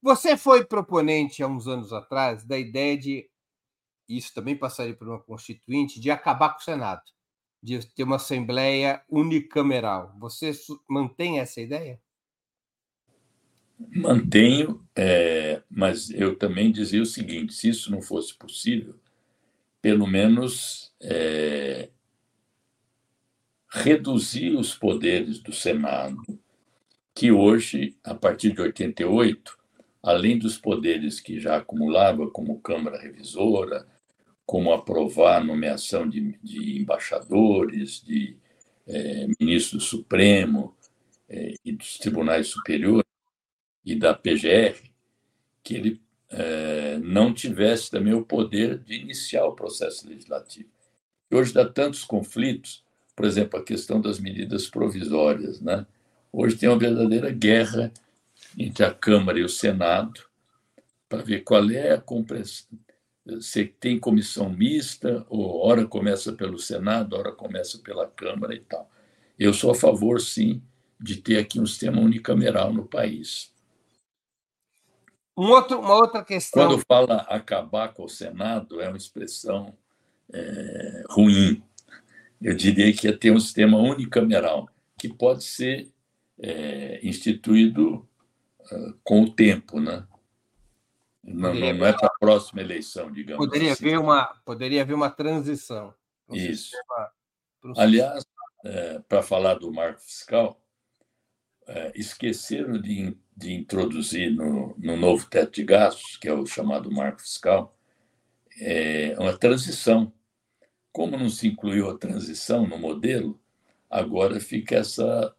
Você 0.00 0.36
foi 0.36 0.64
proponente 0.64 1.42
há 1.42 1.46
uns 1.46 1.66
anos 1.66 1.92
atrás 1.92 2.44
da 2.44 2.58
ideia 2.58 2.96
de 2.96 3.28
isso 4.08 4.34
também 4.34 4.56
passaria 4.56 4.94
por 4.94 5.08
uma 5.08 5.20
constituinte 5.20 5.98
de 5.98 6.10
acabar 6.10 6.50
com 6.50 6.60
o 6.60 6.62
Senado, 6.62 7.02
de 7.62 7.84
ter 7.94 8.02
uma 8.02 8.16
assembleia 8.16 9.02
unicameral. 9.08 10.14
Você 10.18 10.52
mantém 10.88 11.40
essa 11.40 11.60
ideia? 11.60 12.00
Mantenho, 13.78 14.84
é, 14.94 15.62
mas 15.68 16.10
eu 16.10 16.36
também 16.36 16.70
dizia 16.70 17.02
o 17.02 17.06
seguinte: 17.06 17.54
se 17.54 17.68
isso 17.68 17.90
não 17.90 18.00
fosse 18.00 18.34
possível, 18.34 18.94
pelo 19.82 20.06
menos 20.06 20.92
é, 21.00 21.90
reduzir 23.70 24.54
os 24.56 24.74
poderes 24.74 25.40
do 25.40 25.52
Senado, 25.52 26.22
que 27.14 27.30
hoje, 27.32 27.96
a 28.02 28.14
partir 28.14 28.52
de 28.52 28.60
88, 28.60 29.58
além 30.02 30.38
dos 30.38 30.56
poderes 30.58 31.20
que 31.20 31.40
já 31.40 31.56
acumulava, 31.56 32.30
como 32.30 32.60
Câmara 32.60 32.98
Revisora, 33.00 33.86
como 34.46 34.72
aprovar 34.72 35.40
a 35.40 35.44
nomeação 35.44 36.08
de, 36.08 36.38
de 36.42 36.78
embaixadores, 36.80 38.02
de 38.02 38.36
é, 38.86 39.26
ministro 39.40 39.78
do 39.78 39.84
Supremo 39.84 40.76
é, 41.28 41.54
e 41.64 41.72
dos 41.72 41.98
tribunais 41.98 42.48
superiores, 42.48 43.04
e 43.84 43.94
da 43.94 44.14
PGR, 44.14 44.80
que 45.62 45.74
ele 45.74 46.00
é, 46.30 46.98
não 46.98 47.32
tivesse 47.32 47.90
também 47.90 48.14
o 48.14 48.24
poder 48.24 48.78
de 48.78 48.94
iniciar 48.94 49.44
o 49.46 49.54
processo 49.54 50.08
legislativo. 50.08 50.68
Hoje 51.30 51.52
dá 51.52 51.64
tantos 51.64 52.04
conflitos, 52.04 52.84
por 53.14 53.24
exemplo, 53.24 53.58
a 53.58 53.64
questão 53.64 54.00
das 54.00 54.18
medidas 54.18 54.68
provisórias. 54.68 55.60
Né? 55.60 55.86
Hoje 56.32 56.56
tem 56.56 56.68
uma 56.68 56.78
verdadeira 56.78 57.30
guerra 57.30 57.92
entre 58.58 58.84
a 58.84 58.92
Câmara 58.92 59.38
e 59.38 59.44
o 59.44 59.48
Senado 59.48 60.22
para 61.08 61.22
ver 61.22 61.40
qual 61.42 61.70
é 61.70 61.92
a 61.92 62.00
compreensão. 62.00 62.78
Se 63.40 63.64
tem 63.64 63.98
comissão 63.98 64.50
mista, 64.50 65.24
ou 65.30 65.64
hora 65.64 65.86
começa 65.86 66.32
pelo 66.32 66.58
Senado, 66.58 67.16
hora 67.16 67.32
começa 67.32 67.78
pela 67.78 68.06
Câmara 68.06 68.54
e 68.54 68.60
tal. 68.60 68.90
Eu 69.38 69.54
sou 69.54 69.70
a 69.70 69.74
favor, 69.74 70.20
sim, 70.20 70.62
de 71.00 71.16
ter 71.16 71.38
aqui 71.38 71.58
um 71.58 71.66
sistema 71.66 72.00
unicameral 72.00 72.72
no 72.72 72.84
país. 72.84 73.53
Um 75.36 75.50
outro, 75.50 75.80
uma 75.80 75.94
outra 75.94 76.24
questão. 76.24 76.68
Quando 76.68 76.84
fala 76.86 77.16
acabar 77.28 77.92
com 77.92 78.04
o 78.04 78.08
Senado, 78.08 78.80
é 78.80 78.88
uma 78.88 78.96
expressão 78.96 79.76
é, 80.32 81.02
ruim. 81.10 81.62
Eu 82.40 82.54
diria 82.54 82.92
que 82.92 83.06
ia 83.06 83.16
ter 83.16 83.30
um 83.30 83.40
sistema 83.40 83.78
unicameral, 83.78 84.68
que 84.98 85.08
pode 85.08 85.44
ser 85.44 85.90
é, 86.38 87.00
instituído 87.02 88.08
uh, 88.60 88.94
com 89.02 89.22
o 89.22 89.30
tempo, 89.30 89.80
né? 89.80 90.06
Não, 91.22 91.54
não, 91.54 91.72
não 91.72 91.86
é 91.86 91.92
para 91.92 92.08
a 92.08 92.18
próxima 92.18 92.60
eleição, 92.60 93.10
digamos 93.10 93.44
poderia 93.46 93.72
assim. 93.72 93.86
Haver 93.86 93.98
uma, 93.98 94.26
poderia 94.44 94.82
haver 94.82 94.94
uma 94.94 95.10
transição. 95.10 95.94
Isso. 96.30 96.64
Sistema, 96.64 97.10
um 97.64 97.80
Aliás, 97.80 98.24
é, 98.64 98.98
para 99.08 99.22
falar 99.22 99.54
do 99.54 99.72
marco 99.72 100.00
fiscal, 100.00 100.60
é, 101.66 101.92
esqueceram 101.94 102.80
de 102.80 103.16
de 103.36 103.52
introduzir 103.52 104.30
no, 104.30 104.74
no 104.78 104.96
novo 104.96 105.26
teto 105.26 105.54
de 105.54 105.64
gastos, 105.64 106.16
que 106.16 106.28
é 106.28 106.32
o 106.32 106.46
chamado 106.46 106.90
marco 106.90 107.20
fiscal, 107.20 107.76
é 108.60 109.16
uma 109.18 109.36
transição. 109.36 110.12
como 110.92 111.16
não 111.16 111.28
se 111.28 111.48
incluiu 111.48 111.90
a 111.90 111.98
transição 111.98 112.66
no 112.66 112.78
modelo, 112.78 113.40
agora 113.90 114.38
fica 114.38 114.76
essa 114.76 115.34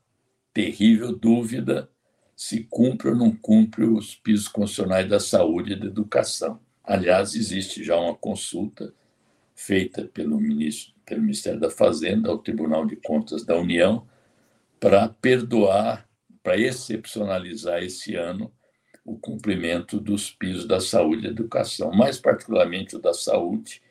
terrível 0.53 1.15
dúvida 1.15 1.89
se 2.35 2.65
cumpre 2.65 3.09
ou 3.09 3.15
não 3.15 3.33
cumpre 3.33 3.85
os 3.85 4.15
pisos 4.15 4.49
constitucionais 4.49 5.07
da 5.07 5.19
saúde 5.19 5.73
e 5.73 5.75
da 5.79 5.85
educação. 5.85 6.59
Aliás, 6.83 7.33
existe 7.33 7.83
já 7.83 7.97
uma 7.97 8.13
consulta 8.13 8.93
feita 9.55 10.03
pelo, 10.05 10.37
ministro, 10.39 10.93
pelo 11.05 11.21
Ministério 11.21 11.59
da 11.59 11.69
Fazenda 11.69 12.29
ao 12.29 12.39
Tribunal 12.39 12.85
de 12.85 12.97
Contas 12.97 13.45
da 13.45 13.57
União 13.57 14.05
para 14.79 15.07
perdoar, 15.07 16.04
para 16.45 16.59
excepcionalizar 16.59 17.81
esse 17.81 18.15
ano 18.15 18.53
o 19.03 19.17
cumprimento 19.17 19.99
dos 19.99 20.29
pisos 20.29 20.67
da 20.67 20.79
saúde 20.79 21.25
e 21.25 21.29
educação, 21.31 21.91
mais 21.91 22.19
particularmente 22.19 22.95
o 22.95 22.99
da 22.99 23.15
saúde, 23.15 23.81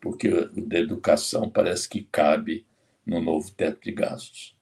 porque 0.00 0.28
o 0.28 0.64
da 0.64 0.78
educação 0.78 1.50
parece 1.50 1.88
que 1.88 2.04
cabe 2.04 2.64
no 3.04 3.20
novo 3.20 3.50
teto 3.50 3.82
de 3.82 3.90
gastos. 3.90 4.56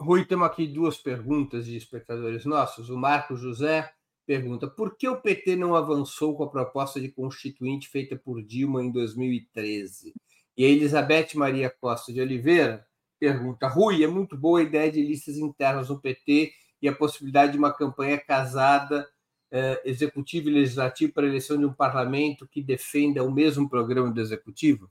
Rui, 0.00 0.24
temos 0.24 0.46
aqui 0.46 0.66
duas 0.66 0.96
perguntas 0.96 1.66
de 1.66 1.76
espectadores 1.76 2.46
nossos. 2.46 2.88
O 2.88 2.96
Marco 2.96 3.36
José 3.36 3.92
pergunta: 4.26 4.66
por 4.66 4.96
que 4.96 5.06
o 5.06 5.20
PT 5.20 5.54
não 5.54 5.74
avançou 5.74 6.34
com 6.34 6.44
a 6.44 6.50
proposta 6.50 6.98
de 6.98 7.10
constituinte 7.10 7.90
feita 7.90 8.16
por 8.16 8.42
Dilma 8.42 8.82
em 8.82 8.90
2013? 8.90 10.14
E 10.56 10.64
a 10.64 10.68
Elizabeth 10.68 11.34
Maria 11.34 11.68
Costa 11.68 12.10
de 12.10 12.22
Oliveira 12.22 12.86
pergunta: 13.24 13.66
Rui, 13.66 14.04
é 14.04 14.06
muito 14.06 14.36
boa 14.36 14.60
a 14.60 14.62
ideia 14.62 14.92
de 14.92 15.02
listas 15.02 15.38
internas 15.38 15.88
no 15.88 15.98
PT 15.98 16.52
e 16.82 16.88
a 16.88 16.94
possibilidade 16.94 17.52
de 17.52 17.58
uma 17.58 17.72
campanha 17.72 18.18
casada, 18.18 19.08
eh, 19.50 19.80
executivo 19.86 20.50
e 20.50 20.52
legislativo, 20.52 21.12
para 21.14 21.24
a 21.24 21.28
eleição 21.28 21.56
de 21.56 21.64
um 21.64 21.72
parlamento 21.72 22.46
que 22.46 22.62
defenda 22.62 23.24
o 23.24 23.32
mesmo 23.32 23.68
programa 23.68 24.12
do 24.12 24.20
executivo? 24.20 24.90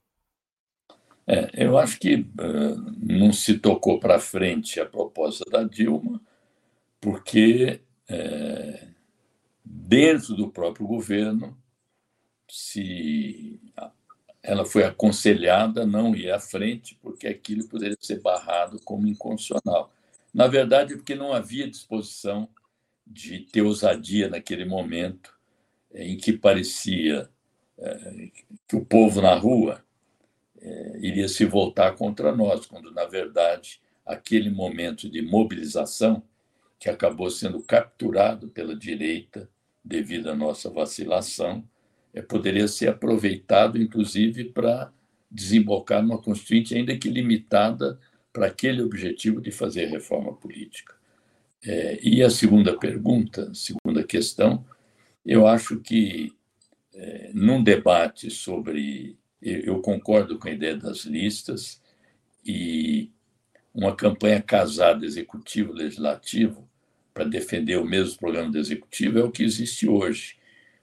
É, 1.28 1.66
eu 1.66 1.78
acho 1.78 2.00
que 2.00 2.16
uh, 2.16 2.96
não 3.00 3.32
se 3.32 3.58
tocou 3.58 4.00
para 4.00 4.20
frente 4.20 4.80
a 4.80 4.86
proposta 4.86 5.46
da 5.50 5.64
Dilma, 5.64 6.20
porque 7.00 7.80
é, 8.10 8.88
dentro 9.64 10.36
do 10.36 10.50
próprio 10.50 10.86
governo, 10.86 11.58
se 12.50 13.62
ela 14.44 14.66
foi 14.66 14.84
aconselhada 14.84 15.84
a 15.84 15.86
não 15.86 16.14
ir 16.14 16.30
à 16.30 16.40
frente, 16.40 17.00
porque 17.02 17.28
aquilo 17.28 17.66
poderia 17.68 17.98
ser 18.00 18.20
barrado 18.22 18.78
como 18.84 19.08
inconstitucional. 19.08 19.94
Na 20.34 20.48
verdade, 20.48 20.98
porque 20.98 21.16
não 21.16 21.32
havia 21.32 21.70
disposição 21.70 22.50
de 23.08 23.40
ter 23.40 23.62
ousadia 23.62 24.28
naquele 24.28 24.66
momento 24.66 25.34
é, 25.94 26.06
em 26.06 26.18
que 26.18 26.34
parecia 26.34 27.30
é, 27.78 28.30
que 28.68 28.76
o 28.76 28.86
povo 28.86 29.22
na 29.22 29.34
rua 29.34 29.84
é, 30.60 30.98
iria 31.00 31.30
se 31.30 31.46
voltar 31.46 31.96
contra 31.96 32.36
nós, 32.36 32.66
quando, 32.66 32.92
na 32.92 33.06
verdade, 33.06 33.82
aquele 34.06 34.50
momento 34.50 35.10
de 35.10 35.22
mobilização, 35.22 36.22
que 36.78 36.90
acabou 36.90 37.30
sendo 37.30 37.62
capturado 37.62 38.50
pela 38.50 38.76
direita 38.76 39.50
devido 39.82 40.30
à 40.30 40.36
nossa 40.36 40.70
vacilação, 40.70 41.64
é, 42.14 42.22
poderia 42.22 42.68
ser 42.68 42.90
aproveitado, 42.90 43.82
inclusive, 43.82 44.46
para 44.46 44.92
desembocar 45.30 46.02
numa 46.02 46.22
Constituinte, 46.22 46.76
ainda 46.76 46.98
que 46.98 47.10
limitada, 47.10 48.00
para 48.32 48.48
aquele 48.48 48.82
objetivo 48.82 49.42
de 49.42 49.52
fazer 49.52 49.86
reforma 49.86 50.34
política. 50.34 50.96
É, 51.66 52.00
e 52.02 52.22
a 52.22 52.30
segunda 52.30 52.78
pergunta, 52.78 53.54
segunda 53.54 54.04
questão, 54.04 54.66
eu 55.26 55.48
acho 55.48 55.80
que 55.80 56.34
é, 56.94 57.32
num 57.34 57.64
debate 57.64 58.30
sobre 58.30 59.18
eu 59.42 59.82
concordo 59.82 60.40
com 60.40 60.48
a 60.48 60.52
ideia 60.52 60.78
das 60.78 61.00
listas 61.00 61.82
e 62.46 63.12
uma 63.74 63.94
campanha 63.94 64.42
casada 64.42 65.06
executivo-legislativo 65.06 66.68
para 67.14 67.26
defender 67.26 67.78
o 67.78 67.86
mesmo 67.86 68.20
programa 68.20 68.52
do 68.52 68.58
executivo 68.58 69.20
é 69.20 69.24
o 69.24 69.32
que 69.32 69.44
existe 69.44 69.88
hoje. 69.88 70.38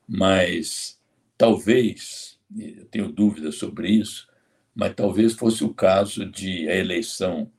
Mas 0.06 0.99
talvez, 1.40 2.38
eu 2.54 2.84
tenho 2.84 3.10
dúvidas 3.10 3.54
sobre 3.54 3.88
isso, 3.88 4.28
mas 4.74 4.94
talvez 4.94 5.32
fosse 5.32 5.64
o 5.64 5.72
caso 5.72 6.26
de 6.26 6.68
a 6.68 6.76
eleição 6.76 7.50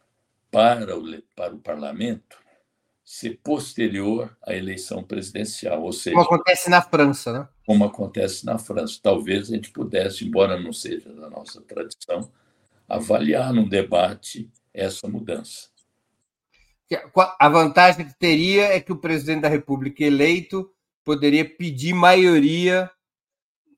para 0.52 0.96
o, 0.96 1.04
para 1.36 1.56
o 1.56 1.58
parlamento 1.58 2.38
ser 3.04 3.40
posterior 3.44 4.38
à 4.46 4.54
eleição 4.54 5.04
presidencial, 5.04 5.82
ou 5.82 5.92
seja, 5.92 6.16
como 6.16 6.28
acontece 6.28 6.70
na 6.70 6.80
França, 6.80 7.34
né? 7.34 7.48
Como 7.66 7.84
acontece 7.84 8.46
na 8.46 8.60
França. 8.60 9.00
Talvez 9.02 9.50
a 9.50 9.56
gente 9.56 9.72
pudesse, 9.72 10.26
embora 10.26 10.60
não 10.60 10.72
seja 10.72 11.12
da 11.14 11.28
nossa 11.28 11.60
tradição, 11.62 12.32
avaliar 12.88 13.52
num 13.52 13.68
debate 13.68 14.48
essa 14.72 15.08
mudança. 15.08 15.70
A 17.40 17.50
vantagem 17.50 18.06
que 18.06 18.14
teria 18.20 18.66
é 18.66 18.80
que 18.80 18.92
o 18.92 18.98
presidente 18.98 19.42
da 19.42 19.50
República 19.50 20.04
eleito 20.04 20.72
poderia 21.04 21.44
pedir 21.44 21.94
maioria 21.94 22.92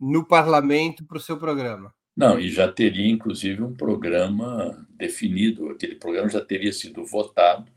no 0.04 0.26
parlamento 0.26 1.06
para 1.06 1.18
o 1.18 1.22
seu 1.22 1.38
programa. 1.38 1.94
Não, 2.16 2.38
e 2.38 2.50
já 2.50 2.70
teria, 2.70 3.10
inclusive, 3.10 3.64
um 3.64 3.74
programa 3.74 4.86
definido, 4.90 5.70
aquele 5.70 5.96
programa 5.96 6.30
já 6.30 6.44
teria 6.44 6.74
sido 6.74 7.06
votado 7.06 7.72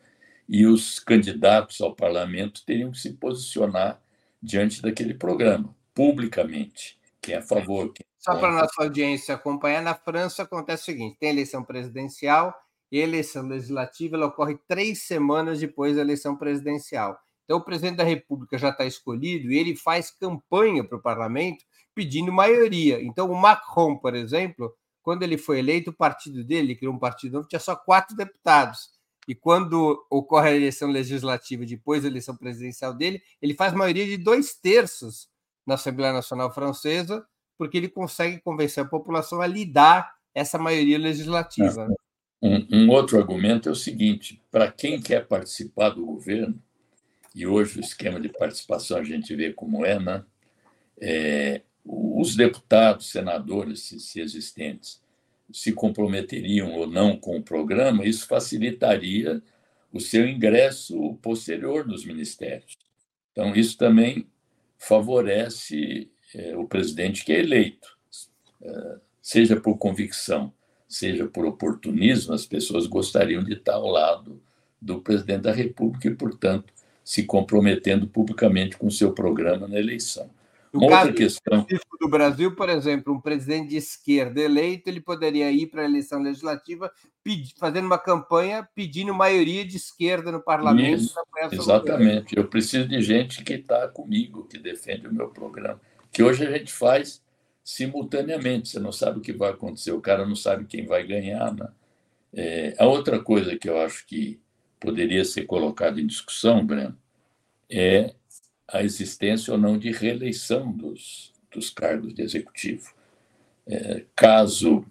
e 0.49 0.67
os 0.67 0.99
candidatos 0.99 1.81
ao 1.81 1.95
parlamento 1.95 2.65
teriam 2.67 2.91
que 2.91 2.99
se 2.99 3.13
posicionar 3.13 4.01
diante 4.43 4.83
daquele 4.83 5.15
programa, 5.15 5.75
publicamente. 5.95 6.99
Quem 7.21 7.37
é 7.37 7.39
a 7.39 7.43
favor. 7.43 7.93
Quem 7.93 8.05
é 8.05 8.15
Só 8.19 8.37
para 8.39 8.49
a 8.49 8.63
nossa 8.63 8.83
audiência 8.83 9.35
acompanhar, 9.35 9.83
na 9.83 9.95
França 9.95 10.43
acontece 10.43 10.83
o 10.83 10.87
seguinte: 10.87 11.17
tem 11.19 11.31
eleição 11.31 11.63
presidencial 11.63 12.55
e 12.91 12.99
eleição 12.99 13.47
legislativa 13.47 14.17
ela 14.17 14.27
ocorre 14.27 14.59
três 14.69 15.03
semanas 15.03 15.61
depois 15.61 15.95
da 15.95 16.03
eleição 16.03 16.37
presidencial. 16.37 17.19
Então, 17.45 17.59
o 17.59 17.65
presidente 17.65 17.97
da 17.97 18.05
República 18.05 18.59
já 18.59 18.71
está 18.71 18.85
escolhido 18.85 19.51
e 19.51 19.59
ele 19.59 19.77
faz 19.77 20.11
campanha 20.11 20.83
para 20.83 20.99
o 20.99 21.03
parlamento 21.03 21.65
pedindo 21.97 22.31
maioria. 22.31 23.03
Então, 23.03 23.31
o 23.31 23.35
Macron, 23.35 23.97
por 23.97 24.15
exemplo, 24.15 24.77
quando 25.03 25.23
ele 25.23 25.39
foi 25.39 25.61
eleito, 25.61 25.91
o 25.91 25.95
partido 25.95 26.45
dele, 26.45 26.77
criou 26.77 26.93
um 26.93 26.99
partido 26.99 27.33
novo, 27.33 27.49
tinha 27.49 27.59
só 27.59 27.75
quatro 27.75 28.15
deputados. 28.15 28.91
E 29.27 29.35
quando 29.35 30.05
ocorre 30.11 30.51
a 30.51 30.55
eleição 30.55 30.91
legislativa, 30.91 31.65
depois 31.65 32.03
da 32.03 32.09
eleição 32.09 32.37
presidencial 32.37 32.93
dele, 32.95 33.23
ele 33.41 33.55
faz 33.55 33.73
maioria 33.73 34.05
de 34.05 34.19
dois 34.19 34.55
terços 34.55 35.29
na 35.67 35.75
Assembleia 35.75 36.13
Nacional 36.13 36.53
Francesa, 36.53 37.27
porque 37.57 37.79
ele 37.79 37.89
consegue 37.89 38.39
convencer 38.41 38.85
a 38.85 38.89
população 38.89 39.41
a 39.41 39.47
lidar 39.47 40.15
essa 40.35 40.59
maioria 40.59 40.99
legislativa. 40.99 41.89
Um, 42.43 42.67
um 42.71 42.91
outro 42.91 43.19
argumento 43.19 43.69
é 43.69 43.73
o 43.73 43.77
seguinte: 43.77 44.41
para 44.51 44.71
quem 44.71 45.01
quer 45.01 45.27
participar 45.27 45.91
do 45.91 46.05
governo, 46.05 46.63
e 47.35 47.47
hoje 47.47 47.79
o 47.79 47.81
esquema 47.81 48.21
de 48.21 48.29
participação 48.29 48.99
a 48.99 49.03
gente 49.03 49.35
vê 49.35 49.53
como 49.53 49.85
é, 49.85 49.99
né? 49.99 50.25
É, 51.01 51.63
os 51.87 52.35
deputados, 52.35 53.11
senadores, 53.11 53.83
se 53.83 54.21
existentes, 54.21 55.01
se 55.53 55.73
comprometeriam 55.73 56.73
ou 56.73 56.87
não 56.87 57.17
com 57.17 57.37
o 57.37 57.43
programa, 57.43 58.05
isso 58.05 58.27
facilitaria 58.27 59.41
o 59.93 60.01
seu 60.01 60.29
ingresso 60.29 61.15
posterior 61.23 61.87
nos 61.87 62.05
ministérios. 62.05 62.77
Então, 63.33 63.55
isso 63.55 63.79
também 63.79 64.27
favorece 64.77 66.11
é, 66.35 66.57
o 66.57 66.67
presidente 66.67 67.25
que 67.25 67.33
é 67.33 67.39
eleito, 67.39 67.97
é, 68.63 68.97
seja 69.23 69.61
por 69.61 69.79
convicção, 69.79 70.53
seja 70.89 71.27
por 71.27 71.45
oportunismo, 71.45 72.35
as 72.35 72.47
pessoas 72.47 72.87
gostariam 72.87 73.43
de 73.43 73.55
estar 73.55 73.75
ao 73.75 73.87
lado 73.87 74.43
do 74.81 75.01
presidente 75.01 75.43
da 75.43 75.53
República 75.53 76.09
e, 76.09 76.15
portanto, 76.15 76.73
se 77.05 77.23
comprometendo 77.23 78.07
publicamente 78.07 78.77
com 78.77 78.89
o 78.89 78.91
seu 78.91 79.13
programa 79.13 79.69
na 79.69 79.79
eleição. 79.79 80.29
No 80.77 80.87
Uma 80.87 80.91
caso 80.91 81.15
questão 81.15 81.67
do 81.99 82.09
Brasil, 82.09 82.55
por 82.55 82.69
exemplo, 82.69 83.15
um 83.15 83.21
presidente 83.21 83.71
de 83.71 83.77
esquerda 83.77 84.41
eleito, 84.41 84.91
ele 84.91 85.01
poderia 85.01 85.51
ir 85.51 85.67
para 85.69 85.83
a 85.83 85.85
eleição 85.87 86.21
legislativa 86.21 86.93
pedir, 87.25 87.55
fazendo 87.57 87.87
uma 87.87 87.99
campanha 87.99 88.69
pedindo 88.75 89.15
maioria 89.15 89.65
de 89.65 89.77
esquerda 89.77 90.31
no 90.31 90.41
parlamento. 90.41 91.03
Isso, 91.03 91.19
exatamente. 91.51 92.37
Eu 92.37 92.47
preciso 92.47 92.87
de 92.87 93.01
gente 93.01 93.43
que 93.43 93.55
está 93.55 93.89
comigo, 93.89 94.45
que 94.45 94.59
defende 94.59 95.09
o 95.09 95.15
meu 95.15 95.29
programa. 95.29 95.81
Que 96.13 96.23
hoje 96.23 96.47
a 96.47 96.51
gente 96.51 96.73
faz 96.73 97.23
simultaneamente. 97.65 98.69
Você 98.69 98.79
não 98.79 98.93
sabe 98.93 99.19
o 99.19 99.23
que 99.23 99.33
vai 99.33 99.51
acontecer, 99.51 99.93
o 99.93 100.01
cara 100.01 100.27
não 100.27 100.37
sabe 100.37 100.67
quem 100.67 100.85
vai 100.85 101.07
ganhar. 101.07 101.55
Né? 101.55 101.69
É, 102.35 102.75
a 102.79 102.87
outra 102.87 103.19
coisa 103.19 103.57
que 103.57 103.69
eu 103.69 103.81
acho 103.81 104.07
que 104.07 104.39
poderia 104.79 105.25
ser 105.25 105.47
colocada 105.47 105.99
em 105.99 106.07
discussão, 106.07 106.65
Breno, 106.65 106.97
é 107.71 108.15
a 108.69 108.83
existência 108.83 109.53
ou 109.53 109.59
não 109.59 109.79
de 109.79 109.91
reeleição 109.91 110.73
dos, 110.73 111.33
dos 111.51 111.71
cargos 111.71 112.15
de 112.15 112.23
executivo. 112.23 112.95
É, 113.67 114.05
caso 114.15 114.85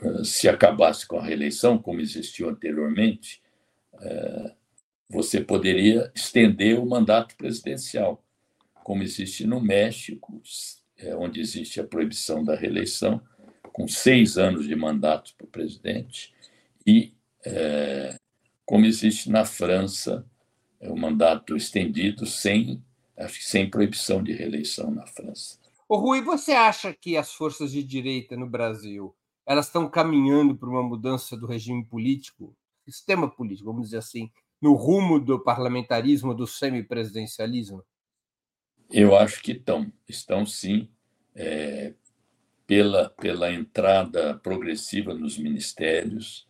é, 0.00 0.24
se 0.24 0.48
acabasse 0.48 1.06
com 1.06 1.18
a 1.18 1.24
reeleição, 1.24 1.78
como 1.78 2.00
existiu 2.00 2.48
anteriormente, 2.48 3.42
é, 4.00 4.52
você 5.08 5.40
poderia 5.40 6.10
estender 6.14 6.78
o 6.78 6.86
mandato 6.86 7.36
presidencial, 7.36 8.24
como 8.82 9.02
existe 9.02 9.46
no 9.46 9.60
México, 9.60 10.40
é, 10.96 11.14
onde 11.14 11.40
existe 11.40 11.80
a 11.80 11.84
proibição 11.84 12.44
da 12.44 12.54
reeleição, 12.54 13.20
com 13.72 13.86
seis 13.86 14.36
anos 14.36 14.66
de 14.66 14.74
mandato 14.74 15.34
para 15.36 15.44
o 15.44 15.50
presidente, 15.50 16.32
e, 16.86 17.14
é, 17.44 18.16
como 18.64 18.86
existe 18.86 19.30
na 19.30 19.44
França, 19.44 20.24
é 20.80 20.90
o 20.90 20.96
mandato 20.96 21.56
estendido 21.56 22.26
sem, 22.26 22.82
sem 23.28 23.68
proibição 23.68 24.22
de 24.22 24.32
reeleição 24.32 24.90
na 24.90 25.06
França. 25.06 25.58
O 25.88 25.96
Rui, 25.96 26.22
você 26.22 26.52
acha 26.52 26.92
que 26.92 27.16
as 27.16 27.32
forças 27.32 27.70
de 27.70 27.82
direita 27.82 28.36
no 28.36 28.48
Brasil 28.48 29.14
elas 29.46 29.66
estão 29.66 29.88
caminhando 29.88 30.56
para 30.56 30.68
uma 30.68 30.82
mudança 30.82 31.36
do 31.36 31.46
regime 31.46 31.84
político, 31.84 32.56
sistema 32.84 33.28
político, 33.28 33.70
vamos 33.70 33.86
dizer 33.86 33.98
assim, 33.98 34.30
no 34.60 34.74
rumo 34.74 35.18
do 35.18 35.40
parlamentarismo, 35.40 36.32
do 36.32 36.46
semipresidencialismo? 36.46 37.84
Eu 38.88 39.16
acho 39.16 39.42
que 39.42 39.52
estão, 39.52 39.92
estão 40.08 40.46
sim, 40.46 40.88
é, 41.34 41.94
pela, 42.66 43.10
pela 43.10 43.52
entrada 43.52 44.38
progressiva 44.38 45.12
nos 45.12 45.36
ministérios, 45.36 46.46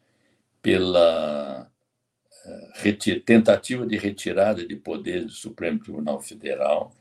pela 0.61 1.72
tentativa 3.25 3.87
de 3.87 3.97
retirada 3.97 4.67
de 4.67 4.77
poderes 4.77 5.27
do 5.27 5.33
Supremo 5.33 5.79
Tribunal 5.79 6.21
Federal 6.21 6.95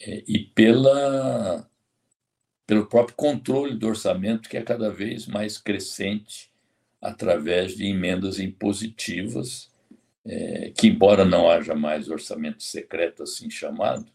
é, 0.00 0.22
e 0.26 0.38
pela, 0.38 1.68
pelo 2.66 2.86
próprio 2.86 3.16
controle 3.16 3.76
do 3.76 3.88
orçamento, 3.88 4.48
que 4.48 4.56
é 4.56 4.62
cada 4.62 4.90
vez 4.90 5.26
mais 5.26 5.58
crescente 5.58 6.50
através 7.00 7.76
de 7.76 7.86
emendas 7.86 8.38
impositivas, 8.38 9.70
é, 10.24 10.72
que, 10.76 10.86
embora 10.86 11.24
não 11.24 11.50
haja 11.50 11.74
mais 11.74 12.08
orçamento 12.08 12.62
secreto 12.62 13.24
assim 13.24 13.50
chamado, 13.50 14.06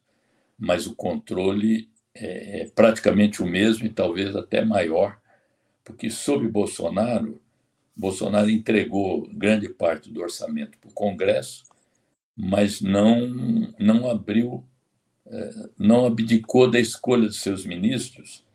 mas 0.58 0.88
o 0.88 0.96
controle 0.96 1.90
é, 2.14 2.62
é 2.62 2.70
praticamente 2.74 3.44
o 3.44 3.46
mesmo 3.46 3.86
e 3.86 3.90
talvez 3.90 4.36
até 4.36 4.64
maior, 4.64 5.20
porque 5.84 6.10
sob 6.10 6.48
Bolsonaro, 6.48 7.42
Bolsonaro 7.98 8.50
entregou 8.50 9.28
grande 9.34 9.68
parte 9.68 10.12
do 10.12 10.22
orçamento 10.22 10.78
para 10.78 10.90
o 10.90 10.94
Congresso, 10.94 11.64
mas 12.36 12.80
não, 12.80 13.28
não 13.80 14.08
abriu, 14.08 14.64
é, 15.26 15.70
não 15.78 16.06
abdicou 16.06 16.70
da 16.70 16.80
escolha 16.80 17.28
de 17.28 17.36
seus 17.36 17.66
ministros, 17.66 18.46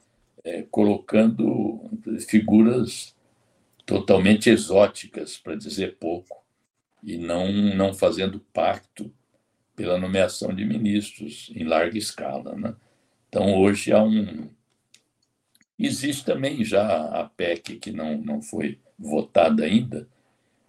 é, 0.45 0.63
colocando 0.71 1.91
figuras 2.29 3.15
totalmente 3.85 4.49
exóticas, 4.49 5.37
para 5.37 5.57
dizer 5.57 5.97
pouco, 5.99 6.41
e 7.03 7.19
não, 7.19 7.51
não 7.51 7.93
fazendo 7.93 8.39
pacto 8.53 9.13
pela 9.75 9.99
nomeação 9.99 10.55
de 10.55 10.65
ministros 10.65 11.51
em 11.55 11.65
larga 11.65 11.99
escala. 11.99 12.55
Né? 12.55 12.77
Então, 13.29 13.59
hoje 13.59 13.93
há 13.93 14.01
um. 14.01 14.49
Existe 15.77 16.25
também 16.25 16.65
já 16.65 17.07
a 17.07 17.25
PEC, 17.25 17.77
que 17.81 17.91
não, 17.91 18.17
não 18.19 18.41
foi 18.41 18.79
votada 19.03 19.65
ainda, 19.65 20.09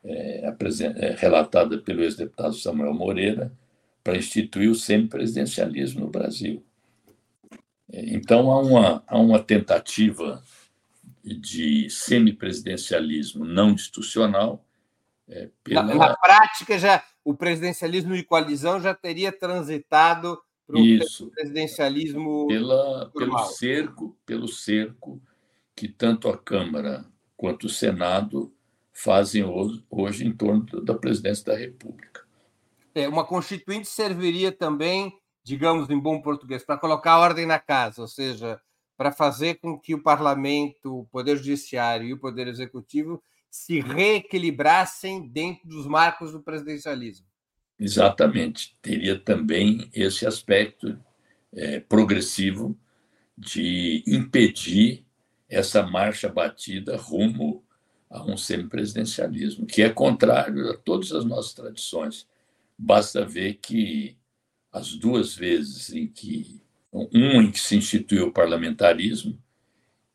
é, 0.04 0.44
é, 0.98 1.16
relatada 1.18 1.78
pelo 1.78 2.04
ex-deputado 2.04 2.56
Samuel 2.56 2.94
Moreira, 2.94 3.52
para 4.04 4.18
instituir 4.18 4.70
o 4.70 4.76
semipresidencialismo 4.76 6.02
no 6.02 6.10
Brasil. 6.10 6.64
Então, 7.90 8.52
há 8.52 8.60
uma, 8.60 9.04
há 9.08 9.18
uma 9.18 9.40
tentativa 9.40 10.44
de 11.24 11.90
semipresidencialismo 11.90 13.46
não 13.46 13.72
institucional. 13.72 14.66
É, 15.30 15.50
pela... 15.64 15.84
na, 15.84 15.96
na, 15.96 16.16
prática, 16.18 16.78
já 16.78 17.02
o 17.24 17.34
presidencialismo 17.34 18.16
de 18.16 18.24
coalizão 18.24 18.82
já 18.82 18.94
teria 18.94 19.32
transitado 19.32 20.42
para 20.68 20.80
o 20.80 21.30
presidencialismo 21.32 22.48
pela, 22.48 23.10
pelo 23.16 23.40
cerco, 23.46 24.18
pelo 24.26 24.48
cerco 24.48 25.22
que 25.76 25.88
tanto 25.88 26.30
a 26.30 26.38
Câmara 26.38 27.06
quanto 27.36 27.66
o 27.66 27.70
Senado 27.70 28.54
fazem 28.94 29.44
hoje, 29.44 30.26
em 30.26 30.32
torno 30.32 30.66
da 30.82 30.94
presidência 30.94 31.46
da 31.46 31.58
República. 31.58 32.24
É, 32.94 33.08
uma 33.08 33.26
constituinte 33.26 33.88
serviria 33.88 34.52
também, 34.52 35.18
digamos 35.44 35.90
em 35.90 36.00
bom 36.00 36.22
português, 36.22 36.64
para 36.64 36.78
colocar 36.78 37.18
ordem 37.18 37.46
na 37.46 37.58
casa, 37.58 38.02
ou 38.02 38.08
seja, 38.08 38.62
para 38.96 39.12
fazer 39.12 39.56
com 39.56 39.80
que 39.80 39.96
o 39.96 40.04
parlamento, 40.04 41.00
o 41.00 41.06
poder 41.06 41.38
judiciário 41.38 42.08
e 42.08 42.14
o 42.14 42.20
poder 42.20 42.48
executivo 42.48 43.22
se 43.50 43.80
reequilibrassem 43.80 45.28
dentro 45.28 45.68
dos 45.68 45.88
marcos 45.88 46.32
do 46.32 46.42
presidencialismo. 46.42 47.26
Exatamente. 47.80 48.78
Teria 48.82 49.20
também 49.20 49.90
esse 49.94 50.26
aspecto 50.26 50.98
é, 51.52 51.80
progressivo 51.80 52.78
de 53.38 54.04
impedir 54.08 55.06
essa 55.54 55.84
marcha 55.84 56.30
batida 56.30 56.98
rumo 56.98 57.64
a 58.10 58.24
um 58.24 58.38
semipresidencialismo, 58.38 59.66
que 59.66 59.82
é 59.82 59.90
contrário 59.90 60.70
a 60.72 60.78
todas 60.78 61.12
as 61.12 61.26
nossas 61.26 61.54
tradições. 61.54 62.28
Basta 62.78 63.26
ver 63.26 63.56
que 63.56 64.18
as 64.72 64.96
duas 64.96 65.36
vezes 65.36 65.92
em 65.92 66.08
que 66.08 66.62
um 66.92 67.42
em 67.42 67.52
que 67.52 67.60
se 67.60 67.76
instituiu 67.76 68.28
o 68.28 68.32
parlamentarismo, 68.32 69.38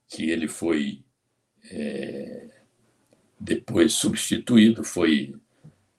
que 0.09 0.31
ele 0.31 0.47
foi 0.47 1.03
é, 1.71 2.49
depois 3.39 3.95
substituído, 3.95 4.85
foi 4.85 5.35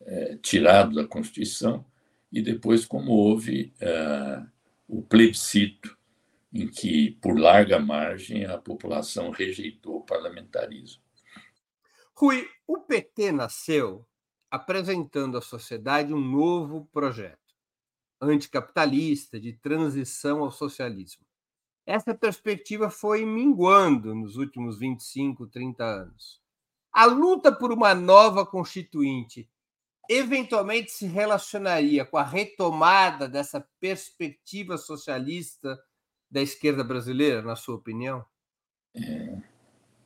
é, 0.02 0.38
tirado 0.42 0.96
da 0.96 1.06
Constituição, 1.06 1.86
e 2.32 2.42
depois 2.42 2.86
como 2.86 3.12
houve 3.12 3.74
é, 3.80 4.42
o 4.88 5.02
plebiscito, 5.02 5.98
em 6.54 6.68
que, 6.68 7.12
por 7.22 7.40
larga 7.40 7.80
margem, 7.80 8.46
a 8.46 8.58
população 8.58 9.30
rejeitou 9.30 9.98
o 9.98 10.06
parlamentarismo. 10.06 11.04
Rui, 12.16 12.48
o 12.68 12.80
PT 12.80 13.32
nasceu 13.32 14.06
apresentando 14.52 15.38
à 15.38 15.42
sociedade 15.42 16.14
um 16.14 16.20
novo 16.20 16.86
projeto 16.92 17.38
anticapitalista, 18.22 19.40
de 19.40 19.54
transição 19.54 20.44
ao 20.44 20.52
socialismo. 20.52 21.26
Essa 21.86 22.14
perspectiva 22.14 22.90
foi 22.90 23.26
minguando 23.26 24.14
nos 24.14 24.36
últimos 24.36 24.78
25, 24.78 25.48
30 25.48 25.84
anos. 25.84 26.42
A 26.92 27.06
luta 27.06 27.52
por 27.52 27.72
uma 27.72 27.94
nova 27.94 28.46
constituinte 28.46 29.50
eventualmente 30.10 30.92
se 30.92 31.06
relacionaria 31.06 32.04
com 32.04 32.18
a 32.18 32.24
retomada 32.24 33.30
dessa 33.30 33.66
perspectiva 33.80 34.78
socialista 34.78 35.80
da 36.30 36.42
esquerda 36.42 36.84
brasileira, 36.84 37.42
na 37.42 37.56
sua 37.56 37.76
opinião? 37.76 38.26
É, 38.96 39.38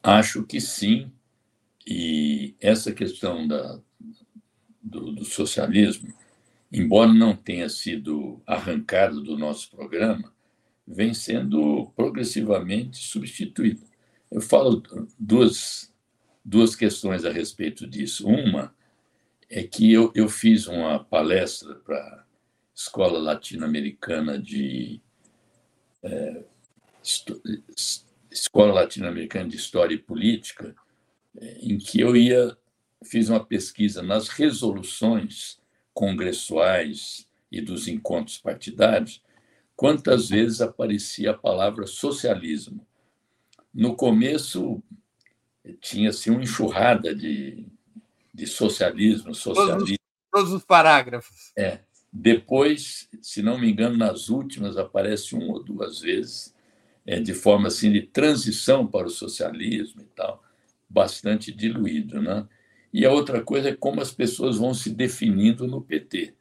acho 0.02 0.44
que 0.44 0.60
sim. 0.62 1.12
E 1.86 2.56
essa 2.62 2.94
questão 2.94 3.48
da, 3.48 3.80
do, 4.82 5.12
do 5.12 5.26
socialismo 5.26 6.14
embora 6.74 7.14
não 7.14 7.36
tenha 7.36 7.70
sido 7.70 8.42
arrancado 8.48 9.22
do 9.22 9.38
nosso 9.38 9.70
programa, 9.70 10.34
vem 10.88 11.14
sendo 11.14 11.92
progressivamente 11.96 12.98
substituído. 12.98 13.84
Eu 14.32 14.42
falo 14.42 14.82
duas, 15.20 15.94
duas 16.44 16.76
questões 16.76 17.24
a 17.24 17.32
respeito 17.32 17.86
disso. 17.86 18.28
Uma 18.28 18.74
é 19.48 19.62
que 19.62 19.94
eu, 19.94 20.12
eu 20.16 20.28
fiz 20.28 20.68
uma 20.68 21.04
palestra 21.04 21.76
para 21.76 21.96
a 21.96 22.24
Escola 22.74 23.20
Latino-Americana 23.20 24.40
de. 24.40 25.00
É, 26.04 26.44
Escola 28.32 28.74
Latino-Americana 28.74 29.50
de 29.50 29.56
História 29.56 29.96
e 29.96 30.00
Política, 30.00 30.76
é, 31.38 31.58
em 31.62 31.78
que 31.78 32.00
eu 32.00 32.16
ia 32.16 32.58
fiz 33.04 33.30
uma 33.30 33.44
pesquisa 33.44 34.02
nas 34.02 34.30
resoluções 34.30 35.60
congressuais 35.94 37.28
e 37.52 37.62
dos 37.62 37.88
encontros 37.88 38.38
partidários, 38.38 39.22
quantas 39.76 40.30
vezes 40.30 40.62
aparecia 40.62 41.32
a 41.32 41.38
palavra 41.38 41.86
socialismo. 41.86 42.86
No 43.74 43.96
começo, 43.96 44.82
tinha 45.82 46.10
assim, 46.10 46.32
uma 46.32 46.44
enxurrada 46.44 47.14
de, 47.14 47.66
de 48.34 48.48
socialismo, 48.48 49.34
socialismo. 49.36 49.80
Todos, 49.80 49.98
todos 50.32 50.54
os 50.54 50.64
parágrafos. 50.64 51.52
É. 51.58 51.80
Depois, 52.16 53.10
se 53.24 53.42
não 53.42 53.58
me 53.58 53.72
engano, 53.72 53.98
nas 53.98 54.30
últimas 54.30 54.78
aparece 54.78 55.34
uma 55.34 55.54
ou 55.54 55.64
duas 55.64 56.00
vezes, 56.00 56.54
é, 57.06 57.20
de 57.20 57.34
forma 57.34 57.68
assim 57.68 57.92
de 57.92 58.04
transição 58.04 58.86
para 58.86 59.08
o 59.08 59.10
socialismo 59.10 60.04
e 60.04 60.06
tal, 60.16 60.44
bastante 60.88 61.52
diluído, 61.52 62.22
né? 62.22 62.48
E 62.94 63.04
a 63.06 63.12
outra 63.12 63.42
coisa 63.42 63.70
é 63.70 63.76
como 63.76 64.00
as 64.00 64.12
pessoas 64.12 64.58
vão 64.58 64.74
se 64.76 64.92
definindo 64.92 65.66
no 65.66 65.82
PT. 65.82 66.36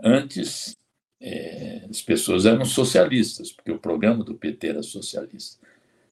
Antes, 0.00 0.76
é, 1.20 1.86
as 1.90 2.00
pessoas 2.00 2.46
eram 2.46 2.64
socialistas, 2.64 3.50
porque 3.50 3.72
o 3.72 3.78
programa 3.78 4.22
do 4.22 4.36
PT 4.36 4.68
era 4.68 4.82
socialista. 4.84 5.66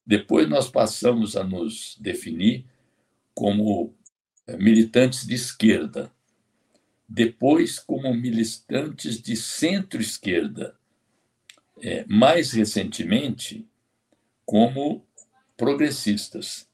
Depois, 0.05 0.49
nós 0.49 0.69
passamos 0.69 1.37
a 1.37 1.45
nos 1.45 1.97
definir 2.01 2.65
como 3.33 3.95
é, 4.49 4.57
militantes 4.57 5.25
de 5.25 5.35
esquerda. 5.35 6.13
Depois, 7.13 7.81
como 7.81 8.15
militantes 8.15 9.21
de 9.21 9.35
centro-esquerda. 9.35 10.77
É, 11.83 12.05
mais 12.07 12.53
recentemente, 12.53 13.67
como 14.45 15.05
progressistas 15.57 16.69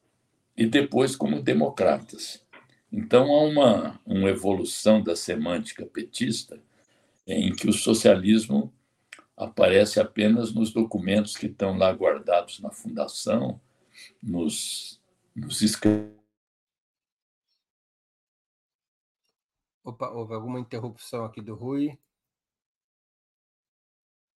e 0.57 0.67
depois 0.67 1.15
como 1.15 1.41
democratas. 1.41 2.43
Então 2.91 3.33
há 3.33 3.43
uma, 3.45 4.01
uma 4.05 4.29
evolução 4.29 5.03
da 5.03 5.15
semântica 5.15 5.87
petista 5.87 6.61
em 7.27 7.55
que 7.55 7.69
o 7.69 7.73
socialismo 7.73 8.73
aparece 9.37 10.01
apenas 10.01 10.53
nos 10.53 10.73
documentos 10.73 11.37
que 11.37 11.47
estão 11.47 11.77
lá 11.77 11.93
guardados 11.93 12.59
na 12.61 12.71
fundação, 12.71 13.61
nos, 14.23 15.01
nos 15.35 15.63
escritos. 15.63 16.16
Opa, 19.87 20.11
houve 20.11 20.35
alguma 20.35 20.59
interrupção 20.59 21.25
aqui 21.25 21.41
do 21.41 21.55
Rui. 21.55 21.97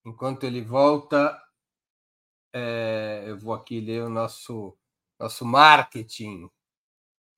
Enquanto 0.04 0.44
ele 0.44 0.62
volta, 0.62 1.36
é, 2.52 3.24
eu 3.26 3.36
vou 3.36 3.52
aqui 3.52 3.80
ler 3.80 4.04
o 4.04 4.08
nosso, 4.08 4.78
nosso 5.18 5.44
marketing. 5.44 6.48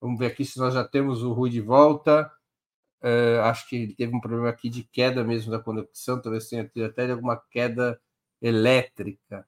Vamos 0.00 0.18
ver 0.18 0.26
aqui 0.26 0.44
se 0.44 0.58
nós 0.58 0.74
já 0.74 0.84
temos 0.84 1.22
o 1.22 1.32
Rui 1.32 1.50
de 1.50 1.60
volta. 1.60 2.30
Uh, 3.02 3.40
acho 3.44 3.68
que 3.68 3.76
ele 3.76 3.94
teve 3.94 4.14
um 4.14 4.20
problema 4.20 4.48
aqui 4.48 4.68
de 4.68 4.82
queda 4.84 5.22
mesmo 5.22 5.50
da 5.50 5.60
conexão, 5.60 6.20
talvez 6.20 6.48
tenha 6.48 6.66
tido 6.66 6.86
até 6.86 7.10
alguma 7.10 7.36
queda 7.50 8.00
elétrica, 8.40 9.46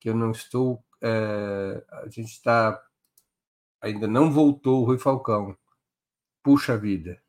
que 0.00 0.08
eu 0.08 0.14
não 0.14 0.30
estou. 0.30 0.74
Uh, 1.02 1.82
a 1.92 2.08
gente 2.08 2.32
está. 2.32 2.82
Ainda 3.80 4.08
não 4.08 4.32
voltou 4.32 4.82
o 4.82 4.84
Rui 4.84 4.98
Falcão. 4.98 5.56
Puxa 6.42 6.76
vida. 6.76 7.22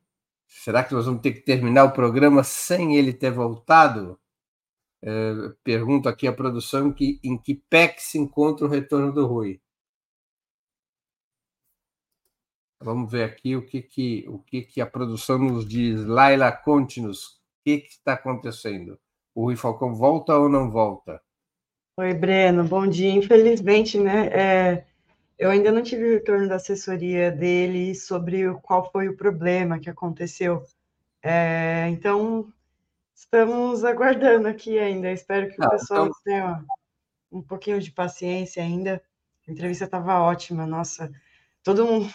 Será 0.47 0.83
que 0.83 0.93
nós 0.93 1.05
vamos 1.05 1.21
ter 1.21 1.33
que 1.33 1.41
terminar 1.41 1.85
o 1.85 1.93
programa 1.93 2.43
sem 2.43 2.97
ele 2.97 3.13
ter 3.13 3.31
voltado? 3.31 4.19
É, 5.01 5.33
pergunto 5.63 6.09
aqui 6.09 6.27
à 6.27 6.33
produção 6.33 6.91
que, 6.91 7.19
em 7.23 7.37
que 7.37 7.55
PEC 7.69 8.01
se 8.01 8.17
encontra 8.17 8.65
o 8.65 8.69
retorno 8.69 9.13
do 9.13 9.25
Rui. 9.25 9.61
Vamos 12.81 13.11
ver 13.11 13.23
aqui 13.23 13.55
o 13.55 13.65
que, 13.65 13.81
que, 13.81 14.25
o 14.27 14.39
que, 14.39 14.61
que 14.61 14.81
a 14.81 14.85
produção 14.85 15.37
nos 15.37 15.67
diz. 15.67 16.05
Laila, 16.05 16.51
conte-nos 16.51 17.25
o 17.25 17.39
que, 17.63 17.79
que 17.79 17.89
está 17.89 18.13
acontecendo. 18.13 18.97
O 19.35 19.43
Rui 19.43 19.55
Falcão 19.55 19.93
volta 19.93 20.37
ou 20.37 20.47
não 20.47 20.71
volta? 20.71 21.21
Oi, 21.97 22.13
Breno, 22.13 22.63
bom 22.63 22.87
dia. 22.87 23.11
Infelizmente, 23.11 23.99
né, 23.99 24.27
é, 24.27 24.85
eu 25.37 25.49
ainda 25.49 25.71
não 25.71 25.83
tive 25.83 26.05
o 26.05 26.13
retorno 26.13 26.47
da 26.47 26.55
assessoria 26.55 27.31
dele 27.31 27.93
sobre 27.93 28.53
qual 28.61 28.89
foi 28.91 29.09
o 29.09 29.17
problema 29.17 29.79
que 29.79 29.89
aconteceu. 29.89 30.63
É, 31.21 31.89
então, 31.89 32.51
Estamos 33.19 33.83
aguardando 33.83 34.47
aqui 34.47 34.79
ainda. 34.79 35.11
Espero 35.11 35.49
que 35.49 35.59
o 35.59 35.65
ah, 35.65 35.69
pessoal 35.71 36.07
então... 36.07 36.21
tenha 36.23 36.65
um 37.29 37.41
pouquinho 37.41 37.81
de 37.81 37.91
paciência 37.91 38.63
ainda. 38.63 39.03
A 39.45 39.51
entrevista 39.51 39.83
estava 39.83 40.21
ótima, 40.21 40.65
nossa. 40.65 41.11
Todo 41.61 41.85
mundo 41.85 42.09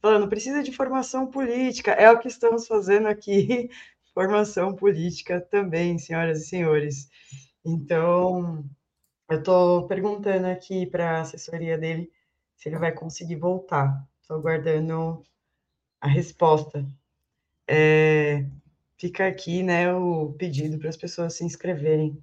falando, 0.00 0.28
precisa 0.28 0.62
de 0.62 0.72
formação 0.72 1.26
política. 1.26 1.92
É 1.92 2.10
o 2.10 2.18
que 2.18 2.28
estamos 2.28 2.66
fazendo 2.66 3.08
aqui, 3.08 3.70
formação 4.14 4.74
política 4.74 5.40
também, 5.40 5.98
senhoras 5.98 6.42
e 6.42 6.46
senhores. 6.46 7.08
Então, 7.64 8.64
eu 9.28 9.38
estou 9.38 9.86
perguntando 9.86 10.46
aqui 10.46 10.86
para 10.86 11.18
a 11.18 11.20
assessoria 11.20 11.78
dele 11.78 12.10
se 12.56 12.68
ele 12.68 12.78
vai 12.78 12.92
conseguir 12.92 13.36
voltar. 13.36 14.06
Estou 14.20 14.38
aguardando 14.38 15.24
a 16.00 16.08
resposta. 16.08 16.86
É, 17.68 18.44
fica 18.98 19.26
aqui 19.26 19.62
né, 19.62 19.92
o 19.92 20.32
pedido 20.34 20.78
para 20.78 20.88
as 20.88 20.96
pessoas 20.96 21.34
se 21.34 21.44
inscreverem 21.44 22.18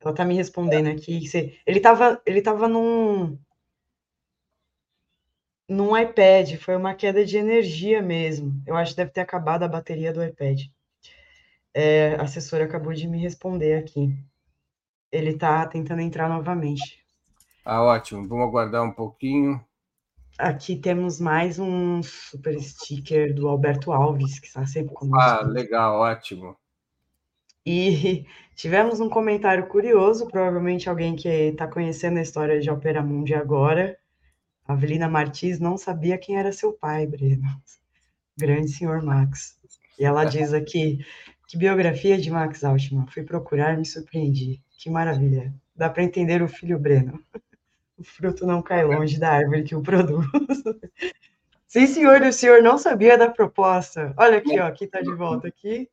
Ela 0.00 0.10
está 0.10 0.24
me 0.24 0.34
respondendo 0.34 0.88
aqui. 0.88 1.24
Ele 1.66 1.78
estava 1.78 2.20
ele 2.26 2.42
tava 2.42 2.68
num, 2.68 3.38
num 5.68 5.96
iPad, 5.96 6.56
foi 6.56 6.76
uma 6.76 6.94
queda 6.94 7.24
de 7.24 7.36
energia 7.36 8.02
mesmo. 8.02 8.62
Eu 8.66 8.76
acho 8.76 8.92
que 8.92 8.98
deve 8.98 9.10
ter 9.10 9.20
acabado 9.20 9.62
a 9.62 9.68
bateria 9.68 10.12
do 10.12 10.22
iPad. 10.22 10.62
É, 11.72 12.14
a 12.16 12.22
assessora 12.22 12.64
acabou 12.64 12.92
de 12.92 13.08
me 13.08 13.18
responder 13.18 13.74
aqui. 13.74 14.16
Ele 15.10 15.30
está 15.30 15.66
tentando 15.66 16.02
entrar 16.02 16.28
novamente. 16.28 17.04
Ah, 17.64 17.82
ótimo. 17.82 18.28
Vamos 18.28 18.46
aguardar 18.46 18.84
um 18.84 18.92
pouquinho. 18.92 19.64
Aqui 20.38 20.76
temos 20.76 21.20
mais 21.20 21.58
um 21.58 22.02
super 22.02 22.60
sticker 22.60 23.32
do 23.32 23.48
Alberto 23.48 23.92
Alves, 23.92 24.38
que 24.38 24.48
está 24.48 24.66
sempre 24.66 24.92
conosco. 24.92 25.18
Ah, 25.18 25.42
legal, 25.42 26.00
ótimo. 26.00 26.56
E 27.64 28.26
tivemos 28.54 29.00
um 29.00 29.08
comentário 29.08 29.66
curioso, 29.68 30.26
provavelmente 30.26 30.88
alguém 30.88 31.16
que 31.16 31.28
está 31.28 31.66
conhecendo 31.66 32.18
a 32.18 32.22
história 32.22 32.60
de 32.60 32.70
Opera 32.70 33.02
Mundi 33.02 33.34
agora. 33.34 33.96
A 34.66 34.72
Avelina 34.72 35.08
Martins 35.08 35.60
não 35.60 35.76
sabia 35.76 36.18
quem 36.18 36.36
era 36.36 36.52
seu 36.52 36.72
pai, 36.72 37.06
Breno. 37.06 37.44
Grande 38.36 38.68
senhor 38.68 39.02
Max. 39.02 39.58
E 39.98 40.04
ela 40.04 40.24
diz 40.26 40.52
aqui, 40.52 41.04
que 41.46 41.56
biografia 41.56 42.18
de 42.18 42.30
Max 42.30 42.64
Altman. 42.64 43.06
Fui 43.06 43.22
procurar 43.22 43.74
e 43.74 43.78
me 43.78 43.84
surpreendi. 43.84 44.62
Que 44.78 44.90
maravilha. 44.90 45.54
Dá 45.76 45.88
para 45.90 46.02
entender 46.02 46.42
o 46.42 46.48
filho 46.48 46.78
Breno. 46.78 47.20
O 47.96 48.02
fruto 48.02 48.44
não 48.44 48.60
cai 48.60 48.84
longe 48.84 49.20
da 49.20 49.30
árvore 49.30 49.62
que 49.62 49.72
o 49.72 49.80
produz. 49.80 50.26
Sim, 51.68 51.86
senhor, 51.86 52.20
o 52.22 52.32
senhor 52.32 52.60
não 52.60 52.76
sabia 52.76 53.16
da 53.16 53.30
proposta. 53.30 54.12
Olha 54.16 54.38
aqui, 54.38 54.58
ó, 54.58 54.66
aqui 54.66 54.84
está 54.84 55.00
de 55.00 55.14
volta 55.14 55.46
aqui. 55.46 55.88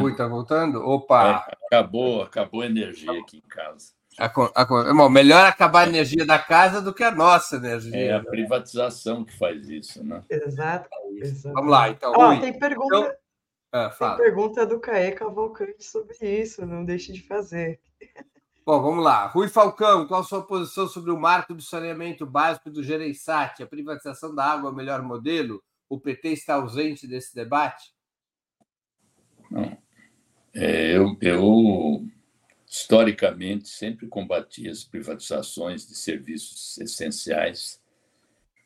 Rui 0.00 0.12
está 0.12 0.28
voltando? 0.28 0.78
Opa! 0.78 1.44
É, 1.48 1.56
acabou, 1.66 2.22
acabou 2.22 2.62
a 2.62 2.66
energia 2.66 3.12
aqui 3.20 3.38
em 3.38 3.48
casa. 3.48 3.92
A, 4.18 4.26
a, 4.54 4.94
bom, 4.94 5.08
melhor 5.08 5.44
acabar 5.44 5.86
a 5.86 5.88
energia 5.88 6.24
da 6.24 6.38
casa 6.38 6.80
do 6.80 6.94
que 6.94 7.02
a 7.02 7.10
nossa 7.10 7.56
energia. 7.56 7.96
É 7.96 8.12
a 8.12 8.24
privatização 8.24 9.24
que 9.24 9.36
faz 9.36 9.68
isso, 9.68 10.04
né? 10.04 10.22
Exato. 10.30 10.88
Vamos 11.52 11.70
lá, 11.70 11.90
então. 11.90 12.12
Ó, 12.16 12.38
tem 12.38 12.56
pergunta. 12.58 12.96
Então... 12.96 13.14
Ah, 13.72 13.90
tem 13.90 14.16
pergunta 14.18 14.64
do 14.64 14.78
Caê 14.78 15.10
Cavalcante 15.10 15.82
sobre 15.82 16.14
isso, 16.20 16.64
não 16.64 16.84
deixe 16.84 17.12
de 17.12 17.26
fazer. 17.26 17.80
Bom, 18.64 18.80
vamos 18.80 19.04
lá. 19.04 19.26
Rui 19.26 19.48
Falcão, 19.48 20.06
qual 20.06 20.20
a 20.20 20.24
sua 20.24 20.42
posição 20.42 20.88
sobre 20.88 21.10
o 21.10 21.18
marco 21.18 21.52
do 21.52 21.60
saneamento 21.60 22.24
básico 22.24 22.70
do 22.70 22.82
Gereissati? 22.82 23.62
A 23.62 23.66
privatização 23.66 24.34
da 24.34 24.44
água 24.44 24.70
é 24.70 24.72
o 24.72 24.74
melhor 24.74 25.02
modelo? 25.02 25.62
O 25.86 26.00
PT 26.00 26.28
está 26.28 26.54
ausente 26.54 27.06
desse 27.06 27.34
debate? 27.34 27.92
Não. 29.50 29.76
É, 30.54 30.96
eu, 30.96 31.16
eu, 31.20 32.06
historicamente, 32.76 33.68
sempre 33.68 34.08
combati 34.08 34.68
as 34.68 34.82
privatizações 34.82 35.86
de 35.86 35.94
serviços 35.94 36.76
essenciais, 36.78 37.80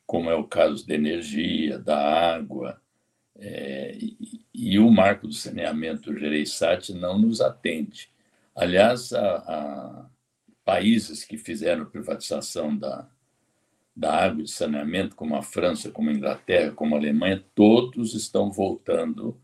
como 0.06 0.30
é 0.30 0.34
o 0.34 0.48
caso 0.48 0.86
da 0.86 0.94
energia, 0.94 1.78
da 1.78 2.34
água, 2.34 2.80
é, 3.38 3.94
e, 4.00 4.40
e, 4.54 4.78
o 4.78 4.90
marco 4.90 5.28
do 5.28 5.34
saneamento 5.34 6.18
Gereissati 6.18 6.94
não 6.94 7.18
nos 7.18 7.42
atende. 7.42 8.10
Aliás, 8.56 9.12
a, 9.12 9.36
a 9.36 10.06
países 10.64 11.22
que 11.22 11.36
fizeram 11.36 11.84
privatização 11.84 12.74
da, 12.74 13.06
da 13.94 14.24
água 14.24 14.42
de 14.42 14.50
saneamento, 14.50 15.14
como 15.14 15.36
a 15.36 15.42
França, 15.42 15.90
como 15.90 16.08
a 16.08 16.14
Inglaterra, 16.14 16.72
como 16.72 16.94
a 16.94 16.98
Alemanha, 16.98 17.44
todos 17.54 18.14
estão 18.14 18.50
voltando 18.50 19.38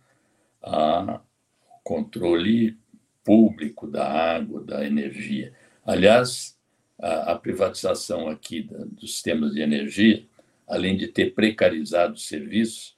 a 0.63 1.21
controle 1.85 2.83
público 3.25 3.87
da 3.87 4.07
água, 4.07 4.63
da 4.63 4.87
energia. 4.87 5.53
Aliás, 5.85 6.57
a, 7.01 7.33
a 7.33 7.39
privatização 7.39 8.29
aqui 8.29 8.63
da, 8.63 8.85
dos 8.85 9.15
sistemas 9.15 9.55
de 9.55 9.61
energia, 9.61 10.25
além 10.69 10.97
de 10.97 11.09
ter 11.09 11.35
precarizado 11.35 12.15
os 12.15 12.29
serviços, 12.29 12.95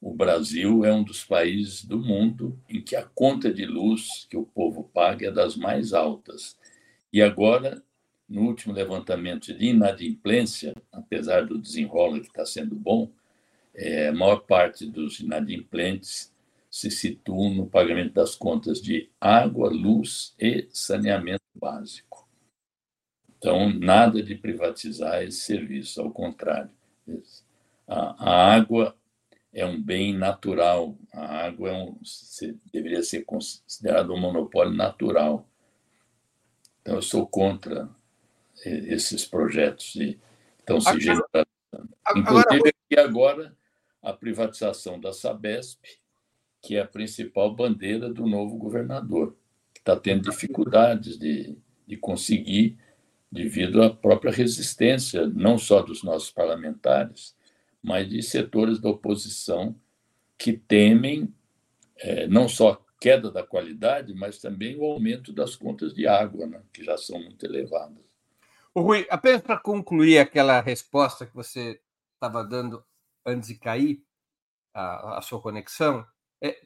o 0.00 0.14
Brasil 0.14 0.84
é 0.84 0.92
um 0.92 1.02
dos 1.02 1.24
países 1.24 1.84
do 1.84 1.98
mundo 1.98 2.58
em 2.68 2.80
que 2.80 2.96
a 2.96 3.02
conta 3.02 3.52
de 3.52 3.66
luz 3.66 4.26
que 4.30 4.36
o 4.36 4.46
povo 4.46 4.84
paga 4.94 5.28
é 5.28 5.30
das 5.30 5.56
mais 5.56 5.92
altas. 5.92 6.56
E 7.12 7.20
agora, 7.20 7.82
no 8.26 8.42
último 8.46 8.72
levantamento 8.72 9.52
de 9.52 9.66
inadimplência, 9.66 10.74
apesar 10.90 11.44
do 11.44 11.58
desenrola 11.58 12.20
que 12.20 12.28
está 12.28 12.46
sendo 12.46 12.74
bom, 12.74 13.10
é, 13.74 14.08
a 14.08 14.12
maior 14.12 14.40
parte 14.40 14.86
dos 14.86 15.20
inadimplentes 15.20 16.29
se 16.70 16.88
situam 16.90 17.52
no 17.52 17.66
pagamento 17.66 18.14
das 18.14 18.36
contas 18.36 18.80
de 18.80 19.10
água, 19.20 19.68
luz 19.68 20.34
e 20.38 20.68
saneamento 20.70 21.42
básico. 21.52 22.28
Então, 23.36 23.68
nada 23.70 24.22
de 24.22 24.36
privatizar 24.36 25.22
esse 25.22 25.40
serviço, 25.40 26.00
ao 26.00 26.12
contrário. 26.12 26.70
A, 27.88 28.54
água 28.54 28.96
é 29.52 29.66
um 29.66 29.82
bem 29.82 30.16
natural. 30.16 30.96
A 31.12 31.46
água 31.46 31.70
é 31.70 31.72
um, 31.72 31.98
deveria 32.72 33.02
ser 33.02 33.24
considerado 33.24 34.12
um 34.12 34.20
monopólio 34.20 34.72
natural. 34.72 35.48
Então, 36.82 36.96
eu 36.96 37.02
sou 37.02 37.26
contra 37.26 37.88
esses 38.64 39.24
projetos 39.24 39.92
que 39.92 40.20
estão 40.58 40.80
se 40.80 41.00
generalizando. 41.00 41.48
Inclusive, 42.14 42.68
aqui 42.68 43.00
agora, 43.00 43.56
a 44.02 44.12
privatização 44.12 45.00
da 45.00 45.12
Sabesp, 45.12 45.99
que 46.60 46.76
é 46.76 46.80
a 46.80 46.86
principal 46.86 47.54
bandeira 47.54 48.12
do 48.12 48.26
novo 48.26 48.56
governador, 48.56 49.36
que 49.72 49.80
está 49.80 49.96
tendo 49.96 50.30
dificuldades 50.30 51.18
de, 51.18 51.56
de 51.86 51.96
conseguir, 51.96 52.78
devido 53.30 53.82
à 53.82 53.90
própria 53.90 54.32
resistência, 54.32 55.26
não 55.26 55.56
só 55.56 55.82
dos 55.82 56.02
nossos 56.02 56.30
parlamentares, 56.30 57.36
mas 57.82 58.08
de 58.08 58.22
setores 58.22 58.80
da 58.80 58.90
oposição 58.90 59.74
que 60.36 60.52
temem 60.52 61.32
é, 61.96 62.26
não 62.26 62.48
só 62.48 62.72
a 62.72 62.78
queda 63.00 63.30
da 63.30 63.42
qualidade, 63.42 64.14
mas 64.14 64.38
também 64.38 64.76
o 64.76 64.84
aumento 64.84 65.32
das 65.32 65.54
contas 65.54 65.94
de 65.94 66.06
água, 66.06 66.46
né, 66.46 66.62
que 66.72 66.84
já 66.84 66.96
são 66.96 67.18
muito 67.20 67.44
elevadas. 67.44 67.98
O 68.74 68.82
Rui, 68.82 69.06
apenas 69.10 69.42
para 69.42 69.58
concluir 69.58 70.18
aquela 70.18 70.60
resposta 70.60 71.26
que 71.26 71.34
você 71.34 71.80
estava 72.14 72.44
dando 72.44 72.84
antes 73.24 73.48
de 73.48 73.56
cair 73.56 74.02
a, 74.72 75.18
a 75.18 75.22
sua 75.22 75.40
conexão, 75.40 76.06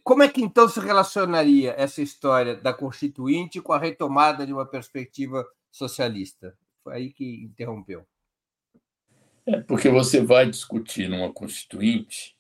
como 0.02 0.22
é 0.22 0.28
que 0.28 0.40
então 0.40 0.68
se 0.68 0.78
relacionaria 0.78 1.74
essa 1.76 2.00
história 2.00 2.54
da 2.54 2.72
Constituinte 2.72 3.60
com 3.60 3.72
a 3.72 3.78
retomada 3.78 4.46
de 4.46 4.52
uma 4.52 4.66
perspectiva 4.66 5.44
socialista? 5.70 6.56
Foi 6.82 6.94
aí 6.94 7.12
que 7.12 7.42
interrompeu. 7.42 8.06
É 9.46 9.60
porque 9.60 9.88
você 9.88 10.22
vai 10.22 10.48
discutir 10.48 11.08
numa 11.08 11.32
constituinte 11.32 12.34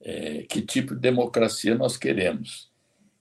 é, 0.00 0.42
que 0.44 0.62
tipo 0.62 0.94
de 0.94 1.00
democracia 1.00 1.74
nós 1.74 1.96
queremos, 1.96 2.70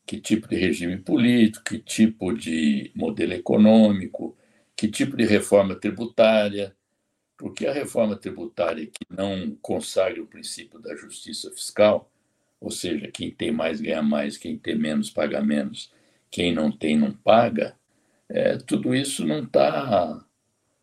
que 0.05 0.21
tipo 0.21 0.47
de 0.47 0.55
regime 0.55 0.97
político, 0.97 1.65
que 1.65 1.79
tipo 1.79 2.33
de 2.33 2.91
modelo 2.95 3.33
econômico, 3.33 4.37
que 4.75 4.87
tipo 4.87 5.17
de 5.17 5.25
reforma 5.25 5.75
tributária, 5.75 6.75
porque 7.37 7.65
a 7.65 7.73
reforma 7.73 8.15
tributária 8.15 8.85
que 8.85 9.05
não 9.09 9.57
consagra 9.61 10.21
o 10.21 10.27
princípio 10.27 10.79
da 10.79 10.95
justiça 10.95 11.51
fiscal, 11.51 12.09
ou 12.59 12.71
seja, 12.71 13.11
quem 13.11 13.31
tem 13.31 13.51
mais 13.51 13.81
ganha 13.81 14.01
mais, 14.01 14.37
quem 14.37 14.57
tem 14.57 14.75
menos 14.75 15.09
paga 15.09 15.41
menos, 15.41 15.91
quem 16.31 16.53
não 16.53 16.71
tem 16.71 16.97
não 16.97 17.11
paga, 17.11 17.75
é, 18.29 18.57
tudo 18.57 18.95
isso 18.95 19.25
não 19.25 19.43
está 19.43 20.25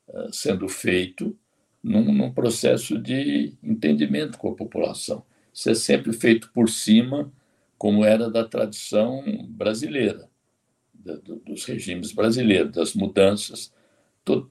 é, 0.08 0.28
sendo 0.32 0.68
feito 0.68 1.36
num, 1.82 2.12
num 2.12 2.32
processo 2.32 2.98
de 2.98 3.54
entendimento 3.62 4.38
com 4.38 4.50
a 4.50 4.54
população. 4.54 5.24
Isso 5.52 5.68
é 5.70 5.74
sempre 5.74 6.12
feito 6.12 6.50
por 6.52 6.68
cima, 6.68 7.32
como 7.76 8.04
era 8.04 8.30
da 8.30 8.44
tradição 8.44 9.24
brasileira, 9.48 10.28
dos 10.94 11.64
regimes 11.64 12.12
brasileiros, 12.12 12.72
das 12.72 12.94
mudanças. 12.94 13.72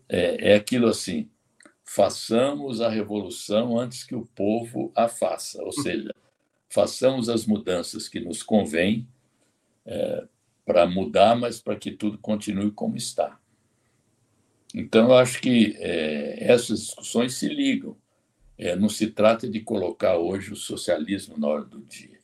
É, 0.09 0.51
é 0.51 0.55
aquilo 0.55 0.88
assim: 0.88 1.30
façamos 1.84 2.82
a 2.82 2.89
revolução 2.89 3.80
antes 3.80 4.03
que 4.03 4.13
o 4.13 4.26
povo 4.36 4.91
a 4.95 5.07
faça, 5.07 5.63
ou 5.63 5.72
seja, 5.72 6.13
façamos 6.72 7.30
as 7.30 7.45
mudanças 7.45 8.07
que 8.07 8.19
nos 8.19 8.41
convém 8.41 9.07
é, 9.86 10.24
para 10.65 10.88
mudar, 10.88 11.36
mas 11.36 11.61
para 11.61 11.76
que 11.76 11.91
tudo 11.91 12.17
continue 12.17 12.72
como 12.72 12.95
está. 12.95 13.38
Então, 14.74 15.09
eu 15.09 15.15
acho 15.15 15.41
que 15.41 15.76
é, 15.78 16.38
essas 16.51 16.80
discussões 16.80 17.34
se 17.36 17.49
ligam. 17.49 17.97
É, 18.57 18.76
não 18.76 18.88
se 18.88 19.07
trata 19.07 19.49
de 19.49 19.59
colocar 19.59 20.17
hoje 20.17 20.53
o 20.53 20.55
socialismo 20.55 21.38
na 21.38 21.47
hora 21.47 21.65
do 21.65 21.82
dia, 21.82 22.19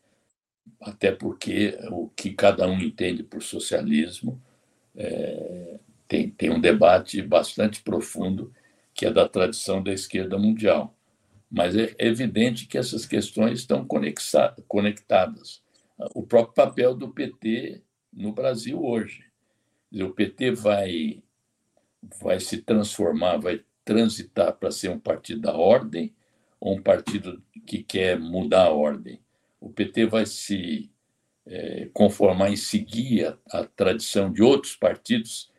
até 0.79 1.11
porque 1.11 1.77
o 1.89 2.09
que 2.09 2.31
cada 2.31 2.67
um 2.67 2.79
entende 2.79 3.23
por 3.23 3.41
socialismo 3.41 4.41
é, 4.95 5.79
tem, 6.07 6.29
tem 6.29 6.51
um 6.51 6.61
debate 6.61 7.21
bastante 7.21 7.81
profundo 7.81 8.53
que 8.93 9.05
é 9.05 9.11
da 9.11 9.27
tradição 9.27 9.83
da 9.83 9.91
esquerda 9.91 10.37
mundial. 10.37 10.96
Mas 11.49 11.75
é 11.75 11.95
evidente 11.99 12.65
que 12.65 12.77
essas 12.77 13.05
questões 13.05 13.59
estão 13.59 13.87
conectadas. 14.67 15.61
O 16.13 16.23
próprio 16.23 16.53
papel 16.53 16.93
do 16.93 17.09
PT 17.09 17.81
no 18.11 18.33
Brasil 18.33 18.83
hoje. 18.83 19.23
O 19.91 20.09
PT 20.09 20.51
vai 20.51 21.23
vai 22.21 22.39
se 22.39 22.61
transformar, 22.61 23.37
vai 23.37 23.63
transitar 23.83 24.53
para 24.53 24.71
ser 24.71 24.89
um 24.89 24.99
partido 24.99 25.41
da 25.41 25.53
ordem 25.55 26.13
ou 26.59 26.75
um 26.75 26.81
partido 26.81 27.41
que 27.65 27.83
quer 27.83 28.19
mudar 28.19 28.65
a 28.65 28.71
ordem. 28.71 29.19
O 29.59 29.69
PT 29.69 30.05
vai 30.05 30.25
se 30.25 30.91
é, 31.45 31.89
conformar 31.93 32.51
em 32.51 32.55
seguir 32.55 33.25
a, 33.25 33.59
a 33.59 33.65
tradição 33.65 34.31
de 34.31 34.43
outros 34.43 34.75
partidos 34.75 35.49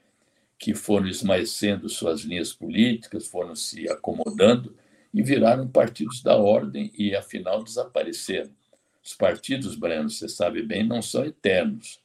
que 0.58 0.74
foram 0.74 1.08
esmaecendo 1.08 1.88
suas 1.88 2.22
linhas 2.22 2.52
políticas, 2.52 3.26
foram 3.26 3.54
se 3.54 3.88
acomodando 3.88 4.76
e 5.12 5.22
viraram 5.22 5.66
partidos 5.66 6.22
da 6.22 6.36
ordem 6.36 6.92
e, 6.96 7.14
afinal, 7.14 7.62
desapareceram. 7.62 8.50
Os 9.02 9.14
partidos, 9.14 9.74
Breno, 9.74 10.10
você 10.10 10.28
sabe 10.28 10.62
bem, 10.62 10.86
não 10.86 11.00
são 11.00 11.24
eternos. 11.24 12.00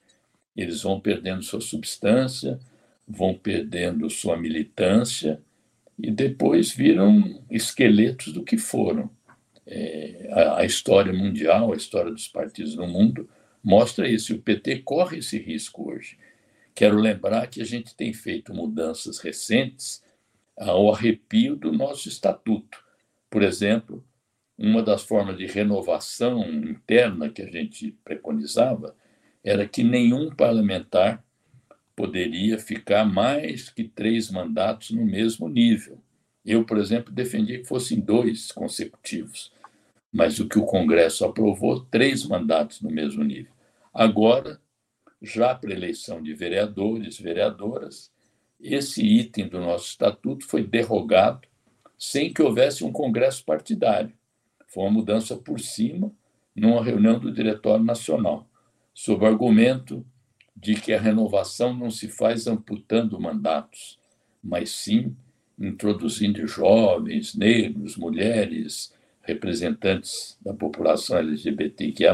Eles 0.55 0.83
vão 0.83 0.99
perdendo 0.99 1.43
sua 1.43 1.59
substância, 1.59 2.59
vão 3.07 3.33
perdendo 3.33 4.09
sua 4.09 4.37
militância 4.37 5.41
e 5.99 6.09
depois 6.09 6.71
viram 6.71 7.43
esqueletos 7.49 8.31
do 8.31 8.43
que 8.43 8.57
foram. 8.57 9.09
É, 9.65 10.29
a, 10.31 10.59
a, 10.59 10.65
história 10.65 11.13
mundial, 11.13 11.73
a 11.73 11.75
história 11.77 12.11
dos 12.11 12.27
partidos 12.27 12.75
no 12.75 12.87
mundo, 12.87 13.29
mostra 13.63 14.07
isso. 14.07 14.31
E 14.31 14.35
o 14.35 14.41
PT 14.41 14.79
corre 14.79 15.19
esse 15.19 15.37
risco 15.37 15.91
hoje. 15.91 16.17
Quero 16.75 16.97
lembrar 16.97 17.47
que 17.47 17.61
a 17.61 17.65
gente 17.65 17.95
tem 17.95 18.13
feito 18.13 18.53
mudanças 18.53 19.19
recentes 19.19 20.01
ao 20.57 20.93
arrepio 20.93 21.55
do 21.55 21.71
nosso 21.71 22.07
estatuto. 22.07 22.82
Por 23.33 23.41
exemplo, 23.41 24.05
uma 24.55 24.83
das 24.83 25.01
formas 25.01 25.39
de 25.39 25.47
renovação 25.47 26.47
interna 26.47 27.31
que 27.31 27.41
a 27.41 27.49
gente 27.49 27.97
preconizava 28.03 28.95
era 29.43 29.67
que 29.67 29.83
nenhum 29.83 30.29
parlamentar 30.29 31.25
poderia 31.95 32.59
ficar 32.59 33.03
mais 33.05 33.71
que 33.71 33.85
três 33.85 34.29
mandatos 34.29 34.91
no 34.91 35.03
mesmo 35.03 35.49
nível. 35.49 35.99
Eu, 36.45 36.63
por 36.63 36.77
exemplo, 36.77 37.11
defendia 37.11 37.57
que 37.57 37.67
fossem 37.67 37.99
dois 37.99 38.51
consecutivos, 38.51 39.51
mas 40.11 40.39
o 40.39 40.47
que 40.47 40.59
o 40.59 40.67
Congresso 40.67 41.25
aprovou, 41.25 41.79
três 41.85 42.23
mandatos 42.27 42.81
no 42.81 42.91
mesmo 42.91 43.23
nível. 43.23 43.51
Agora, 43.91 44.61
já 45.19 45.55
para 45.55 45.73
eleição 45.73 46.21
de 46.21 46.35
vereadores, 46.35 47.17
vereadoras, 47.17 48.11
esse 48.61 49.03
item 49.03 49.47
do 49.47 49.59
nosso 49.59 49.87
estatuto 49.87 50.45
foi 50.45 50.63
derrogado 50.63 51.51
sem 51.97 52.33
que 52.33 52.41
houvesse 52.41 52.83
um 52.83 52.91
congresso 52.91 53.43
partidário. 53.45 54.11
Foi 54.67 54.83
uma 54.83 54.91
mudança 54.91 55.35
por 55.35 55.59
cima, 55.59 56.11
numa 56.55 56.83
reunião 56.83 57.19
do 57.19 57.31
Diretório 57.31 57.83
Nacional, 57.83 58.47
sob 58.93 59.23
o 59.23 59.27
argumento 59.27 60.05
de 60.55 60.75
que 60.75 60.93
a 60.93 60.99
renovação 60.99 61.73
não 61.73 61.89
se 61.89 62.07
faz 62.07 62.47
amputando 62.47 63.19
mandatos, 63.19 63.99
mas 64.43 64.71
sim 64.71 65.15
introduzindo 65.59 66.45
jovens, 66.47 67.35
negros, 67.35 67.95
mulheres, 67.95 68.93
representantes 69.21 70.37
da 70.41 70.53
população 70.53 71.17
LGBTQIA+, 71.17 72.13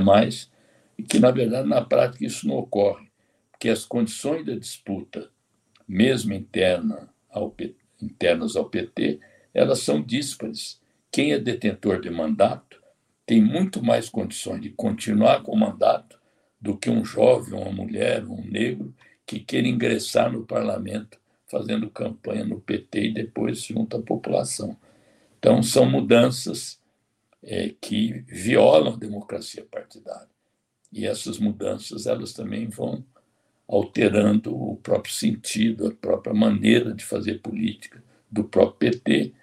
e 0.97 1.03
que, 1.03 1.19
na 1.19 1.32
verdade, 1.32 1.67
na 1.67 1.82
prática, 1.82 2.25
isso 2.25 2.47
não 2.47 2.57
ocorre, 2.57 3.07
porque 3.51 3.69
as 3.69 3.86
condições 3.86 4.45
da 4.45 4.55
disputa, 4.55 5.30
mesmo 5.88 6.34
interna 6.34 7.09
ao 7.30 7.55
internas 8.01 8.55
ao 8.55 8.65
PT, 8.65 9.19
elas 9.54 9.80
são 9.80 10.02
díspares. 10.02 10.80
Quem 11.12 11.34
é 11.34 11.39
detentor 11.39 12.02
de 12.02 12.10
mandato 12.10 12.82
tem 13.26 13.41
muito 13.41 13.84
mais 13.84 14.10
condições 14.10 14.62
de 14.62 14.70
continuar 14.70 15.43
com 15.43 15.52
o 15.52 15.60
mandato 15.60 16.20
do 16.60 16.78
que 16.78 16.89
um 16.89 17.06
jovem, 17.06 17.60
uma 17.60 17.72
mulher, 17.72 18.26
um 18.26 18.43
negro 18.43 18.93
que 19.26 19.39
queira 19.39 19.68
ingressar 19.68 20.32
no 20.32 20.45
parlamento 20.45 21.20
fazendo 21.50 21.89
campanha 21.89 22.45
no 22.45 22.62
PT 22.62 23.06
e 23.06 23.14
depois 23.14 23.64
junto 23.64 23.97
à 23.97 24.02
população. 24.02 24.78
Então, 25.39 25.64
são 25.64 25.89
mudanças 25.89 26.80
é, 27.41 27.74
que 27.82 28.24
violam 28.28 28.93
a 28.93 28.97
democracia 28.97 29.66
partidária. 29.70 30.30
E 30.91 31.06
essas 31.06 31.39
mudanças, 31.39 32.06
elas 32.06 32.34
também 32.34 32.68
vão 32.68 33.04
alterando 33.68 34.56
o 34.56 34.78
próprio 34.78 35.14
sentido, 35.14 35.88
a 35.88 35.91
própria 35.91 36.34
maneira 36.34 36.93
de 36.93 37.06
fazer 37.06 37.39
política 37.41 38.04
do 38.30 38.43
próprio 38.43 38.91
PT 38.91 39.34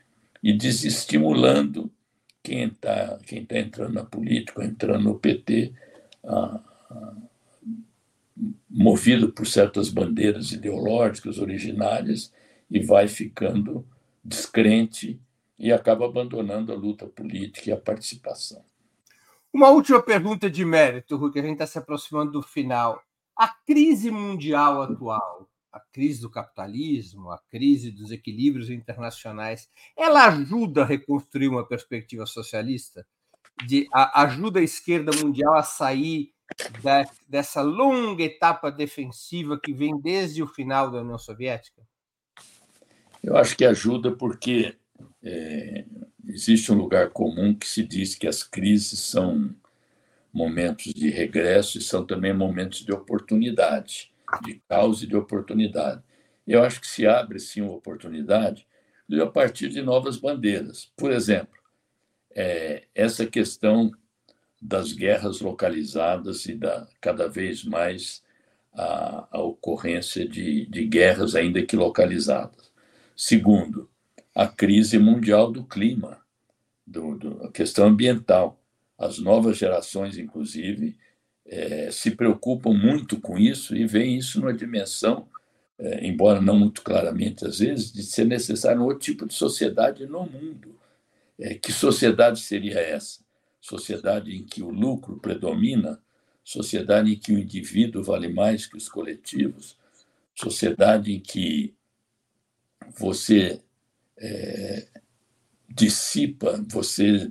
e 0.42 0.52
desestimulando 0.52 1.90
quem 2.42 2.64
está 2.68 3.18
quem 3.26 3.44
tá 3.44 3.58
entrando 3.58 3.94
na 3.94 4.04
política, 4.04 4.64
entrando 4.64 5.04
no 5.04 5.18
PT, 5.18 5.72
movido 8.68 9.32
por 9.32 9.46
certas 9.46 9.88
bandeiras 9.88 10.52
ideológicas 10.52 11.38
originárias 11.38 12.32
e 12.70 12.80
vai 12.80 13.08
ficando 13.08 13.86
descrente 14.22 15.18
e 15.58 15.72
acaba 15.72 16.04
abandonando 16.04 16.72
a 16.72 16.76
luta 16.76 17.06
política 17.06 17.70
e 17.70 17.72
a 17.72 17.76
participação. 17.76 18.62
Uma 19.52 19.70
última 19.70 20.02
pergunta 20.02 20.50
de 20.50 20.64
mérito, 20.64 21.16
Rui, 21.16 21.32
que 21.32 21.38
a 21.38 21.42
gente 21.42 21.54
está 21.54 21.66
se 21.66 21.78
aproximando 21.78 22.32
do 22.32 22.42
final. 22.42 23.02
A 23.34 23.48
crise 23.48 24.10
mundial 24.10 24.82
atual, 24.82 25.45
a 25.76 25.80
crise 25.92 26.22
do 26.22 26.30
capitalismo, 26.30 27.30
a 27.30 27.38
crise 27.50 27.90
dos 27.90 28.10
equilíbrios 28.10 28.70
internacionais, 28.70 29.68
ela 29.96 30.26
ajuda 30.26 30.82
a 30.82 30.86
reconstruir 30.86 31.48
uma 31.48 31.66
perspectiva 31.66 32.24
socialista? 32.24 33.06
De, 33.66 33.86
a, 33.92 34.22
ajuda 34.22 34.60
a 34.60 34.62
esquerda 34.62 35.12
mundial 35.16 35.54
a 35.54 35.62
sair 35.62 36.32
da, 36.82 37.04
dessa 37.28 37.60
longa 37.60 38.22
etapa 38.22 38.70
defensiva 38.70 39.60
que 39.62 39.72
vem 39.72 40.00
desde 40.00 40.42
o 40.42 40.46
final 40.46 40.90
da 40.90 41.00
União 41.00 41.18
Soviética? 41.18 41.82
Eu 43.22 43.36
acho 43.36 43.56
que 43.56 43.64
ajuda 43.64 44.12
porque 44.12 44.76
é, 45.22 45.84
existe 46.26 46.72
um 46.72 46.76
lugar 46.76 47.10
comum 47.10 47.54
que 47.54 47.66
se 47.66 47.82
diz 47.82 48.14
que 48.14 48.26
as 48.26 48.42
crises 48.42 49.00
são 49.00 49.54
momentos 50.32 50.92
de 50.92 51.10
regresso 51.10 51.78
e 51.78 51.82
são 51.82 52.04
também 52.04 52.32
momentos 52.32 52.84
de 52.84 52.92
oportunidade, 52.92 54.12
de 54.44 54.62
causa 54.68 55.04
e 55.04 55.08
de 55.08 55.16
oportunidade. 55.16 56.02
Eu 56.46 56.62
acho 56.62 56.80
que 56.80 56.86
se 56.86 57.06
abre 57.06 57.38
sim 57.38 57.60
uma 57.60 57.74
oportunidade 57.74 58.66
a 59.20 59.26
partir 59.26 59.68
de 59.68 59.82
novas 59.82 60.16
bandeiras. 60.16 60.92
Por 60.96 61.12
exemplo, 61.12 61.56
é, 62.34 62.84
essa 62.94 63.26
questão 63.26 63.90
das 64.60 64.92
guerras 64.92 65.40
localizadas 65.40 66.46
e 66.46 66.54
da 66.54 66.88
cada 67.00 67.28
vez 67.28 67.64
mais 67.64 68.22
a, 68.72 69.28
a 69.30 69.40
ocorrência 69.40 70.28
de, 70.28 70.66
de 70.66 70.84
guerras 70.86 71.34
ainda 71.34 71.62
que 71.62 71.76
localizadas. 71.76 72.70
Segundo, 73.16 73.88
a 74.34 74.46
crise 74.46 74.98
mundial 74.98 75.50
do 75.50 75.64
clima, 75.64 76.20
do, 76.86 77.16
do, 77.16 77.44
a 77.44 77.50
questão 77.50 77.86
ambiental. 77.86 78.60
As 78.98 79.18
novas 79.18 79.58
gerações, 79.58 80.16
inclusive, 80.16 80.96
é, 81.48 81.90
se 81.90 82.10
preocupam 82.10 82.72
muito 82.72 83.20
com 83.20 83.38
isso 83.38 83.76
e 83.76 83.86
veem 83.86 84.18
isso 84.18 84.40
numa 84.40 84.52
dimensão, 84.52 85.28
é, 85.78 86.06
embora 86.06 86.40
não 86.40 86.58
muito 86.58 86.82
claramente 86.82 87.46
às 87.46 87.58
vezes, 87.60 87.92
de 87.92 88.02
ser 88.02 88.24
necessário 88.24 88.80
um 88.80 88.84
outro 88.84 89.00
tipo 89.00 89.26
de 89.26 89.34
sociedade 89.34 90.06
no 90.06 90.26
mundo. 90.26 90.74
É, 91.38 91.54
que 91.54 91.72
sociedade 91.72 92.40
seria 92.40 92.80
essa? 92.80 93.20
Sociedade 93.60 94.34
em 94.34 94.44
que 94.44 94.62
o 94.62 94.70
lucro 94.70 95.18
predomina, 95.18 96.00
sociedade 96.42 97.12
em 97.12 97.18
que 97.18 97.32
o 97.32 97.38
indivíduo 97.38 98.02
vale 98.02 98.28
mais 98.28 98.66
que 98.66 98.76
os 98.76 98.88
coletivos, 98.88 99.76
sociedade 100.34 101.12
em 101.12 101.20
que 101.20 101.74
você 102.98 103.60
é, 104.16 104.86
dissipa, 105.68 106.64
você 106.68 107.30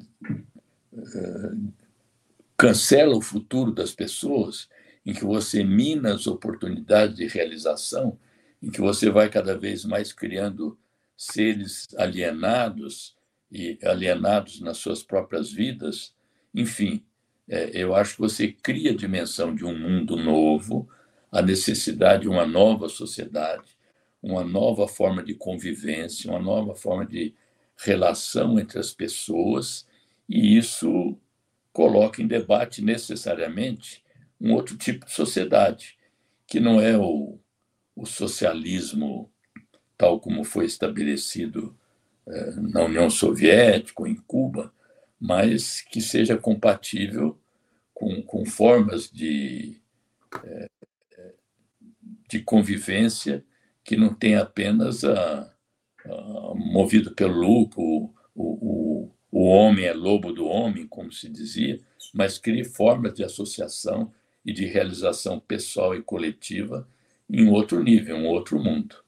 é, 0.94 1.52
cancela 2.57 3.15
o 3.15 3.22
futuro 3.22 3.72
das 3.72 3.91
pessoas, 3.91 4.68
em 5.06 5.14
que 5.14 5.23
você 5.23 5.64
mina 5.64 6.15
as 6.15 6.26
oportunidades 6.26 7.15
de 7.15 7.27
realização, 7.27 8.18
em 8.61 8.72
que 8.72 8.82
você 8.82 9.10
vai 9.10 9.30
cada 9.30 9.57
vez 9.57 9.86
mais 9.86 10.11
criando 10.11 10.77
seres 11.15 11.88
alienados 11.98 13.15
e 13.52 13.77
alienados 13.84 14.60
nas 14.61 14.77
suas 14.77 15.03
próprias 15.03 15.52
vidas. 15.52 16.14
Enfim, 16.53 17.03
é, 17.48 17.69
eu 17.73 17.94
acho 17.94 18.15
que 18.15 18.22
você 18.22 18.48
cria 18.48 18.91
a 18.91 18.95
dimensão 18.95 19.53
de 19.53 19.64
um 19.64 19.77
mundo 19.77 20.15
novo, 20.15 20.90
a 21.32 21.41
necessidade 21.41 22.23
de 22.23 22.30
uma 22.30 22.45
nova 22.45 22.90
sociedade, 22.90 23.77
uma 24.22 24.44
nova 24.44 24.88
forma 24.88 25.22
de 25.22 25.36
convivência, 25.36 26.32
uma 26.32 26.40
nova 26.40 26.73
forma 26.76 27.06
de 27.06 27.36
relação 27.77 28.57
entre 28.57 28.80
as 28.80 28.94
pessoas, 28.94 29.86
e 30.27 30.57
isso 30.57 31.18
coloca 31.76 32.22
em 32.22 32.27
debate 32.27 32.81
necessariamente 32.81 34.02
um 34.39 34.53
outro 34.53 34.77
tipo 34.77 35.06
de 35.06 35.11
sociedade, 35.11 35.97
que 36.47 36.57
não 36.57 36.80
é 36.80 36.97
o, 36.97 37.38
o 37.93 38.06
socialismo 38.06 39.30
tal 39.97 40.18
como 40.22 40.45
foi 40.45 40.64
estabelecido 40.64 41.77
eh, 42.27 42.53
na 42.56 42.85
União 42.85 43.10
Soviética 43.10 44.03
ou 44.03 44.07
em 44.07 44.15
Cuba, 44.15 44.73
mas 45.19 45.81
que 45.81 45.99
seja 45.99 46.38
compatível 46.38 47.38
com, 47.93 48.22
com 48.22 48.45
formas 48.45 49.11
de, 49.11 49.77
eh, 50.45 50.69
de 52.30 52.39
convivência 52.39 53.43
que 53.84 53.97
não 53.97 54.14
tem 54.14 54.38
apenas 54.38 55.03
a, 55.03 55.41
a 56.06 56.53
movido 56.56 57.14
pelo 57.14 57.38
lucro, 57.38 57.84
o, 57.84 58.14
o, 58.34 59.15
o 59.38 59.48
homem 59.48 59.84
é 59.84 59.91
lobo 59.91 60.32
do 60.32 60.48
homem, 60.48 60.88
como 60.88 61.12
se 61.12 61.28
dizia, 61.28 61.78
mas 62.14 62.38
crie 62.38 62.64
formas 62.64 63.14
de 63.14 63.22
associação 63.22 64.10
e 64.45 64.53
de 64.53 64.66
realização 64.66 65.41
pessoal 65.41 65.94
e 65.94 66.02
coletiva 66.02 66.88
em 67.30 67.49
outro 67.49 67.84
nível, 67.84 68.16
um 68.16 68.28
outro 68.28 68.57
mundo. 68.57 69.03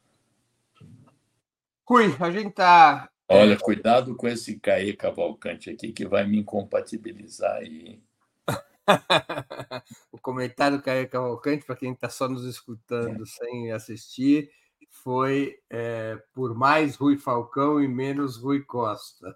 Rui, 1.86 2.14
a 2.20 2.30
gente 2.30 2.50
está. 2.50 3.10
Olha, 3.30 3.58
cuidado 3.58 4.18
com 4.18 4.28
esse 4.28 4.60
Caê 4.60 4.92
Cavalcante 4.92 5.70
aqui, 5.70 5.94
que 5.94 6.06
vai 6.06 6.28
me 6.28 6.40
incompatibilizar 6.40 7.56
aí. 7.56 8.02
o 10.12 10.20
comentário 10.20 10.78
do 10.78 10.84
Caê 10.84 11.08
Cavalcante, 11.08 11.64
para 11.64 11.78
quem 11.78 11.94
está 11.94 12.10
só 12.10 12.28
nos 12.28 12.44
escutando 12.44 13.26
sem 13.26 13.72
assistir, 13.72 14.52
foi 14.90 15.58
é, 15.70 16.22
por 16.34 16.54
mais 16.54 16.98
Rui 16.98 17.18
Falcão 17.18 17.82
e 17.82 17.88
menos 17.88 18.36
Rui 18.36 18.60
Costa. 18.60 19.34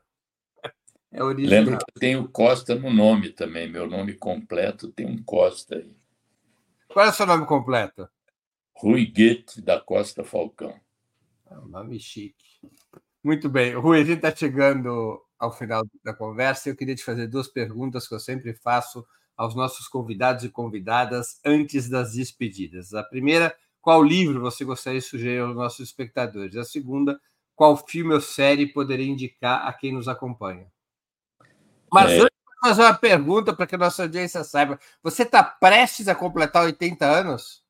É 1.11 1.21
original. 1.21 1.59
Lembra 1.59 1.77
que 1.77 1.99
tem 1.99 2.15
o 2.15 2.27
Costa 2.27 2.73
no 2.73 2.91
nome 2.91 3.29
também. 3.29 3.69
Meu 3.69 3.87
nome 3.87 4.13
completo 4.13 4.89
tem 4.89 5.05
um 5.05 5.21
Costa 5.21 5.75
aí. 5.75 5.93
Qual 6.87 7.05
é 7.05 7.09
o 7.09 7.13
seu 7.13 7.25
nome 7.25 7.45
completo? 7.45 8.07
Rui 8.73 9.05
Goethe 9.05 9.61
da 9.61 9.79
Costa 9.79 10.23
Falcão. 10.23 10.73
É 11.49 11.57
um 11.57 11.67
nome 11.67 11.99
chique. 11.99 12.61
Muito 13.23 13.49
bem. 13.49 13.73
Rui, 13.73 13.99
a 13.99 14.03
gente 14.03 14.17
está 14.17 14.35
chegando 14.35 15.21
ao 15.37 15.51
final 15.51 15.83
da 16.03 16.13
conversa. 16.13 16.69
Eu 16.69 16.75
queria 16.75 16.95
te 16.95 17.03
fazer 17.03 17.27
duas 17.27 17.47
perguntas 17.47 18.07
que 18.07 18.15
eu 18.15 18.19
sempre 18.19 18.53
faço 18.53 19.05
aos 19.35 19.53
nossos 19.53 19.87
convidados 19.87 20.43
e 20.43 20.49
convidadas 20.49 21.39
antes 21.45 21.89
das 21.89 22.13
despedidas. 22.13 22.93
A 22.93 23.03
primeira, 23.03 23.55
qual 23.81 24.03
livro 24.03 24.39
você 24.39 24.63
gostaria 24.63 24.99
de 24.99 25.05
sugerir 25.05 25.39
aos 25.39 25.55
nossos 25.55 25.87
espectadores? 25.87 26.55
A 26.55 26.63
segunda, 26.63 27.19
qual 27.55 27.75
filme 27.75 28.13
ou 28.13 28.21
série 28.21 28.71
poderia 28.71 29.05
indicar 29.05 29.67
a 29.67 29.73
quem 29.73 29.91
nos 29.91 30.07
acompanha? 30.07 30.67
Mas 31.91 32.11
é... 32.11 32.19
antes 32.21 32.29
de 32.29 32.59
fazer 32.61 32.81
uma 32.83 32.93
pergunta 32.93 33.53
para 33.53 33.67
que 33.67 33.75
a 33.75 33.77
nossa 33.77 34.03
audiência 34.03 34.43
saiba, 34.43 34.79
você 35.03 35.23
está 35.23 35.43
prestes 35.43 36.07
a 36.07 36.15
completar 36.15 36.63
80 36.63 37.05
anos? 37.05 37.63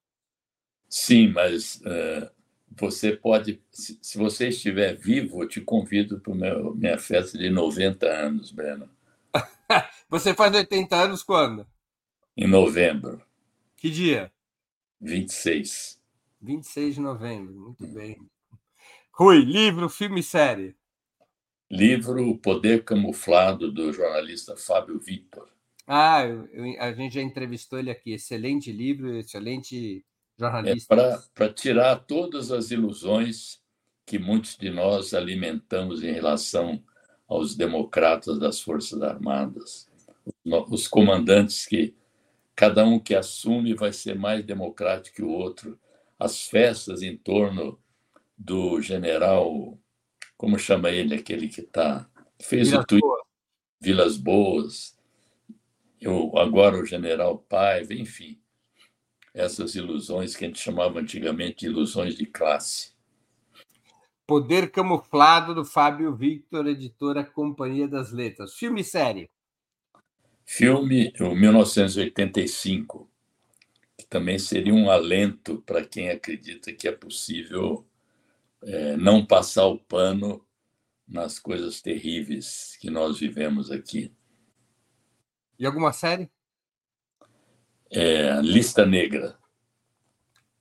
Sim, 0.87 1.29
mas 1.29 1.77
uh, 1.77 2.29
você 2.69 3.15
pode, 3.15 3.61
se, 3.71 3.97
se, 4.01 4.17
você 4.17 4.49
estiver 4.49 4.93
vivo, 4.95 5.43
eu 5.43 5.47
te 5.47 5.61
convido 5.61 6.19
para 6.19 6.33
minha 6.33 6.97
festa 6.97 7.37
de 7.37 7.49
90 7.49 8.05
anos, 8.05 8.51
Breno. 8.51 8.89
você 10.09 10.33
faz 10.33 10.53
80 10.53 10.95
anos 10.95 11.23
quando? 11.23 11.65
Em 12.35 12.47
novembro. 12.47 13.21
Que 13.77 13.89
dia? 13.89 14.31
26. 14.99 15.99
26 16.41 16.95
de 16.95 17.01
novembro, 17.01 17.53
muito 17.53 17.87
bem. 17.87 18.17
Rui, 19.11 19.39
livro, 19.39 19.89
filme 19.89 20.19
e 20.19 20.23
série. 20.23 20.75
Livro 21.71 22.29
O 22.29 22.37
Poder 22.37 22.83
Camuflado, 22.83 23.71
do 23.71 23.93
jornalista 23.93 24.57
Fábio 24.57 24.99
Vitor. 24.99 25.47
Ah, 25.87 26.25
eu, 26.25 26.45
eu, 26.47 26.81
a 26.81 26.91
gente 26.91 27.15
já 27.15 27.21
entrevistou 27.21 27.79
ele 27.79 27.89
aqui. 27.89 28.11
Excelente 28.11 28.73
livro, 28.73 29.17
excelente 29.17 30.05
jornalista. 30.37 30.93
É 30.93 31.19
para 31.33 31.53
tirar 31.53 31.95
todas 31.95 32.51
as 32.51 32.71
ilusões 32.71 33.61
que 34.05 34.19
muitos 34.19 34.57
de 34.57 34.69
nós 34.69 35.13
alimentamos 35.13 36.03
em 36.03 36.11
relação 36.11 36.83
aos 37.25 37.55
democratas 37.55 38.37
das 38.37 38.59
Forças 38.59 39.01
Armadas, 39.01 39.89
os 40.43 40.89
comandantes 40.89 41.65
que 41.65 41.95
cada 42.53 42.83
um 42.83 42.99
que 42.99 43.15
assume 43.15 43.73
vai 43.73 43.93
ser 43.93 44.19
mais 44.19 44.43
democrático 44.45 45.15
que 45.15 45.23
o 45.23 45.29
outro, 45.29 45.79
as 46.19 46.45
festas 46.45 47.01
em 47.01 47.15
torno 47.15 47.79
do 48.37 48.81
general, 48.81 49.79
como 50.41 50.57
chama 50.57 50.89
ele, 50.89 51.13
aquele 51.13 51.47
que 51.47 51.61
tá 51.61 52.09
fez 52.41 52.69
Vilas 52.69 52.83
o 52.83 52.87
tweet, 52.87 53.01
Boas. 53.01 53.21
Vilas 53.79 54.17
Boas, 54.17 54.97
eu, 56.01 56.35
agora 56.35 56.77
o 56.77 56.85
general 56.85 57.37
Paiva, 57.37 57.93
enfim, 57.93 58.41
essas 59.35 59.75
ilusões 59.75 60.35
que 60.35 60.43
a 60.43 60.47
gente 60.47 60.59
chamava 60.59 60.99
antigamente 60.99 61.59
de 61.59 61.65
ilusões 61.67 62.15
de 62.15 62.25
classe. 62.25 62.91
Poder 64.25 64.71
Camuflado, 64.71 65.53
do 65.53 65.63
Fábio 65.63 66.15
Victor, 66.15 66.65
editora 66.65 67.23
Companhia 67.23 67.87
das 67.87 68.11
Letras. 68.11 68.55
Filme 68.55 68.81
e 68.81 68.83
série? 68.83 69.29
Filme, 70.43 71.13
o 71.19 71.35
1985, 71.35 73.07
que 73.95 74.07
também 74.07 74.39
seria 74.39 74.73
um 74.73 74.89
alento 74.89 75.61
para 75.67 75.85
quem 75.85 76.09
acredita 76.09 76.73
que 76.73 76.87
é 76.87 76.91
possível 76.91 77.85
é, 78.63 78.95
não 78.97 79.25
passar 79.25 79.65
o 79.65 79.79
pano 79.79 80.45
nas 81.07 81.39
coisas 81.39 81.81
terríveis 81.81 82.77
que 82.79 82.89
nós 82.89 83.19
vivemos 83.19 83.69
aqui. 83.71 84.15
E 85.59 85.65
alguma 85.65 85.91
série? 85.91 86.31
É, 87.91 88.41
Lista 88.41 88.85
Negra. 88.85 89.37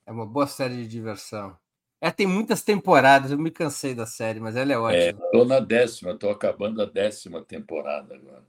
É 0.05 0.11
uma 0.11 0.25
boa 0.25 0.47
série 0.47 0.75
de 0.75 0.87
diversão. 0.87 1.57
É, 2.01 2.09
tem 2.09 2.25
muitas 2.25 2.63
temporadas, 2.63 3.31
eu 3.31 3.37
me 3.37 3.51
cansei 3.51 3.93
da 3.93 4.07
série, 4.07 4.39
mas 4.39 4.55
ela 4.55 4.71
é, 4.71 4.75
é 4.75 4.79
ótima. 4.79 5.25
Estou 5.25 5.43
é, 5.43 5.45
na 5.45 5.59
décima, 5.59 6.11
estou 6.11 6.31
acabando 6.31 6.81
a 6.81 6.85
décima 6.85 7.43
temporada 7.43 8.15
agora. 8.15 8.45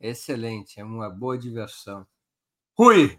Excelente, 0.00 0.80
é 0.80 0.84
uma 0.84 1.08
boa 1.08 1.38
diversão. 1.38 2.04
Rui, 2.76 3.18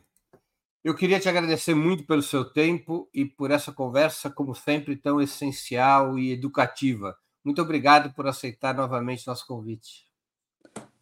eu 0.83 0.93
queria 0.93 1.19
te 1.19 1.29
agradecer 1.29 1.73
muito 1.73 2.03
pelo 2.05 2.21
seu 2.21 2.43
tempo 2.43 3.09
e 3.13 3.25
por 3.25 3.51
essa 3.51 3.71
conversa, 3.71 4.29
como 4.29 4.53
sempre, 4.53 4.97
tão 4.97 5.21
essencial 5.21 6.19
e 6.19 6.31
educativa. 6.31 7.17
Muito 7.43 7.61
obrigado 7.61 8.13
por 8.13 8.27
aceitar 8.27 8.75
novamente 8.75 9.25
nosso 9.25 9.47
convite. 9.47 10.05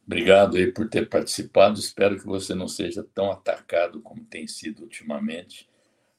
Obrigado 0.05 0.57
aí 0.57 0.71
por 0.71 0.87
ter 0.87 1.09
participado. 1.09 1.79
Espero 1.79 2.19
que 2.19 2.25
você 2.25 2.53
não 2.53 2.67
seja 2.67 3.03
tão 3.13 3.31
atacado 3.31 4.01
como 4.01 4.23
tem 4.23 4.47
sido 4.47 4.83
ultimamente, 4.83 5.67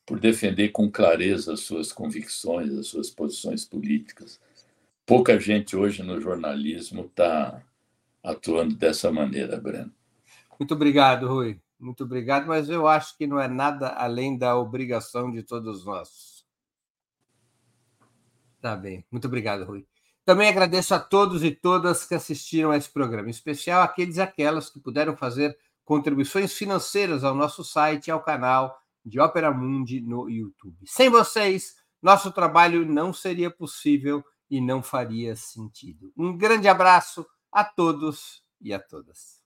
por 0.05 0.19
defender 0.19 0.71
com 0.71 0.91
clareza 0.91 1.53
as 1.53 1.61
suas 1.61 1.93
convicções, 1.93 2.73
as 2.73 2.89
suas 2.89 3.11
posições 3.11 3.65
políticas. 3.65 4.41
Pouca 5.07 5.39
gente 5.39 5.77
hoje 5.77 6.03
no 6.03 6.21
jornalismo 6.21 7.03
está 7.03 7.63
atuando 8.25 8.75
dessa 8.75 9.13
maneira, 9.13 9.57
Breno. 9.61 9.93
Muito 10.59 10.75
obrigado, 10.75 11.29
Rui. 11.29 11.62
Muito 11.83 12.05
obrigado, 12.05 12.47
mas 12.47 12.69
eu 12.69 12.87
acho 12.87 13.17
que 13.19 13.27
não 13.27 13.41
é 13.41 13.49
nada 13.49 13.89
além 13.89 14.39
da 14.39 14.57
obrigação 14.57 15.33
de 15.33 15.43
todos 15.43 15.85
nós. 15.85 16.47
Tá 18.61 18.77
bem. 18.77 19.05
Muito 19.11 19.27
obrigado, 19.27 19.65
Rui. 19.65 19.85
Também 20.25 20.49
agradeço 20.49 20.95
a 20.95 21.01
todos 21.01 21.43
e 21.43 21.51
todas 21.51 22.05
que 22.05 22.15
assistiram 22.15 22.71
a 22.71 22.77
esse 22.77 22.89
programa, 22.89 23.27
em 23.27 23.33
especial 23.33 23.83
aqueles 23.83 24.17
e 24.17 24.21
aquelas 24.21 24.71
que 24.71 24.79
puderam 24.79 25.17
fazer 25.17 25.59
contribuições 25.85 26.53
financeiras 26.53 27.25
ao 27.25 27.35
nosso 27.35 27.65
site 27.65 28.07
e 28.07 28.11
ao 28.13 28.23
canal 28.23 28.81
de 29.05 29.19
Ópera 29.19 29.51
Mundi 29.51 30.01
no 30.01 30.31
YouTube. 30.31 30.87
Sem 30.87 31.11
vocês, 31.11 31.75
nosso 32.01 32.31
trabalho 32.31 32.87
não 32.87 33.13
seria 33.13 33.51
possível 33.51 34.25
e 34.49 34.61
não 34.61 34.81
faria 34.81 35.35
sentido. 35.35 36.13
Um 36.17 36.37
grande 36.37 36.69
abraço 36.69 37.27
a 37.51 37.65
todos 37.65 38.41
e 38.61 38.73
a 38.73 38.79
todas. 38.79 39.43